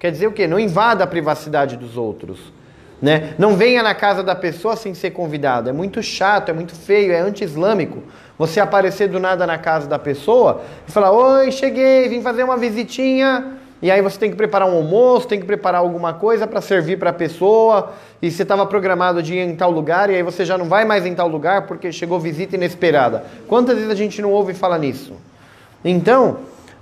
Quer 0.03 0.11
dizer 0.11 0.26
o 0.26 0.32
quê? 0.32 0.48
Não 0.48 0.59
invada 0.59 1.05
a 1.05 1.07
privacidade 1.07 1.76
dos 1.76 1.96
outros. 1.96 2.53
Né? 3.00 3.34
Não 3.38 3.57
venha 3.57 3.84
na 3.84 3.94
casa 3.94 4.20
da 4.20 4.34
pessoa 4.34 4.74
sem 4.74 4.94
ser 4.94 5.12
convidado. 5.12 5.68
É 5.68 5.72
muito 5.72 6.03
chato, 6.03 6.48
é 6.48 6.53
muito 6.53 6.74
feio, 6.74 7.12
é 7.12 7.20
anti-islâmico. 7.20 8.03
Você 8.36 8.59
aparecer 8.59 9.09
do 9.09 9.20
nada 9.20 9.46
na 9.46 9.59
casa 9.59 9.86
da 9.86 10.00
pessoa 10.00 10.62
e 10.88 10.90
falar: 10.90 11.12
Oi, 11.12 11.53
cheguei, 11.53 12.09
vim 12.09 12.20
fazer 12.20 12.42
uma 12.42 12.57
visitinha. 12.57 13.59
E 13.80 13.92
aí 13.92 14.03
você 14.03 14.18
tem 14.18 14.28
que 14.28 14.36
preparar 14.36 14.68
um 14.68 14.74
almoço, 14.74 15.28
tem 15.28 15.38
que 15.38 15.46
preparar 15.46 15.80
alguma 15.80 16.14
coisa 16.14 16.48
para 16.48 16.61
servir 16.61 16.98
para 16.98 17.11
a 17.11 17.12
pessoa. 17.12 17.92
E 18.20 18.28
você 18.28 18.42
estava 18.42 18.66
programado 18.66 19.22
de 19.22 19.34
ir 19.34 19.48
em 19.48 19.55
tal 19.55 19.70
lugar 19.70 20.11
e 20.11 20.16
aí 20.16 20.22
você 20.24 20.44
já 20.44 20.59
não 20.59 20.64
vai 20.64 20.84
mais 20.84 21.07
em 21.07 21.14
tal 21.14 21.28
lugar 21.28 21.68
porque 21.68 21.92
chegou 21.92 22.18
visita 22.18 22.57
inesperada. 22.57 23.24
Quantas 23.46 23.76
vezes 23.76 23.90
a 23.92 23.94
gente 23.94 24.20
não 24.20 24.32
ouve 24.32 24.53
falar 24.53 24.80
nisso? 24.80 25.12
Então, 25.84 26.38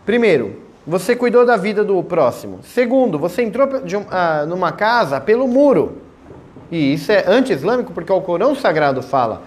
primeiro, 0.07 0.70
você 0.91 1.15
cuidou 1.15 1.47
da 1.47 1.57
vida 1.57 1.85
do 1.85 2.03
próximo. 2.03 2.59
Segundo, 2.65 3.17
você 3.17 3.43
entrou 3.43 3.69
um, 3.69 4.07
ah, 4.11 4.45
numa 4.45 4.73
casa 4.73 5.21
pelo 5.21 5.47
muro. 5.47 5.99
E 6.69 6.95
isso 6.95 7.13
é 7.13 7.25
anti-islâmico 7.29 7.93
porque 7.93 8.13
o 8.13 8.21
Corão 8.21 8.57
Sagrado 8.57 9.01
fala 9.01 9.43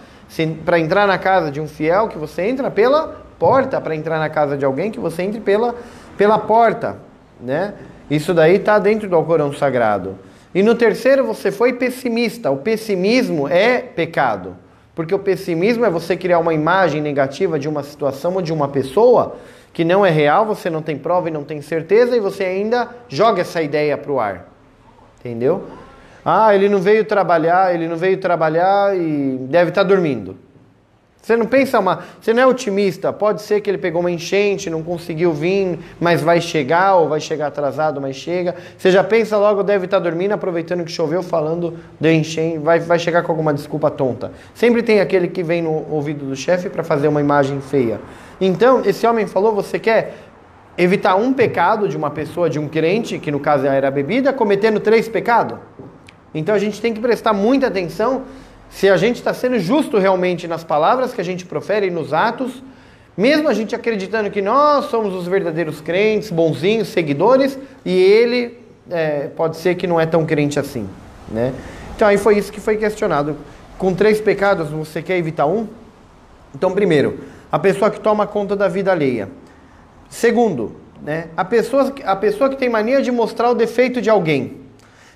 para 0.64 0.80
entrar 0.80 1.06
na 1.06 1.18
casa 1.18 1.52
de 1.52 1.60
um 1.60 1.68
fiel 1.68 2.08
que 2.08 2.18
você 2.18 2.44
entra 2.44 2.72
pela 2.72 3.22
porta 3.38 3.82
para 3.82 3.94
entrar 3.94 4.20
na 4.20 4.30
casa 4.30 4.58
de 4.58 4.64
alguém 4.64 4.90
que 4.90 5.02
você 5.02 5.22
entre 5.22 5.42
pela, 5.42 5.76
pela 6.18 6.40
porta, 6.40 6.96
né? 7.42 7.74
Isso 8.10 8.34
daí 8.34 8.56
está 8.56 8.80
dentro 8.80 9.10
do 9.10 9.16
Alcorão 9.18 9.52
Sagrado. 9.52 10.18
E 10.56 10.64
no 10.64 10.76
terceiro 10.76 11.26
você 11.26 11.52
foi 11.52 11.74
pessimista. 11.74 12.52
O 12.52 12.58
pessimismo 12.58 13.50
é 13.50 13.80
pecado. 13.80 14.56
Porque 14.96 15.14
o 15.14 15.20
pessimismo 15.20 15.84
é 15.84 15.90
você 15.90 16.16
criar 16.16 16.40
uma 16.40 16.54
imagem 16.54 17.02
negativa 17.02 17.60
de 17.60 17.68
uma 17.68 17.84
situação 17.84 18.36
ou 18.36 18.42
de 18.42 18.54
uma 18.54 18.70
pessoa 18.70 19.36
que 19.74 19.84
não 19.84 20.06
é 20.06 20.12
real, 20.12 20.46
você 20.46 20.70
não 20.70 20.84
tem 20.84 20.98
prova 20.98 21.28
e 21.28 21.32
não 21.32 21.44
tem 21.44 21.62
certeza, 21.62 22.16
e 22.16 22.20
você 22.20 22.44
ainda 22.44 22.88
joga 23.10 23.42
essa 23.42 23.62
ideia 23.62 23.98
para 23.98 24.12
o 24.12 24.20
ar. 24.20 24.48
Entendeu? 25.20 25.64
Ah, 26.24 26.54
ele 26.56 26.70
não 26.70 26.80
veio 26.80 27.04
trabalhar, 27.04 27.74
ele 27.74 27.88
não 27.88 27.98
veio 27.98 28.18
trabalhar 28.18 28.96
e 28.96 29.38
deve 29.50 29.70
estar 29.70 29.82
tá 29.82 29.88
dormindo. 29.88 30.38
Você 31.24 31.38
não 31.38 31.46
pensa 31.46 31.80
uma. 31.80 32.04
Você 32.20 32.34
não 32.34 32.44
é 32.44 32.46
otimista. 32.46 33.14
Pode 33.14 33.42
ser 33.42 33.62
que 33.62 33.70
ele 33.70 33.78
pegou 33.78 34.02
uma 34.02 34.12
enchente, 34.12 34.70
não 34.70 34.84
conseguiu 34.84 35.32
vir, 35.32 35.80
mas 35.98 36.22
vai 36.22 36.42
chegar, 36.42 36.96
ou 36.96 37.08
vai 37.08 37.22
chegar 37.22 37.48
atrasado, 37.48 38.02
mas 38.02 38.18
chega. 38.18 38.54
Você 38.78 38.92
já 38.92 39.02
pensa 39.06 39.38
logo, 39.38 39.64
deve 39.64 39.86
estar 39.86 40.00
dormindo, 40.00 40.34
aproveitando 40.34 40.84
que 40.84 40.92
choveu, 40.92 41.24
falando 41.24 41.80
de 41.98 42.12
enchente, 42.12 42.58
vai, 42.58 42.82
vai 42.82 43.00
chegar 43.00 43.24
com 43.24 43.32
alguma 43.32 43.54
desculpa 43.54 43.90
tonta. 43.90 44.34
Sempre 44.54 44.84
tem 44.84 45.00
aquele 45.00 45.30
que 45.30 45.42
vem 45.42 45.62
no 45.62 45.86
ouvido 45.90 46.26
do 46.26 46.36
chefe 46.36 46.70
para 46.70 46.84
fazer 46.84 47.08
uma 47.08 47.22
imagem 47.22 47.62
feia. 47.62 48.02
Então, 48.40 48.82
esse 48.86 49.06
homem 49.06 49.28
falou: 49.28 49.54
você 49.54 49.80
quer 49.80 50.16
evitar 50.78 51.16
um 51.16 51.34
pecado 51.34 51.88
de 51.88 51.96
uma 51.96 52.10
pessoa, 52.10 52.50
de 52.50 52.60
um 52.60 52.68
crente, 52.68 53.20
que 53.20 53.32
no 53.32 53.40
caso 53.40 53.66
era 53.66 53.88
a 53.88 53.92
bebida, 53.92 54.34
cometendo 54.34 54.80
três 54.80 55.08
pecados? 55.08 55.60
Então 56.34 56.56
a 56.56 56.60
gente 56.60 56.82
tem 56.82 56.94
que 56.94 57.00
prestar 57.00 57.32
muita 57.32 57.68
atenção 57.68 58.24
se 58.70 58.90
a 58.90 58.98
gente 58.98 59.18
está 59.18 59.34
sendo 59.34 59.60
justo 59.60 60.00
realmente 60.00 60.48
nas 60.48 60.64
palavras 60.64 61.14
que 61.14 61.22
a 61.22 61.24
gente 61.24 61.46
profere 61.46 61.88
e 61.88 61.92
nos 61.92 62.12
atos, 62.12 62.64
mesmo 63.16 63.48
a 63.48 63.54
gente 63.54 63.76
acreditando 63.76 64.32
que 64.32 64.42
nós 64.42 64.86
somos 64.86 65.14
os 65.14 65.28
verdadeiros 65.28 65.80
crentes, 65.80 66.32
bonzinhos, 66.32 66.88
seguidores, 66.88 67.58
e 67.86 67.96
ele 67.96 68.58
é, 68.90 69.28
pode 69.36 69.58
ser 69.58 69.76
que 69.76 69.86
não 69.86 70.02
é 70.02 70.08
tão 70.08 70.26
crente 70.26 70.60
assim, 70.60 70.90
né? 71.30 71.54
Então 71.96 72.08
aí 72.08 72.18
foi 72.18 72.36
isso 72.40 72.52
que 72.52 72.60
foi 72.60 72.78
questionado. 72.78 73.38
Com 73.78 73.94
três 73.94 74.20
pecados, 74.20 74.70
você 74.70 75.04
quer 75.04 75.18
evitar 75.18 75.46
um? 75.46 75.68
Então, 76.56 76.72
primeiro, 76.72 77.20
a 77.54 77.60
pessoa 77.60 77.92
que 77.92 78.00
toma 78.00 78.26
conta 78.26 78.56
da 78.56 78.68
vida 78.68 78.92
alheia. 78.92 79.30
Segundo, 80.10 80.76
né, 81.04 81.28
a, 81.38 81.46
pessoa, 81.46 81.94
a 82.04 82.16
pessoa 82.16 82.50
que 82.50 82.56
tem 82.56 82.68
mania 82.68 83.00
de 83.00 83.12
mostrar 83.12 83.52
o 83.52 83.54
defeito 83.54 84.02
de 84.02 84.10
alguém. 84.10 84.58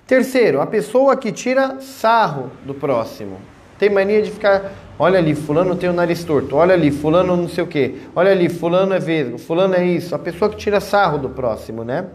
Terceiro, 0.06 0.62
a 0.62 0.68
pessoa 0.68 1.18
que 1.18 1.32
tira 1.32 1.82
sarro 1.82 2.52
do 2.64 2.76
próximo. 2.76 3.40
Tem 3.80 3.90
mania 3.90 4.22
de 4.22 4.30
ficar, 4.30 4.72
olha 5.00 5.18
ali, 5.18 5.34
fulano 5.34 5.76
tem 5.76 5.90
o 5.90 5.94
nariz 5.94 6.24
torto, 6.24 6.56
olha 6.56 6.76
ali, 6.76 6.92
fulano 6.92 7.36
não 7.36 7.50
sei 7.50 7.64
o 7.64 7.68
quê, 7.68 7.96
olha 8.16 8.32
ali, 8.32 8.50
fulano 8.50 8.94
é 8.94 9.00
vesgo, 9.00 9.40
fulano 9.40 9.74
é 9.74 9.84
isso. 9.84 10.14
A 10.14 10.20
pessoa 10.20 10.48
que 10.48 10.58
tira 10.58 10.80
sarro 10.80 11.18
do 11.18 11.30
próximo, 11.30 11.84
né? 11.84 12.06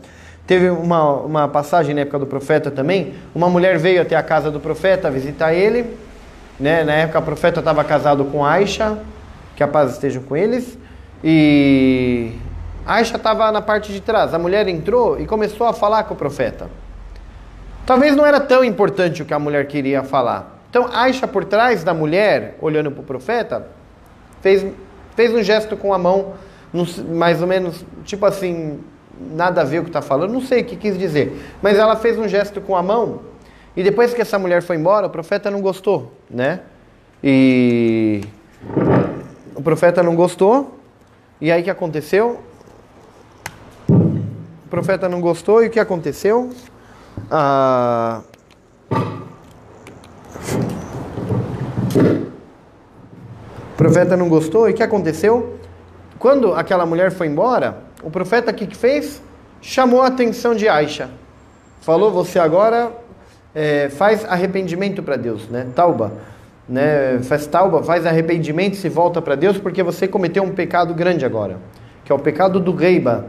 Teve 0.47 0.71
uma, 0.71 1.15
uma 1.15 1.49
passagem 1.49 1.97
na 1.97 2.03
época 2.03 2.21
do 2.21 2.27
profeta 2.27 2.71
também, 2.71 3.15
uma 3.35 3.51
mulher 3.51 3.77
veio 3.77 4.01
até 4.01 4.15
a 4.15 4.23
casa 4.23 4.53
do 4.53 4.61
profeta 4.61 5.11
visitar 5.11 5.53
ele, 5.53 5.85
né? 6.61 6.85
Na 6.85 6.93
época 6.93 7.19
o 7.19 7.23
profeta 7.23 7.59
estava 7.59 7.83
casado 7.83 8.25
com 8.27 8.45
Aisha, 8.45 8.97
que 9.57 9.63
a 9.63 9.69
paz 9.69 9.93
esteja 9.93 10.21
com 10.21 10.37
eles, 10.37 10.79
e 11.23 12.33
Aisha 12.85 13.17
estava 13.17 13.51
na 13.53 13.63
parte 13.63 13.93
de 13.93 14.01
trás. 14.01 14.35
A 14.35 14.39
mulher 14.39 14.67
entrou 14.69 15.21
e 15.21 15.27
começou 15.27 15.67
a 15.67 15.73
falar 15.73 16.05
com 16.05 16.15
o 16.15 16.17
profeta. 16.17 16.69
Talvez 17.87 18.17
não 18.17 18.25
era 18.25 18.41
tão 18.41 18.65
importante 18.65 19.23
o 19.23 19.25
que 19.25 19.35
a 19.35 19.39
mulher 19.39 19.67
queria 19.67 20.03
falar. 20.03 20.61
Então, 20.71 20.89
Aisha, 20.93 21.29
por 21.29 21.45
trás 21.45 21.85
da 21.85 21.93
mulher, 21.93 22.57
olhando 22.61 22.91
para 22.91 23.01
o 23.01 23.05
profeta, 23.05 23.67
fez, 24.41 24.65
fez 25.15 25.33
um 25.33 25.43
gesto 25.43 25.77
com 25.77 25.93
a 25.93 25.99
mão, 25.99 26.35
mais 27.11 27.41
ou 27.43 27.47
menos, 27.47 27.85
tipo 28.05 28.25
assim, 28.25 28.81
nada 29.33 29.61
a 29.61 29.65
ver 29.65 29.81
o 29.81 29.83
que 29.83 29.91
está 29.91 30.01
falando, 30.01 30.33
não 30.33 30.41
sei 30.41 30.63
o 30.63 30.65
que 30.65 30.77
quis 30.77 30.99
dizer. 30.99 31.55
Mas 31.61 31.79
ela 31.79 31.95
fez 31.97 32.19
um 32.19 32.27
gesto 32.27 32.61
com 32.61 32.75
a 32.75 32.83
mão, 32.83 33.21
e 33.77 33.83
depois 33.83 34.15
que 34.15 34.23
essa 34.23 34.39
mulher 34.39 34.63
foi 34.63 34.77
embora, 34.77 35.07
o 35.07 35.11
profeta 35.11 35.51
não 35.51 35.61
gostou, 35.61 36.13
né? 36.31 36.61
E 37.23 38.23
o 39.55 39.63
profeta 39.63 40.03
não 40.03 40.15
gostou, 40.15 40.79
e 41.41 41.51
aí 41.51 41.61
o 41.61 41.65
que 41.65 41.71
aconteceu? 41.71 42.41
O 43.89 44.69
profeta 44.71 45.09
não 45.09 45.21
gostou, 45.21 45.63
e 45.63 45.67
o 45.67 45.71
que 45.71 45.81
aconteceu? 45.81 46.51
Ah, 47.31 48.23
o 53.73 53.77
profeta 53.77 54.17
não 54.17 54.29
gostou 54.29 54.69
e 54.69 54.73
o 54.73 54.75
que 54.75 54.83
aconteceu? 54.83 55.59
Quando 56.19 56.55
aquela 56.55 56.87
mulher 56.87 57.11
foi 57.11 57.27
embora, 57.27 57.79
o 58.03 58.11
profeta 58.11 58.51
o 58.51 58.55
que 58.55 58.77
fez? 58.77 59.21
Chamou 59.61 60.03
a 60.03 60.09
atenção 60.09 60.55
de 60.55 60.69
Aisha. 60.69 61.11
Falou: 61.81 62.11
Você 62.13 62.39
agora 62.39 62.93
é, 63.55 63.89
faz 63.89 64.25
arrependimento 64.25 65.03
para 65.03 65.17
Deus, 65.17 65.49
né? 65.49 65.67
Tauba. 65.75 66.13
Né? 66.69 67.21
Faz 67.23 67.47
tauba, 67.47 67.83
faz 67.83 68.07
arrependimento 68.07 68.77
se 68.77 68.89
volta 68.89 69.21
para 69.21 69.35
Deus 69.35 69.59
porque 69.59 69.83
você 69.83 70.07
cometeu 70.07 70.43
um 70.43 70.53
pecado 70.53 70.95
grande 70.95 71.25
agora, 71.25 71.59
que 72.05 72.13
é 72.13 72.15
o 72.15 72.19
pecado 72.19 72.61
do 72.61 72.75
reiba, 72.75 73.27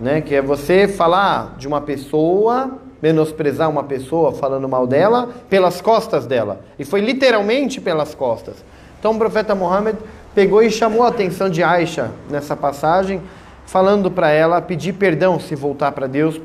né? 0.00 0.20
Que 0.20 0.36
é 0.36 0.42
você 0.42 0.86
falar 0.86 1.56
de 1.58 1.66
uma 1.66 1.80
pessoa 1.80 2.78
menosprezar 3.02 3.68
uma 3.68 3.84
pessoa 3.84 4.32
falando 4.32 4.68
mal 4.68 4.86
dela 4.86 5.28
pelas 5.48 5.80
costas 5.80 6.26
dela. 6.26 6.60
E 6.78 6.84
foi 6.84 7.00
literalmente 7.00 7.80
pelas 7.80 8.14
costas. 8.14 8.64
Então 8.98 9.12
o 9.12 9.18
profeta 9.18 9.54
Muhammad 9.54 9.96
pegou 10.34 10.62
e 10.62 10.70
chamou 10.70 11.02
a 11.02 11.08
atenção 11.08 11.48
de 11.48 11.62
Aisha 11.62 12.10
nessa 12.30 12.56
passagem, 12.56 13.22
falando 13.66 14.10
para 14.10 14.30
ela 14.30 14.60
pedir 14.60 14.94
perdão 14.94 15.38
se 15.38 15.54
voltar 15.54 15.92
para 15.92 16.06
Deus, 16.06 16.40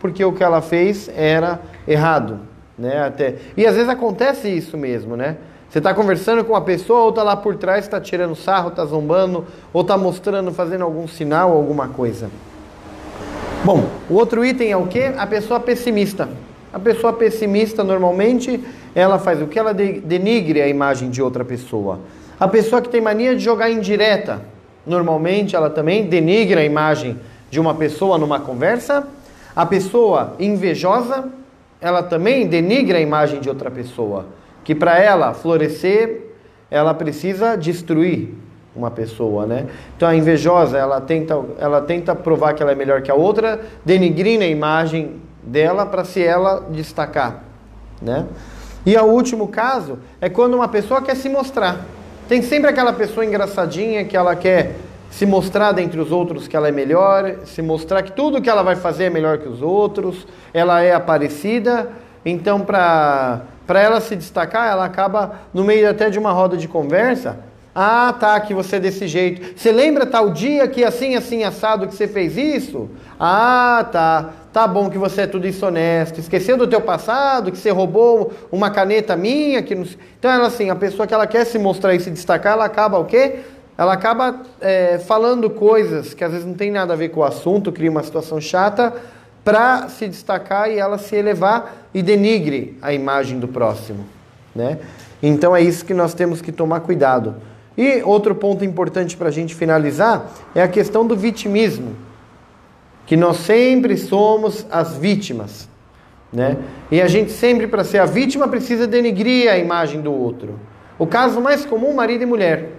porque 0.00 0.24
o 0.24 0.32
que 0.32 0.42
ela 0.42 0.60
fez 0.60 1.10
era 1.14 1.60
errado. 1.86 2.40
Né? 2.78 3.04
Até... 3.06 3.36
E 3.56 3.66
às 3.66 3.74
vezes 3.74 3.88
acontece 3.88 4.48
isso 4.48 4.76
mesmo, 4.76 5.16
né? 5.16 5.36
Você 5.76 5.80
está 5.80 5.92
conversando 5.92 6.42
com 6.42 6.54
uma 6.54 6.62
pessoa, 6.62 7.00
ou 7.00 7.10
está 7.10 7.22
lá 7.22 7.36
por 7.36 7.54
trás, 7.54 7.84
está 7.84 8.00
tirando 8.00 8.34
sarro, 8.34 8.70
está 8.70 8.82
zombando, 8.86 9.44
ou 9.74 9.82
está 9.82 9.94
mostrando, 9.98 10.50
fazendo 10.50 10.84
algum 10.84 11.06
sinal, 11.06 11.52
alguma 11.52 11.86
coisa. 11.86 12.30
Bom, 13.62 13.84
o 14.08 14.14
outro 14.14 14.42
item 14.42 14.70
é 14.72 14.76
o 14.78 14.86
que? 14.86 15.02
A 15.02 15.26
pessoa 15.26 15.60
pessimista. 15.60 16.30
A 16.72 16.78
pessoa 16.78 17.12
pessimista, 17.12 17.84
normalmente, 17.84 18.58
ela 18.94 19.18
faz 19.18 19.42
o 19.42 19.46
que? 19.46 19.58
Ela 19.58 19.74
denigre 19.74 20.62
a 20.62 20.66
imagem 20.66 21.10
de 21.10 21.20
outra 21.20 21.44
pessoa. 21.44 21.98
A 22.40 22.48
pessoa 22.48 22.80
que 22.80 22.88
tem 22.88 23.02
mania 23.02 23.36
de 23.36 23.44
jogar 23.44 23.68
indireta, 23.68 24.40
normalmente, 24.86 25.54
ela 25.54 25.68
também 25.68 26.06
denigre 26.06 26.58
a 26.58 26.64
imagem 26.64 27.18
de 27.50 27.60
uma 27.60 27.74
pessoa 27.74 28.16
numa 28.16 28.40
conversa. 28.40 29.06
A 29.54 29.66
pessoa 29.66 30.36
invejosa, 30.40 31.28
ela 31.82 32.02
também 32.02 32.46
denigre 32.46 32.96
a 32.96 33.00
imagem 33.02 33.40
de 33.40 33.50
outra 33.50 33.70
pessoa. 33.70 34.24
Que 34.66 34.74
para 34.74 34.98
ela 34.98 35.32
florescer, 35.32 36.32
ela 36.68 36.92
precisa 36.92 37.54
destruir 37.56 38.34
uma 38.74 38.90
pessoa, 38.90 39.46
né? 39.46 39.68
Então 39.96 40.08
a 40.08 40.16
invejosa, 40.16 40.76
ela 40.76 41.00
tenta, 41.00 41.40
ela 41.56 41.80
tenta 41.80 42.16
provar 42.16 42.52
que 42.52 42.64
ela 42.64 42.72
é 42.72 42.74
melhor 42.74 43.00
que 43.00 43.08
a 43.08 43.14
outra, 43.14 43.60
denigrindo 43.84 44.42
a 44.42 44.46
imagem 44.48 45.22
dela 45.40 45.86
para 45.86 46.04
se 46.04 46.20
ela 46.20 46.66
destacar, 46.68 47.44
né? 48.02 48.26
E 48.84 48.96
o 48.96 49.04
último 49.04 49.46
caso 49.46 50.00
é 50.20 50.28
quando 50.28 50.54
uma 50.54 50.66
pessoa 50.66 51.00
quer 51.00 51.14
se 51.14 51.28
mostrar. 51.28 51.86
Tem 52.28 52.42
sempre 52.42 52.68
aquela 52.68 52.92
pessoa 52.92 53.24
engraçadinha 53.24 54.04
que 54.04 54.16
ela 54.16 54.34
quer 54.34 54.74
se 55.12 55.24
mostrar 55.24 55.70
dentre 55.70 56.00
os 56.00 56.10
outros 56.10 56.48
que 56.48 56.56
ela 56.56 56.66
é 56.66 56.72
melhor, 56.72 57.36
se 57.44 57.62
mostrar 57.62 58.02
que 58.02 58.10
tudo 58.10 58.42
que 58.42 58.50
ela 58.50 58.64
vai 58.64 58.74
fazer 58.74 59.04
é 59.04 59.10
melhor 59.10 59.38
que 59.38 59.48
os 59.48 59.62
outros, 59.62 60.26
ela 60.52 60.82
é 60.82 60.92
aparecida, 60.92 61.88
então 62.24 62.62
para 62.62 63.42
para 63.66 63.80
ela 63.80 64.00
se 64.00 64.14
destacar, 64.14 64.70
ela 64.70 64.84
acaba 64.84 65.40
no 65.52 65.64
meio 65.64 65.90
até 65.90 66.08
de 66.08 66.18
uma 66.18 66.32
roda 66.32 66.56
de 66.56 66.68
conversa, 66.68 67.38
ah, 67.78 68.14
tá, 68.18 68.40
que 68.40 68.54
você 68.54 68.76
é 68.76 68.80
desse 68.80 69.06
jeito. 69.06 69.54
Você 69.54 69.70
lembra 69.70 70.06
tal 70.06 70.30
dia 70.30 70.66
que 70.66 70.82
assim, 70.82 71.14
assim, 71.14 71.44
assado 71.44 71.86
que 71.86 71.94
você 71.94 72.08
fez 72.08 72.34
isso? 72.34 72.88
Ah, 73.20 73.86
tá. 73.92 74.30
Tá 74.50 74.66
bom 74.66 74.88
que 74.88 74.96
você 74.96 75.22
é 75.22 75.26
tudo 75.26 75.46
isso 75.46 75.66
honesto. 75.66 76.18
Esqueceu 76.18 76.56
do 76.56 76.66
teu 76.66 76.80
passado, 76.80 77.52
que 77.52 77.58
você 77.58 77.68
roubou 77.68 78.32
uma 78.50 78.70
caneta 78.70 79.14
minha. 79.14 79.62
Que 79.62 79.74
não... 79.74 79.84
Então, 80.18 80.30
ela 80.30 80.46
assim, 80.46 80.70
a 80.70 80.74
pessoa 80.74 81.06
que 81.06 81.12
ela 81.12 81.26
quer 81.26 81.44
se 81.44 81.58
mostrar 81.58 81.94
e 81.94 82.00
se 82.00 82.10
destacar, 82.10 82.54
ela 82.54 82.64
acaba 82.64 82.98
o 82.98 83.04
quê? 83.04 83.40
Ela 83.76 83.92
acaba 83.92 84.40
é, 84.58 84.98
falando 84.98 85.50
coisas 85.50 86.14
que 86.14 86.24
às 86.24 86.32
vezes 86.32 86.46
não 86.46 86.54
tem 86.54 86.70
nada 86.70 86.94
a 86.94 86.96
ver 86.96 87.10
com 87.10 87.20
o 87.20 87.24
assunto, 87.24 87.70
cria 87.70 87.90
uma 87.90 88.02
situação 88.02 88.40
chata 88.40 88.94
para 89.46 89.88
se 89.88 90.08
destacar 90.08 90.68
e 90.68 90.76
ela 90.76 90.98
se 90.98 91.14
elevar 91.14 91.86
e 91.94 92.02
denigre 92.02 92.76
a 92.82 92.92
imagem 92.92 93.38
do 93.38 93.46
próximo, 93.46 94.04
né? 94.52 94.76
Então 95.22 95.54
é 95.54 95.62
isso 95.62 95.84
que 95.84 95.94
nós 95.94 96.14
temos 96.14 96.42
que 96.42 96.50
tomar 96.50 96.80
cuidado. 96.80 97.36
E 97.78 98.02
outro 98.02 98.34
ponto 98.34 98.64
importante 98.64 99.16
para 99.16 99.28
a 99.28 99.30
gente 99.30 99.54
finalizar 99.54 100.32
é 100.52 100.60
a 100.60 100.66
questão 100.66 101.06
do 101.06 101.14
vitimismo, 101.14 101.94
que 103.06 103.16
nós 103.16 103.36
sempre 103.36 103.96
somos 103.96 104.66
as 104.68 104.96
vítimas, 104.96 105.68
né? 106.32 106.56
E 106.90 107.00
a 107.00 107.06
gente 107.06 107.30
sempre, 107.30 107.68
para 107.68 107.84
ser 107.84 107.98
a 107.98 108.04
vítima, 108.04 108.48
precisa 108.48 108.84
denegrir 108.84 109.48
a 109.48 109.56
imagem 109.56 110.00
do 110.00 110.12
outro. 110.12 110.58
O 110.98 111.06
caso 111.06 111.40
mais 111.40 111.64
comum, 111.64 111.94
marido 111.94 112.24
e 112.24 112.26
mulher. 112.26 112.70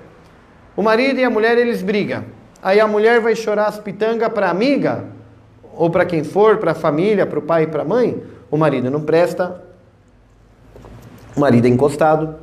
O 0.76 0.84
marido 0.84 1.18
e 1.18 1.24
a 1.24 1.30
mulher, 1.30 1.58
eles 1.58 1.82
brigam. 1.82 2.26
Aí 2.62 2.78
a 2.78 2.88
mulher 2.88 3.22
vai 3.22 3.38
chorar 3.38 3.68
as 3.68 3.80
pitangas 3.80 4.28
para 4.34 4.50
amiga, 4.50 5.16
ou 5.78 5.90
para 5.90 6.06
quem 6.06 6.24
for, 6.24 6.58
para 6.58 6.72
a 6.72 6.76
família, 6.76 7.26
para 7.26 7.40
o 7.40 7.42
pai 7.42 7.64
e 7.64 7.68
para 7.68 7.84
a 7.84 7.86
mãe. 7.86 8.22
O 8.50 8.58
marido 8.58 8.90
não 8.90 9.02
presta, 9.02 9.62
o 11.36 11.40
marido 11.40 11.66
é 11.66 11.70
encostado, 11.70 12.36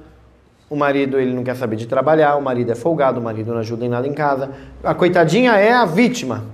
o 0.70 0.76
marido 0.76 1.18
ele 1.18 1.34
não 1.34 1.42
quer 1.42 1.56
saber 1.56 1.76
de 1.76 1.86
trabalhar, 1.86 2.36
o 2.36 2.42
marido 2.42 2.72
é 2.72 2.74
folgado, 2.74 3.20
o 3.20 3.22
marido 3.22 3.52
não 3.52 3.58
ajuda 3.58 3.84
em 3.84 3.88
nada 3.88 4.06
em 4.06 4.12
casa. 4.12 4.50
A 4.82 4.94
coitadinha 4.94 5.52
é 5.52 5.72
a 5.72 5.84
vítima, 5.84 6.44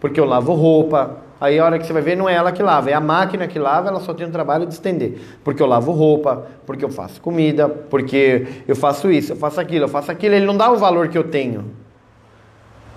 porque 0.00 0.20
eu 0.20 0.24
lavo 0.24 0.52
roupa, 0.54 1.16
Aí 1.40 1.56
a 1.58 1.64
hora 1.64 1.78
que 1.78 1.86
você 1.86 1.92
vai 1.92 2.02
ver, 2.02 2.16
não 2.16 2.28
é 2.28 2.34
ela 2.34 2.50
que 2.50 2.62
lava, 2.62 2.90
é 2.90 2.94
a 2.94 3.00
máquina 3.00 3.46
que 3.46 3.58
lava, 3.58 3.88
ela 3.88 4.00
só 4.00 4.12
tem 4.12 4.26
o 4.26 4.30
trabalho 4.30 4.66
de 4.66 4.74
estender. 4.74 5.20
Porque 5.44 5.62
eu 5.62 5.66
lavo 5.66 5.92
roupa, 5.92 6.46
porque 6.66 6.84
eu 6.84 6.90
faço 6.90 7.20
comida, 7.20 7.68
porque 7.68 8.46
eu 8.66 8.74
faço 8.74 9.10
isso, 9.10 9.32
eu 9.32 9.36
faço 9.36 9.60
aquilo, 9.60 9.84
eu 9.84 9.88
faço 9.88 10.10
aquilo, 10.10 10.34
ele 10.34 10.46
não 10.46 10.56
dá 10.56 10.70
o 10.70 10.76
valor 10.76 11.08
que 11.08 11.16
eu 11.16 11.24
tenho. 11.24 11.64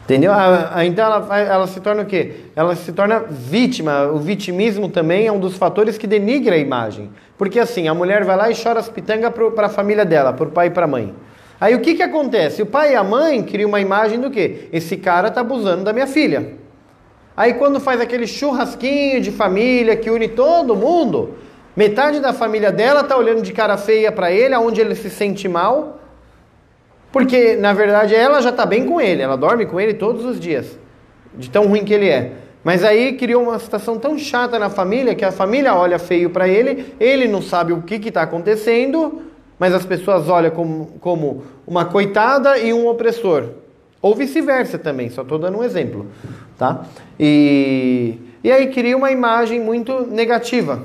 Entendeu? 0.03 0.31
Então 0.85 1.05
ela, 1.05 1.39
ela 1.39 1.67
se 1.67 1.79
torna 1.79 2.01
o 2.01 2.05
quê? 2.05 2.33
Ela 2.55 2.75
se 2.75 2.91
torna 2.91 3.19
vítima. 3.29 4.07
O 4.07 4.17
vitimismo 4.17 4.89
também 4.89 5.27
é 5.27 5.31
um 5.31 5.39
dos 5.39 5.55
fatores 5.55 5.97
que 5.97 6.07
denigra 6.07 6.55
a 6.55 6.57
imagem. 6.57 7.11
Porque 7.37 7.59
assim, 7.59 7.87
a 7.87 7.93
mulher 7.93 8.23
vai 8.23 8.35
lá 8.35 8.51
e 8.51 8.55
chora 8.55 8.79
as 8.79 8.89
pitangas 8.89 9.31
para 9.55 9.67
a 9.67 9.69
família 9.69 10.03
dela, 10.03 10.33
para 10.33 10.47
o 10.47 10.51
pai 10.51 10.67
e 10.67 10.69
para 10.71 10.85
a 10.85 10.87
mãe. 10.87 11.13
Aí 11.59 11.75
o 11.75 11.79
que, 11.79 11.93
que 11.93 12.03
acontece? 12.03 12.63
O 12.63 12.65
pai 12.65 12.93
e 12.93 12.95
a 12.95 13.03
mãe 13.03 13.43
criam 13.43 13.69
uma 13.69 13.79
imagem 13.79 14.19
do 14.19 14.31
quê? 14.31 14.67
Esse 14.73 14.97
cara 14.97 15.27
está 15.27 15.41
abusando 15.41 15.83
da 15.83 15.93
minha 15.93 16.07
filha. 16.07 16.55
Aí 17.37 17.53
quando 17.53 17.79
faz 17.79 18.01
aquele 18.01 18.25
churrasquinho 18.25 19.21
de 19.21 19.31
família 19.31 19.95
que 19.95 20.09
une 20.09 20.27
todo 20.27 20.75
mundo, 20.75 21.35
metade 21.75 22.19
da 22.19 22.33
família 22.33 22.71
dela 22.71 23.03
tá 23.03 23.15
olhando 23.15 23.43
de 23.43 23.53
cara 23.53 23.77
feia 23.77 24.11
para 24.11 24.31
ele, 24.31 24.55
aonde 24.55 24.81
ele 24.81 24.95
se 24.95 25.09
sente 25.09 25.47
mal, 25.47 26.00
porque 27.11 27.55
na 27.55 27.73
verdade 27.73 28.15
ela 28.15 28.41
já 28.41 28.51
tá 28.51 28.65
bem 28.65 28.85
com 28.85 28.99
ele, 28.99 29.21
ela 29.21 29.35
dorme 29.35 29.65
com 29.65 29.79
ele 29.79 29.93
todos 29.93 30.25
os 30.25 30.39
dias, 30.39 30.77
de 31.33 31.49
tão 31.49 31.67
ruim 31.67 31.83
que 31.83 31.93
ele 31.93 32.09
é. 32.09 32.31
Mas 32.63 32.83
aí 32.83 33.13
criou 33.13 33.43
uma 33.43 33.57
situação 33.57 33.97
tão 33.97 34.17
chata 34.17 34.59
na 34.59 34.69
família 34.69 35.15
que 35.15 35.25
a 35.25 35.31
família 35.31 35.73
olha 35.73 35.97
feio 35.97 36.29
para 36.29 36.47
ele, 36.47 36.93
ele 36.99 37.27
não 37.27 37.41
sabe 37.41 37.73
o 37.73 37.81
que 37.81 37.95
está 37.95 38.21
acontecendo, 38.21 39.23
mas 39.57 39.73
as 39.73 39.85
pessoas 39.85 40.29
olham 40.29 40.51
como, 40.51 40.87
como 40.99 41.43
uma 41.65 41.85
coitada 41.85 42.57
e 42.57 42.71
um 42.71 42.87
opressor. 42.87 43.49
Ou 44.01 44.15
vice-versa 44.15 44.79
também, 44.79 45.09
só 45.09 45.21
estou 45.21 45.37
dando 45.37 45.57
um 45.59 45.63
exemplo. 45.63 46.07
Tá? 46.57 46.85
E, 47.19 48.17
e 48.43 48.51
aí 48.51 48.67
cria 48.67 48.97
uma 48.97 49.11
imagem 49.11 49.59
muito 49.59 50.07
negativa. 50.07 50.83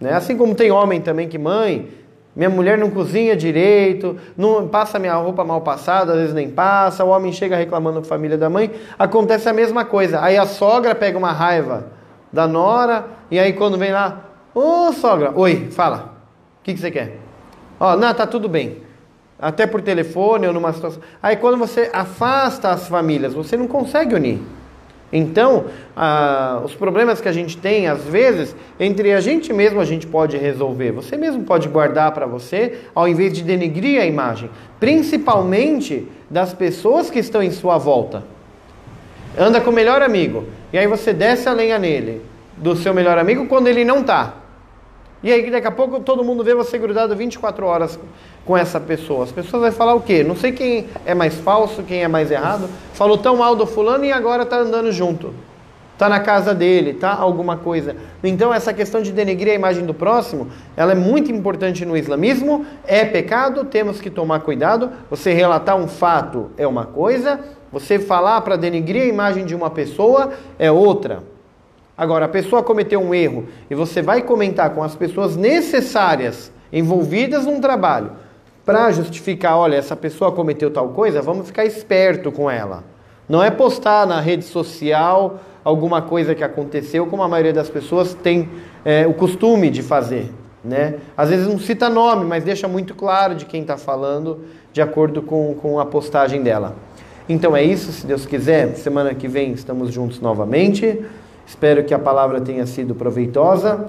Né? 0.00 0.12
Assim 0.12 0.36
como 0.36 0.54
tem 0.54 0.70
homem 0.70 1.00
também 1.00 1.28
que, 1.28 1.38
mãe, 1.38 1.88
minha 2.34 2.48
mulher 2.48 2.78
não 2.78 2.90
cozinha 2.90 3.36
direito, 3.36 4.16
não 4.36 4.66
passa 4.66 4.98
minha 4.98 5.14
roupa 5.14 5.44
mal 5.44 5.60
passada, 5.60 6.12
às 6.12 6.18
vezes 6.18 6.34
nem 6.34 6.50
passa, 6.50 7.04
o 7.04 7.08
homem 7.08 7.30
chega 7.30 7.56
reclamando 7.56 8.00
com 8.00 8.06
a 8.06 8.08
família 8.08 8.38
da 8.38 8.48
mãe, 8.48 8.70
acontece 8.98 9.48
a 9.48 9.52
mesma 9.52 9.84
coisa. 9.84 10.22
Aí 10.22 10.38
a 10.38 10.46
sogra 10.46 10.94
pega 10.94 11.18
uma 11.18 11.32
raiva 11.32 11.88
da 12.32 12.46
nora, 12.46 13.04
e 13.30 13.38
aí 13.38 13.52
quando 13.52 13.76
vem 13.76 13.92
lá, 13.92 14.24
ô 14.54 14.88
oh, 14.88 14.92
sogra, 14.92 15.32
oi, 15.34 15.68
fala, 15.70 16.14
o 16.60 16.64
que, 16.64 16.72
que 16.72 16.80
você 16.80 16.90
quer? 16.90 17.18
Ó, 17.78 17.92
oh, 17.92 17.96
não, 17.96 18.14
tá 18.14 18.26
tudo 18.26 18.48
bem. 18.48 18.82
Até 19.38 19.66
por 19.66 19.82
telefone 19.82 20.46
ou 20.46 20.54
numa 20.54 20.72
situação. 20.72 21.02
Aí 21.22 21.36
quando 21.36 21.58
você 21.58 21.90
afasta 21.92 22.70
as 22.70 22.88
famílias, 22.88 23.34
você 23.34 23.56
não 23.56 23.66
consegue 23.66 24.14
unir. 24.14 24.40
Então, 25.12 25.66
ah, 25.94 26.62
os 26.64 26.74
problemas 26.74 27.20
que 27.20 27.28
a 27.28 27.32
gente 27.32 27.58
tem, 27.58 27.86
às 27.86 28.02
vezes, 28.04 28.56
entre 28.80 29.12
a 29.12 29.20
gente 29.20 29.52
mesmo 29.52 29.78
a 29.78 29.84
gente 29.84 30.06
pode 30.06 30.38
resolver. 30.38 30.90
Você 30.92 31.16
mesmo 31.16 31.42
pode 31.44 31.68
guardar 31.68 32.12
para 32.12 32.24
você, 32.24 32.78
ao 32.94 33.06
invés 33.06 33.34
de 33.34 33.42
denegrir 33.42 34.00
a 34.00 34.06
imagem, 34.06 34.48
principalmente 34.80 36.08
das 36.30 36.54
pessoas 36.54 37.10
que 37.10 37.18
estão 37.18 37.42
em 37.42 37.50
sua 37.50 37.76
volta. 37.76 38.24
Anda 39.38 39.60
com 39.60 39.70
o 39.70 39.74
melhor 39.74 40.00
amigo, 40.00 40.46
e 40.72 40.78
aí 40.78 40.86
você 40.86 41.12
desce 41.12 41.48
a 41.48 41.52
lenha 41.52 41.78
nele, 41.78 42.22
do 42.56 42.74
seu 42.74 42.94
melhor 42.94 43.18
amigo, 43.18 43.46
quando 43.46 43.68
ele 43.68 43.84
não 43.84 44.00
está. 44.00 44.41
E 45.22 45.32
aí 45.32 45.50
daqui 45.50 45.66
a 45.68 45.70
pouco 45.70 46.00
todo 46.00 46.24
mundo 46.24 46.42
vê 46.42 46.54
você 46.54 46.76
grudado 46.76 47.14
24 47.14 47.64
horas 47.64 47.98
com 48.44 48.56
essa 48.56 48.80
pessoa. 48.80 49.24
As 49.24 49.30
pessoas 49.30 49.62
vão 49.62 49.72
falar 49.72 49.94
o 49.94 50.00
quê? 50.00 50.24
Não 50.24 50.34
sei 50.34 50.50
quem 50.50 50.88
é 51.06 51.14
mais 51.14 51.34
falso, 51.34 51.82
quem 51.84 52.02
é 52.02 52.08
mais 52.08 52.30
errado. 52.30 52.68
Falou 52.92 53.16
tão 53.16 53.36
mal 53.36 53.54
do 53.54 53.64
fulano 53.64 54.04
e 54.04 54.12
agora 54.12 54.42
está 54.42 54.58
andando 54.58 54.90
junto. 54.90 55.32
Está 55.92 56.08
na 56.08 56.18
casa 56.18 56.52
dele, 56.52 56.94
tá 56.94 57.14
alguma 57.14 57.56
coisa. 57.56 57.94
Então 58.24 58.52
essa 58.52 58.72
questão 58.72 59.00
de 59.00 59.12
denegrir 59.12 59.52
a 59.52 59.54
imagem 59.54 59.86
do 59.86 59.94
próximo, 59.94 60.48
ela 60.76 60.90
é 60.90 60.96
muito 60.96 61.30
importante 61.30 61.86
no 61.86 61.96
islamismo. 61.96 62.66
É 62.84 63.04
pecado, 63.04 63.64
temos 63.66 64.00
que 64.00 64.10
tomar 64.10 64.40
cuidado. 64.40 64.90
Você 65.08 65.32
relatar 65.32 65.76
um 65.76 65.86
fato 65.86 66.50
é 66.56 66.66
uma 66.66 66.86
coisa, 66.86 67.38
você 67.70 68.00
falar 68.00 68.40
para 68.40 68.56
denegrir 68.56 69.02
a 69.02 69.06
imagem 69.06 69.46
de 69.46 69.54
uma 69.54 69.70
pessoa 69.70 70.32
é 70.58 70.72
outra. 70.72 71.22
Agora, 71.96 72.24
a 72.24 72.28
pessoa 72.28 72.62
cometeu 72.62 73.00
um 73.00 73.14
erro 73.14 73.46
e 73.70 73.74
você 73.74 74.00
vai 74.00 74.22
comentar 74.22 74.70
com 74.70 74.82
as 74.82 74.94
pessoas 74.94 75.36
necessárias 75.36 76.50
envolvidas 76.72 77.44
num 77.44 77.60
trabalho 77.60 78.12
para 78.64 78.90
justificar, 78.92 79.56
olha, 79.56 79.76
essa 79.76 79.96
pessoa 79.96 80.32
cometeu 80.32 80.70
tal 80.70 80.90
coisa, 80.90 81.20
vamos 81.20 81.46
ficar 81.46 81.64
esperto 81.64 82.30
com 82.30 82.50
ela. 82.50 82.84
Não 83.28 83.42
é 83.42 83.50
postar 83.50 84.06
na 84.06 84.20
rede 84.20 84.44
social 84.44 85.40
alguma 85.64 86.02
coisa 86.02 86.34
que 86.34 86.44
aconteceu, 86.44 87.06
como 87.06 87.22
a 87.22 87.28
maioria 87.28 87.52
das 87.52 87.68
pessoas 87.68 88.14
tem 88.14 88.48
é, 88.84 89.06
o 89.06 89.14
costume 89.14 89.70
de 89.70 89.82
fazer. 89.82 90.32
Né? 90.64 90.96
Às 91.16 91.30
vezes 91.30 91.46
não 91.46 91.58
cita 91.58 91.88
nome, 91.88 92.24
mas 92.24 92.44
deixa 92.44 92.68
muito 92.68 92.94
claro 92.94 93.34
de 93.34 93.44
quem 93.44 93.62
está 93.62 93.76
falando, 93.76 94.44
de 94.72 94.80
acordo 94.80 95.22
com, 95.22 95.54
com 95.54 95.80
a 95.80 95.84
postagem 95.86 96.42
dela. 96.42 96.76
Então 97.28 97.56
é 97.56 97.62
isso, 97.62 97.92
se 97.92 98.06
Deus 98.06 98.26
quiser, 98.26 98.74
semana 98.76 99.14
que 99.14 99.26
vem 99.26 99.52
estamos 99.52 99.92
juntos 99.92 100.20
novamente. 100.20 101.04
Espero 101.46 101.84
que 101.84 101.92
a 101.92 101.98
palavra 101.98 102.40
tenha 102.40 102.66
sido 102.66 102.94
proveitosa. 102.94 103.86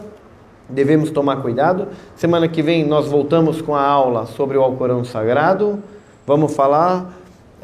Devemos 0.70 1.12
tomar 1.12 1.38
cuidado. 1.42 1.88
Semana 2.16 2.48
que 2.48 2.62
vem 2.62 2.86
nós 2.86 3.08
voltamos 3.08 3.62
com 3.62 3.76
a 3.76 3.82
aula 3.82 4.26
sobre 4.26 4.58
o 4.58 4.62
Alcorão 4.62 5.04
Sagrado. 5.04 5.80
Vamos 6.26 6.56
falar 6.56 7.14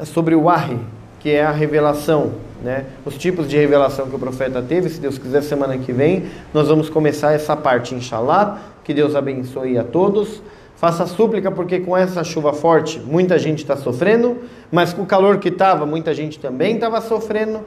sobre 0.04 0.34
o 0.34 0.42
Wahi, 0.42 0.78
que 1.18 1.30
é 1.30 1.44
a 1.44 1.50
revelação, 1.50 2.32
né? 2.62 2.86
Os 3.04 3.16
tipos 3.16 3.48
de 3.48 3.56
revelação 3.56 4.08
que 4.08 4.16
o 4.16 4.18
profeta 4.18 4.62
teve. 4.62 4.88
Se 4.88 5.00
Deus 5.00 5.18
quiser, 5.18 5.42
semana 5.42 5.78
que 5.78 5.92
vem 5.92 6.26
nós 6.52 6.68
vamos 6.68 6.88
começar 6.90 7.32
essa 7.32 7.56
parte, 7.56 7.94
inshallah. 7.94 8.58
Que 8.84 8.94
Deus 8.94 9.14
abençoe 9.14 9.78
a 9.78 9.84
todos. 9.84 10.42
Faça 10.80 11.04
súplica, 11.04 11.50
porque 11.50 11.78
com 11.78 11.94
essa 11.94 12.24
chuva 12.24 12.54
forte 12.54 12.98
muita 12.98 13.38
gente 13.38 13.58
está 13.58 13.76
sofrendo, 13.76 14.38
mas 14.72 14.94
com 14.94 15.02
o 15.02 15.06
calor 15.06 15.36
que 15.36 15.50
estava, 15.50 15.84
muita 15.84 16.14
gente 16.14 16.38
também 16.38 16.76
estava 16.76 17.02
sofrendo. 17.02 17.60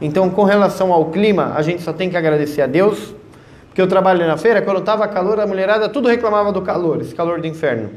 Então, 0.00 0.28
com 0.28 0.42
relação 0.42 0.92
ao 0.92 1.04
clima, 1.12 1.52
a 1.54 1.62
gente 1.62 1.80
só 1.80 1.92
tem 1.92 2.10
que 2.10 2.16
agradecer 2.16 2.62
a 2.62 2.66
Deus, 2.66 3.14
porque 3.68 3.80
eu 3.80 3.86
trabalho 3.86 4.26
na 4.26 4.36
feira, 4.36 4.60
quando 4.60 4.80
estava 4.80 5.06
calor, 5.06 5.38
a 5.38 5.46
mulherada 5.46 5.88
tudo 5.88 6.08
reclamava 6.08 6.50
do 6.50 6.60
calor, 6.60 7.00
esse 7.00 7.14
calor 7.14 7.40
do 7.40 7.46
inferno. 7.46 7.88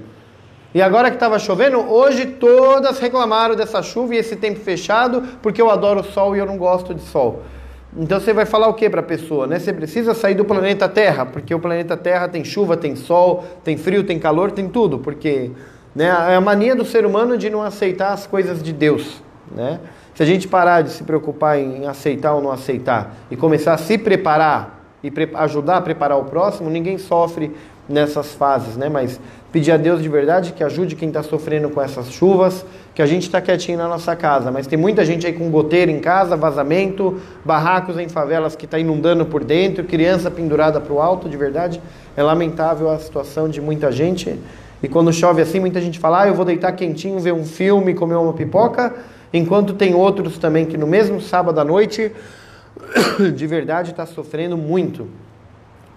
E 0.72 0.84
agora 0.84 1.10
que 1.10 1.16
estava 1.16 1.40
chovendo, 1.40 1.80
hoje 1.80 2.28
todas 2.28 3.00
reclamaram 3.00 3.56
dessa 3.56 3.82
chuva 3.82 4.14
e 4.14 4.18
esse 4.20 4.36
tempo 4.36 4.60
fechado, 4.60 5.24
porque 5.42 5.60
eu 5.60 5.72
adoro 5.72 6.04
sol 6.04 6.36
e 6.36 6.40
eu 6.40 6.46
não 6.46 6.60
gosto 6.60 6.94
de 6.94 7.02
sol. 7.02 7.42
Então 7.98 8.20
você 8.20 8.34
vai 8.34 8.46
falar 8.46 8.68
o 8.68 8.74
que 8.74 8.90
para 8.90 9.00
a 9.00 9.04
pessoa? 9.04 9.48
Né? 9.48 9.58
Você 9.58 9.74
precisa 9.74 10.14
sair 10.14 10.36
do 10.36 10.46
planeta 10.46 10.88
Terra, 10.88 11.26
porque 11.26 11.54
o 11.54 11.60
planeta 11.60 11.98
Terra 11.98 12.28
tem 12.28 12.44
chuva, 12.44 12.78
tem 12.78 12.96
sol, 12.96 13.44
tem 13.64 13.78
frio, 13.78 14.04
tem 14.04 14.20
calor, 14.20 14.52
tem 14.52 14.68
tudo, 14.68 15.00
porque 15.00 15.52
né, 15.96 16.06
é 16.06 16.36
a 16.36 16.42
mania 16.42 16.76
do 16.76 16.86
ser 16.86 17.06
humano 17.06 17.38
de 17.38 17.50
não 17.50 17.64
aceitar 17.64 18.14
as 18.14 18.28
coisas 18.28 18.62
de 18.62 18.72
Deus. 18.72 19.22
Né? 19.52 19.80
Se 20.14 20.22
a 20.22 20.26
gente 20.26 20.48
parar 20.48 20.82
de 20.82 20.92
se 20.92 21.04
preocupar 21.04 21.58
em 21.58 21.88
aceitar 21.88 22.34
ou 22.34 22.42
não 22.42 22.52
aceitar 22.52 23.16
e 23.32 23.36
começar 23.36 23.74
a 23.74 23.78
se 23.78 23.98
preparar 23.98 24.80
e 25.04 25.12
ajudar 25.36 25.78
a 25.78 25.82
preparar 25.82 26.18
o 26.18 26.26
próximo, 26.26 26.70
ninguém 26.70 26.98
sofre 26.98 27.56
nessas 27.88 28.34
fases, 28.34 28.78
né? 28.78 28.90
Mas 28.90 29.20
pedir 29.52 29.72
a 29.72 29.78
Deus 29.78 30.02
de 30.02 30.10
verdade 30.10 30.54
que 30.54 30.64
ajude 30.64 30.96
quem 30.96 31.08
está 31.08 31.24
sofrendo 31.24 31.70
com 31.70 31.82
essas 31.82 32.12
chuvas, 32.12 32.66
que 32.94 33.02
a 33.02 33.06
gente 33.06 33.24
está 33.24 33.42
quietinho 33.42 33.78
na 33.78 33.88
nossa 33.88 34.16
casa, 34.16 34.52
mas 34.52 34.68
tem 34.68 34.78
muita 34.78 35.04
gente 35.04 35.26
aí 35.26 35.34
com 35.34 35.50
goteira 35.50 35.90
em 35.92 36.00
casa, 36.00 36.36
vazamento, 36.36 37.20
barracos 37.44 37.98
em 37.98 38.08
favelas 38.10 38.56
que 38.56 38.66
está 38.66 38.78
inundando 38.78 39.26
por 39.26 39.44
dentro, 39.44 39.84
criança 39.84 40.30
pendurada 40.30 40.80
para 40.80 40.94
o 40.94 41.02
alto, 41.02 41.28
de 41.28 41.38
verdade. 41.38 41.82
É 42.16 42.22
lamentável 42.22 42.90
a 42.90 43.00
situação 43.00 43.50
de 43.50 43.62
muita 43.62 43.92
gente. 43.92 44.38
E 44.84 44.88
quando 44.88 45.12
chove 45.12 45.42
assim, 45.42 45.60
muita 45.60 45.82
gente 45.82 46.00
fala: 46.00 46.24
ah, 46.24 46.28
eu 46.28 46.34
vou 46.34 46.46
deitar 46.46 46.72
quentinho, 46.74 47.20
ver 47.20 47.34
um 47.34 47.46
filme, 47.46 47.94
comer 47.94 48.16
uma 48.16 48.34
pipoca, 48.34 48.94
enquanto 49.34 49.74
tem 49.74 49.94
outros 49.94 50.38
também 50.38 50.66
que 50.66 50.78
no 50.78 50.88
mesmo 50.88 51.22
sábado 51.22 51.60
à 51.60 51.64
noite, 51.64 52.12
de 53.36 53.48
verdade, 53.48 53.92
está 53.92 54.06
sofrendo 54.06 54.58
muito. 54.58 55.08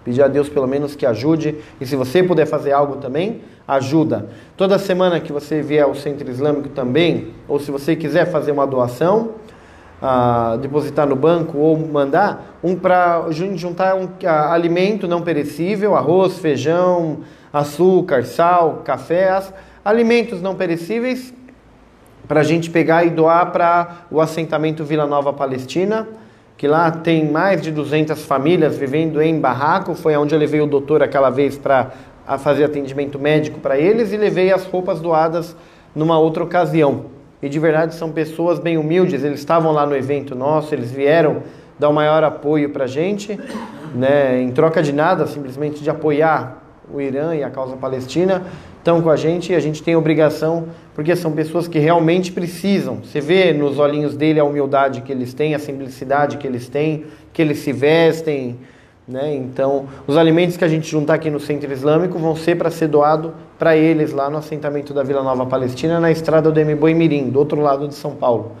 Pedir 0.03 0.21
a 0.21 0.27
Deus 0.27 0.49
pelo 0.49 0.67
menos 0.67 0.95
que 0.95 1.05
ajude. 1.05 1.55
E 1.79 1.85
se 1.85 1.95
você 1.95 2.21
puder 2.21 2.45
fazer 2.45 2.71
algo 2.71 2.97
também, 2.97 3.41
ajuda. 3.67 4.27
Toda 4.57 4.77
semana 4.77 5.19
que 5.19 5.31
você 5.31 5.61
vier 5.61 5.83
ao 5.83 5.95
Centro 5.95 6.29
Islâmico 6.29 6.69
também, 6.69 7.29
ou 7.47 7.59
se 7.59 7.71
você 7.71 7.95
quiser 7.95 8.25
fazer 8.25 8.51
uma 8.51 8.67
doação, 8.67 9.31
uh, 10.01 10.57
depositar 10.57 11.07
no 11.07 11.15
banco 11.15 11.57
ou 11.57 11.77
mandar, 11.77 12.59
um 12.61 12.75
para 12.75 13.25
juntar 13.31 13.95
um 13.95 14.05
uh, 14.05 14.51
alimento 14.51 15.07
não 15.07 15.21
perecível, 15.21 15.95
arroz, 15.95 16.37
feijão, 16.39 17.19
açúcar, 17.51 18.25
sal, 18.25 18.81
café, 18.83 19.41
alimentos 19.85 20.41
não 20.41 20.55
perecíveis 20.55 21.33
para 22.27 22.41
a 22.41 22.43
gente 22.43 22.69
pegar 22.69 23.05
e 23.05 23.09
doar 23.09 23.51
para 23.51 24.05
o 24.09 24.19
assentamento 24.19 24.83
Vila 24.83 25.05
Nova 25.05 25.31
Palestina, 25.33 26.07
que 26.63 26.67
lá 26.69 26.89
tem 26.89 27.29
mais 27.29 27.61
de 27.61 27.71
200 27.71 28.23
famílias 28.23 28.77
vivendo 28.77 29.21
em 29.21 29.37
barraco. 29.37 29.93
Foi 29.93 30.15
onde 30.15 30.33
eu 30.33 30.39
levei 30.39 30.61
o 30.61 30.65
doutor 30.65 31.03
aquela 31.03 31.29
vez 31.29 31.57
para 31.57 31.91
fazer 32.39 32.63
atendimento 32.63 33.19
médico 33.19 33.59
para 33.59 33.77
eles 33.77 34.13
e 34.13 34.15
levei 34.15 34.49
as 34.49 34.65
roupas 34.65 35.01
doadas 35.01 35.57
numa 35.93 36.17
outra 36.17 36.41
ocasião. 36.41 37.07
E 37.41 37.49
de 37.49 37.59
verdade 37.59 37.95
são 37.95 38.13
pessoas 38.13 38.59
bem 38.59 38.77
humildes, 38.77 39.25
eles 39.25 39.41
estavam 39.41 39.73
lá 39.73 39.85
no 39.85 39.93
evento 39.93 40.35
nosso, 40.35 40.73
eles 40.73 40.89
vieram 40.89 41.43
dar 41.77 41.89
o 41.89 41.93
maior 41.93 42.23
apoio 42.23 42.69
para 42.69 42.85
a 42.85 42.87
gente, 42.87 43.37
né, 43.93 44.41
em 44.41 44.49
troca 44.49 44.81
de 44.81 44.93
nada, 44.93 45.27
simplesmente 45.27 45.83
de 45.83 45.89
apoiar 45.89 46.62
o 46.91 46.99
Irã 46.99 47.35
e 47.35 47.43
a 47.43 47.49
causa 47.49 47.75
palestina, 47.75 48.43
estão 48.77 49.01
com 49.01 49.09
a 49.09 49.15
gente 49.15 49.53
e 49.53 49.55
a 49.55 49.59
gente 49.59 49.81
tem 49.81 49.95
obrigação, 49.95 50.67
porque 50.93 51.15
são 51.15 51.31
pessoas 51.31 51.67
que 51.67 51.79
realmente 51.79 52.31
precisam. 52.31 52.97
Você 53.03 53.21
vê 53.21 53.53
nos 53.53 53.79
olhinhos 53.79 54.15
dele 54.15 54.39
a 54.39 54.43
humildade 54.43 55.01
que 55.01 55.11
eles 55.11 55.33
têm, 55.33 55.55
a 55.55 55.59
simplicidade 55.59 56.37
que 56.37 56.45
eles 56.45 56.67
têm, 56.67 57.05
que 57.31 57.41
eles 57.41 57.59
se 57.59 57.71
vestem, 57.71 58.57
né? 59.07 59.35
Então, 59.35 59.87
os 60.07 60.15
alimentos 60.15 60.55
que 60.55 60.63
a 60.63 60.67
gente 60.67 60.89
juntar 60.89 61.15
aqui 61.15 61.29
no 61.29 61.39
Centro 61.39 61.71
Islâmico 61.71 62.17
vão 62.17 62.35
ser 62.35 62.55
para 62.55 62.69
ser 62.69 62.87
doado 62.87 63.33
para 63.59 63.75
eles 63.75 64.13
lá 64.13 64.29
no 64.29 64.37
assentamento 64.37 64.93
da 64.93 65.03
Vila 65.03 65.21
Nova 65.21 65.45
Palestina, 65.45 65.99
na 65.99 66.11
estrada 66.11 66.51
do 66.51 66.59
Mboi 66.59 66.93
Mirim, 66.93 67.29
do 67.29 67.39
outro 67.39 67.59
lado 67.59 67.87
de 67.87 67.95
São 67.95 68.15
Paulo. 68.15 68.53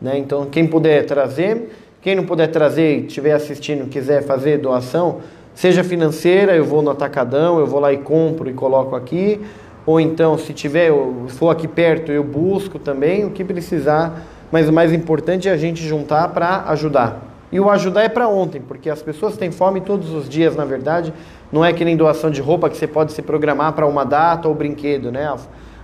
Né? 0.00 0.18
Então, 0.18 0.46
quem 0.46 0.66
puder 0.66 1.06
trazer, 1.06 1.70
quem 2.02 2.16
não 2.16 2.24
puder 2.24 2.48
trazer 2.48 2.98
e 2.98 3.06
estiver 3.06 3.32
assistindo 3.32 3.88
quiser 3.88 4.22
fazer 4.22 4.58
doação, 4.58 5.20
seja 5.56 5.82
financeira, 5.82 6.54
eu 6.54 6.64
vou 6.64 6.82
no 6.82 6.90
atacadão, 6.90 7.58
eu 7.58 7.66
vou 7.66 7.80
lá 7.80 7.92
e 7.92 7.96
compro 7.96 8.48
e 8.48 8.52
coloco 8.52 8.94
aqui, 8.94 9.40
ou 9.86 9.98
então, 9.98 10.36
se 10.36 10.52
tiver, 10.52 10.92
se 11.28 11.34
for 11.34 11.48
aqui 11.48 11.66
perto, 11.66 12.12
eu 12.12 12.22
busco 12.22 12.78
também 12.78 13.24
o 13.24 13.30
que 13.30 13.42
precisar, 13.42 14.22
mas 14.52 14.68
o 14.68 14.72
mais 14.72 14.92
importante 14.92 15.48
é 15.48 15.52
a 15.52 15.56
gente 15.56 15.82
juntar 15.82 16.28
para 16.28 16.64
ajudar. 16.68 17.22
E 17.50 17.58
o 17.58 17.70
ajudar 17.70 18.02
é 18.02 18.08
para 18.08 18.28
ontem, 18.28 18.60
porque 18.60 18.90
as 18.90 19.00
pessoas 19.00 19.36
têm 19.36 19.50
fome 19.50 19.80
todos 19.80 20.12
os 20.12 20.28
dias, 20.28 20.54
na 20.54 20.64
verdade. 20.64 21.12
Não 21.50 21.64
é 21.64 21.72
que 21.72 21.84
nem 21.84 21.96
doação 21.96 22.30
de 22.30 22.40
roupa 22.40 22.68
que 22.68 22.76
você 22.76 22.86
pode 22.86 23.12
se 23.12 23.22
programar 23.22 23.72
para 23.72 23.86
uma 23.86 24.04
data 24.04 24.48
ou 24.48 24.54
brinquedo, 24.54 25.10
né? 25.10 25.32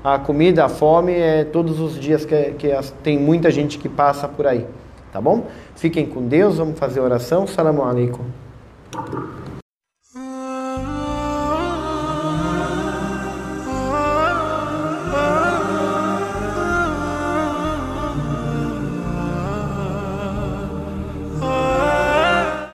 A, 0.05 0.15
a, 0.15 0.19
comida, 0.19 0.65
a 0.65 0.69
fome 0.69 1.13
é 1.13 1.45
todos 1.45 1.81
os 1.81 1.99
dias 1.99 2.25
que, 2.25 2.51
que 2.59 2.73
as, 2.73 2.91
tem 3.03 3.19
muita 3.19 3.51
gente 3.51 3.79
que 3.79 3.89
passa 3.89 4.29
por 4.29 4.47
aí, 4.47 4.67
tá 5.13 5.21
bom? 5.21 5.47
Fiquem 5.77 6.05
com 6.05 6.27
Deus, 6.27 6.59
vamos 6.59 6.79
fazer 6.79 7.01
oração. 7.01 7.47
Salam 7.47 7.81
alaikum. 7.81 8.25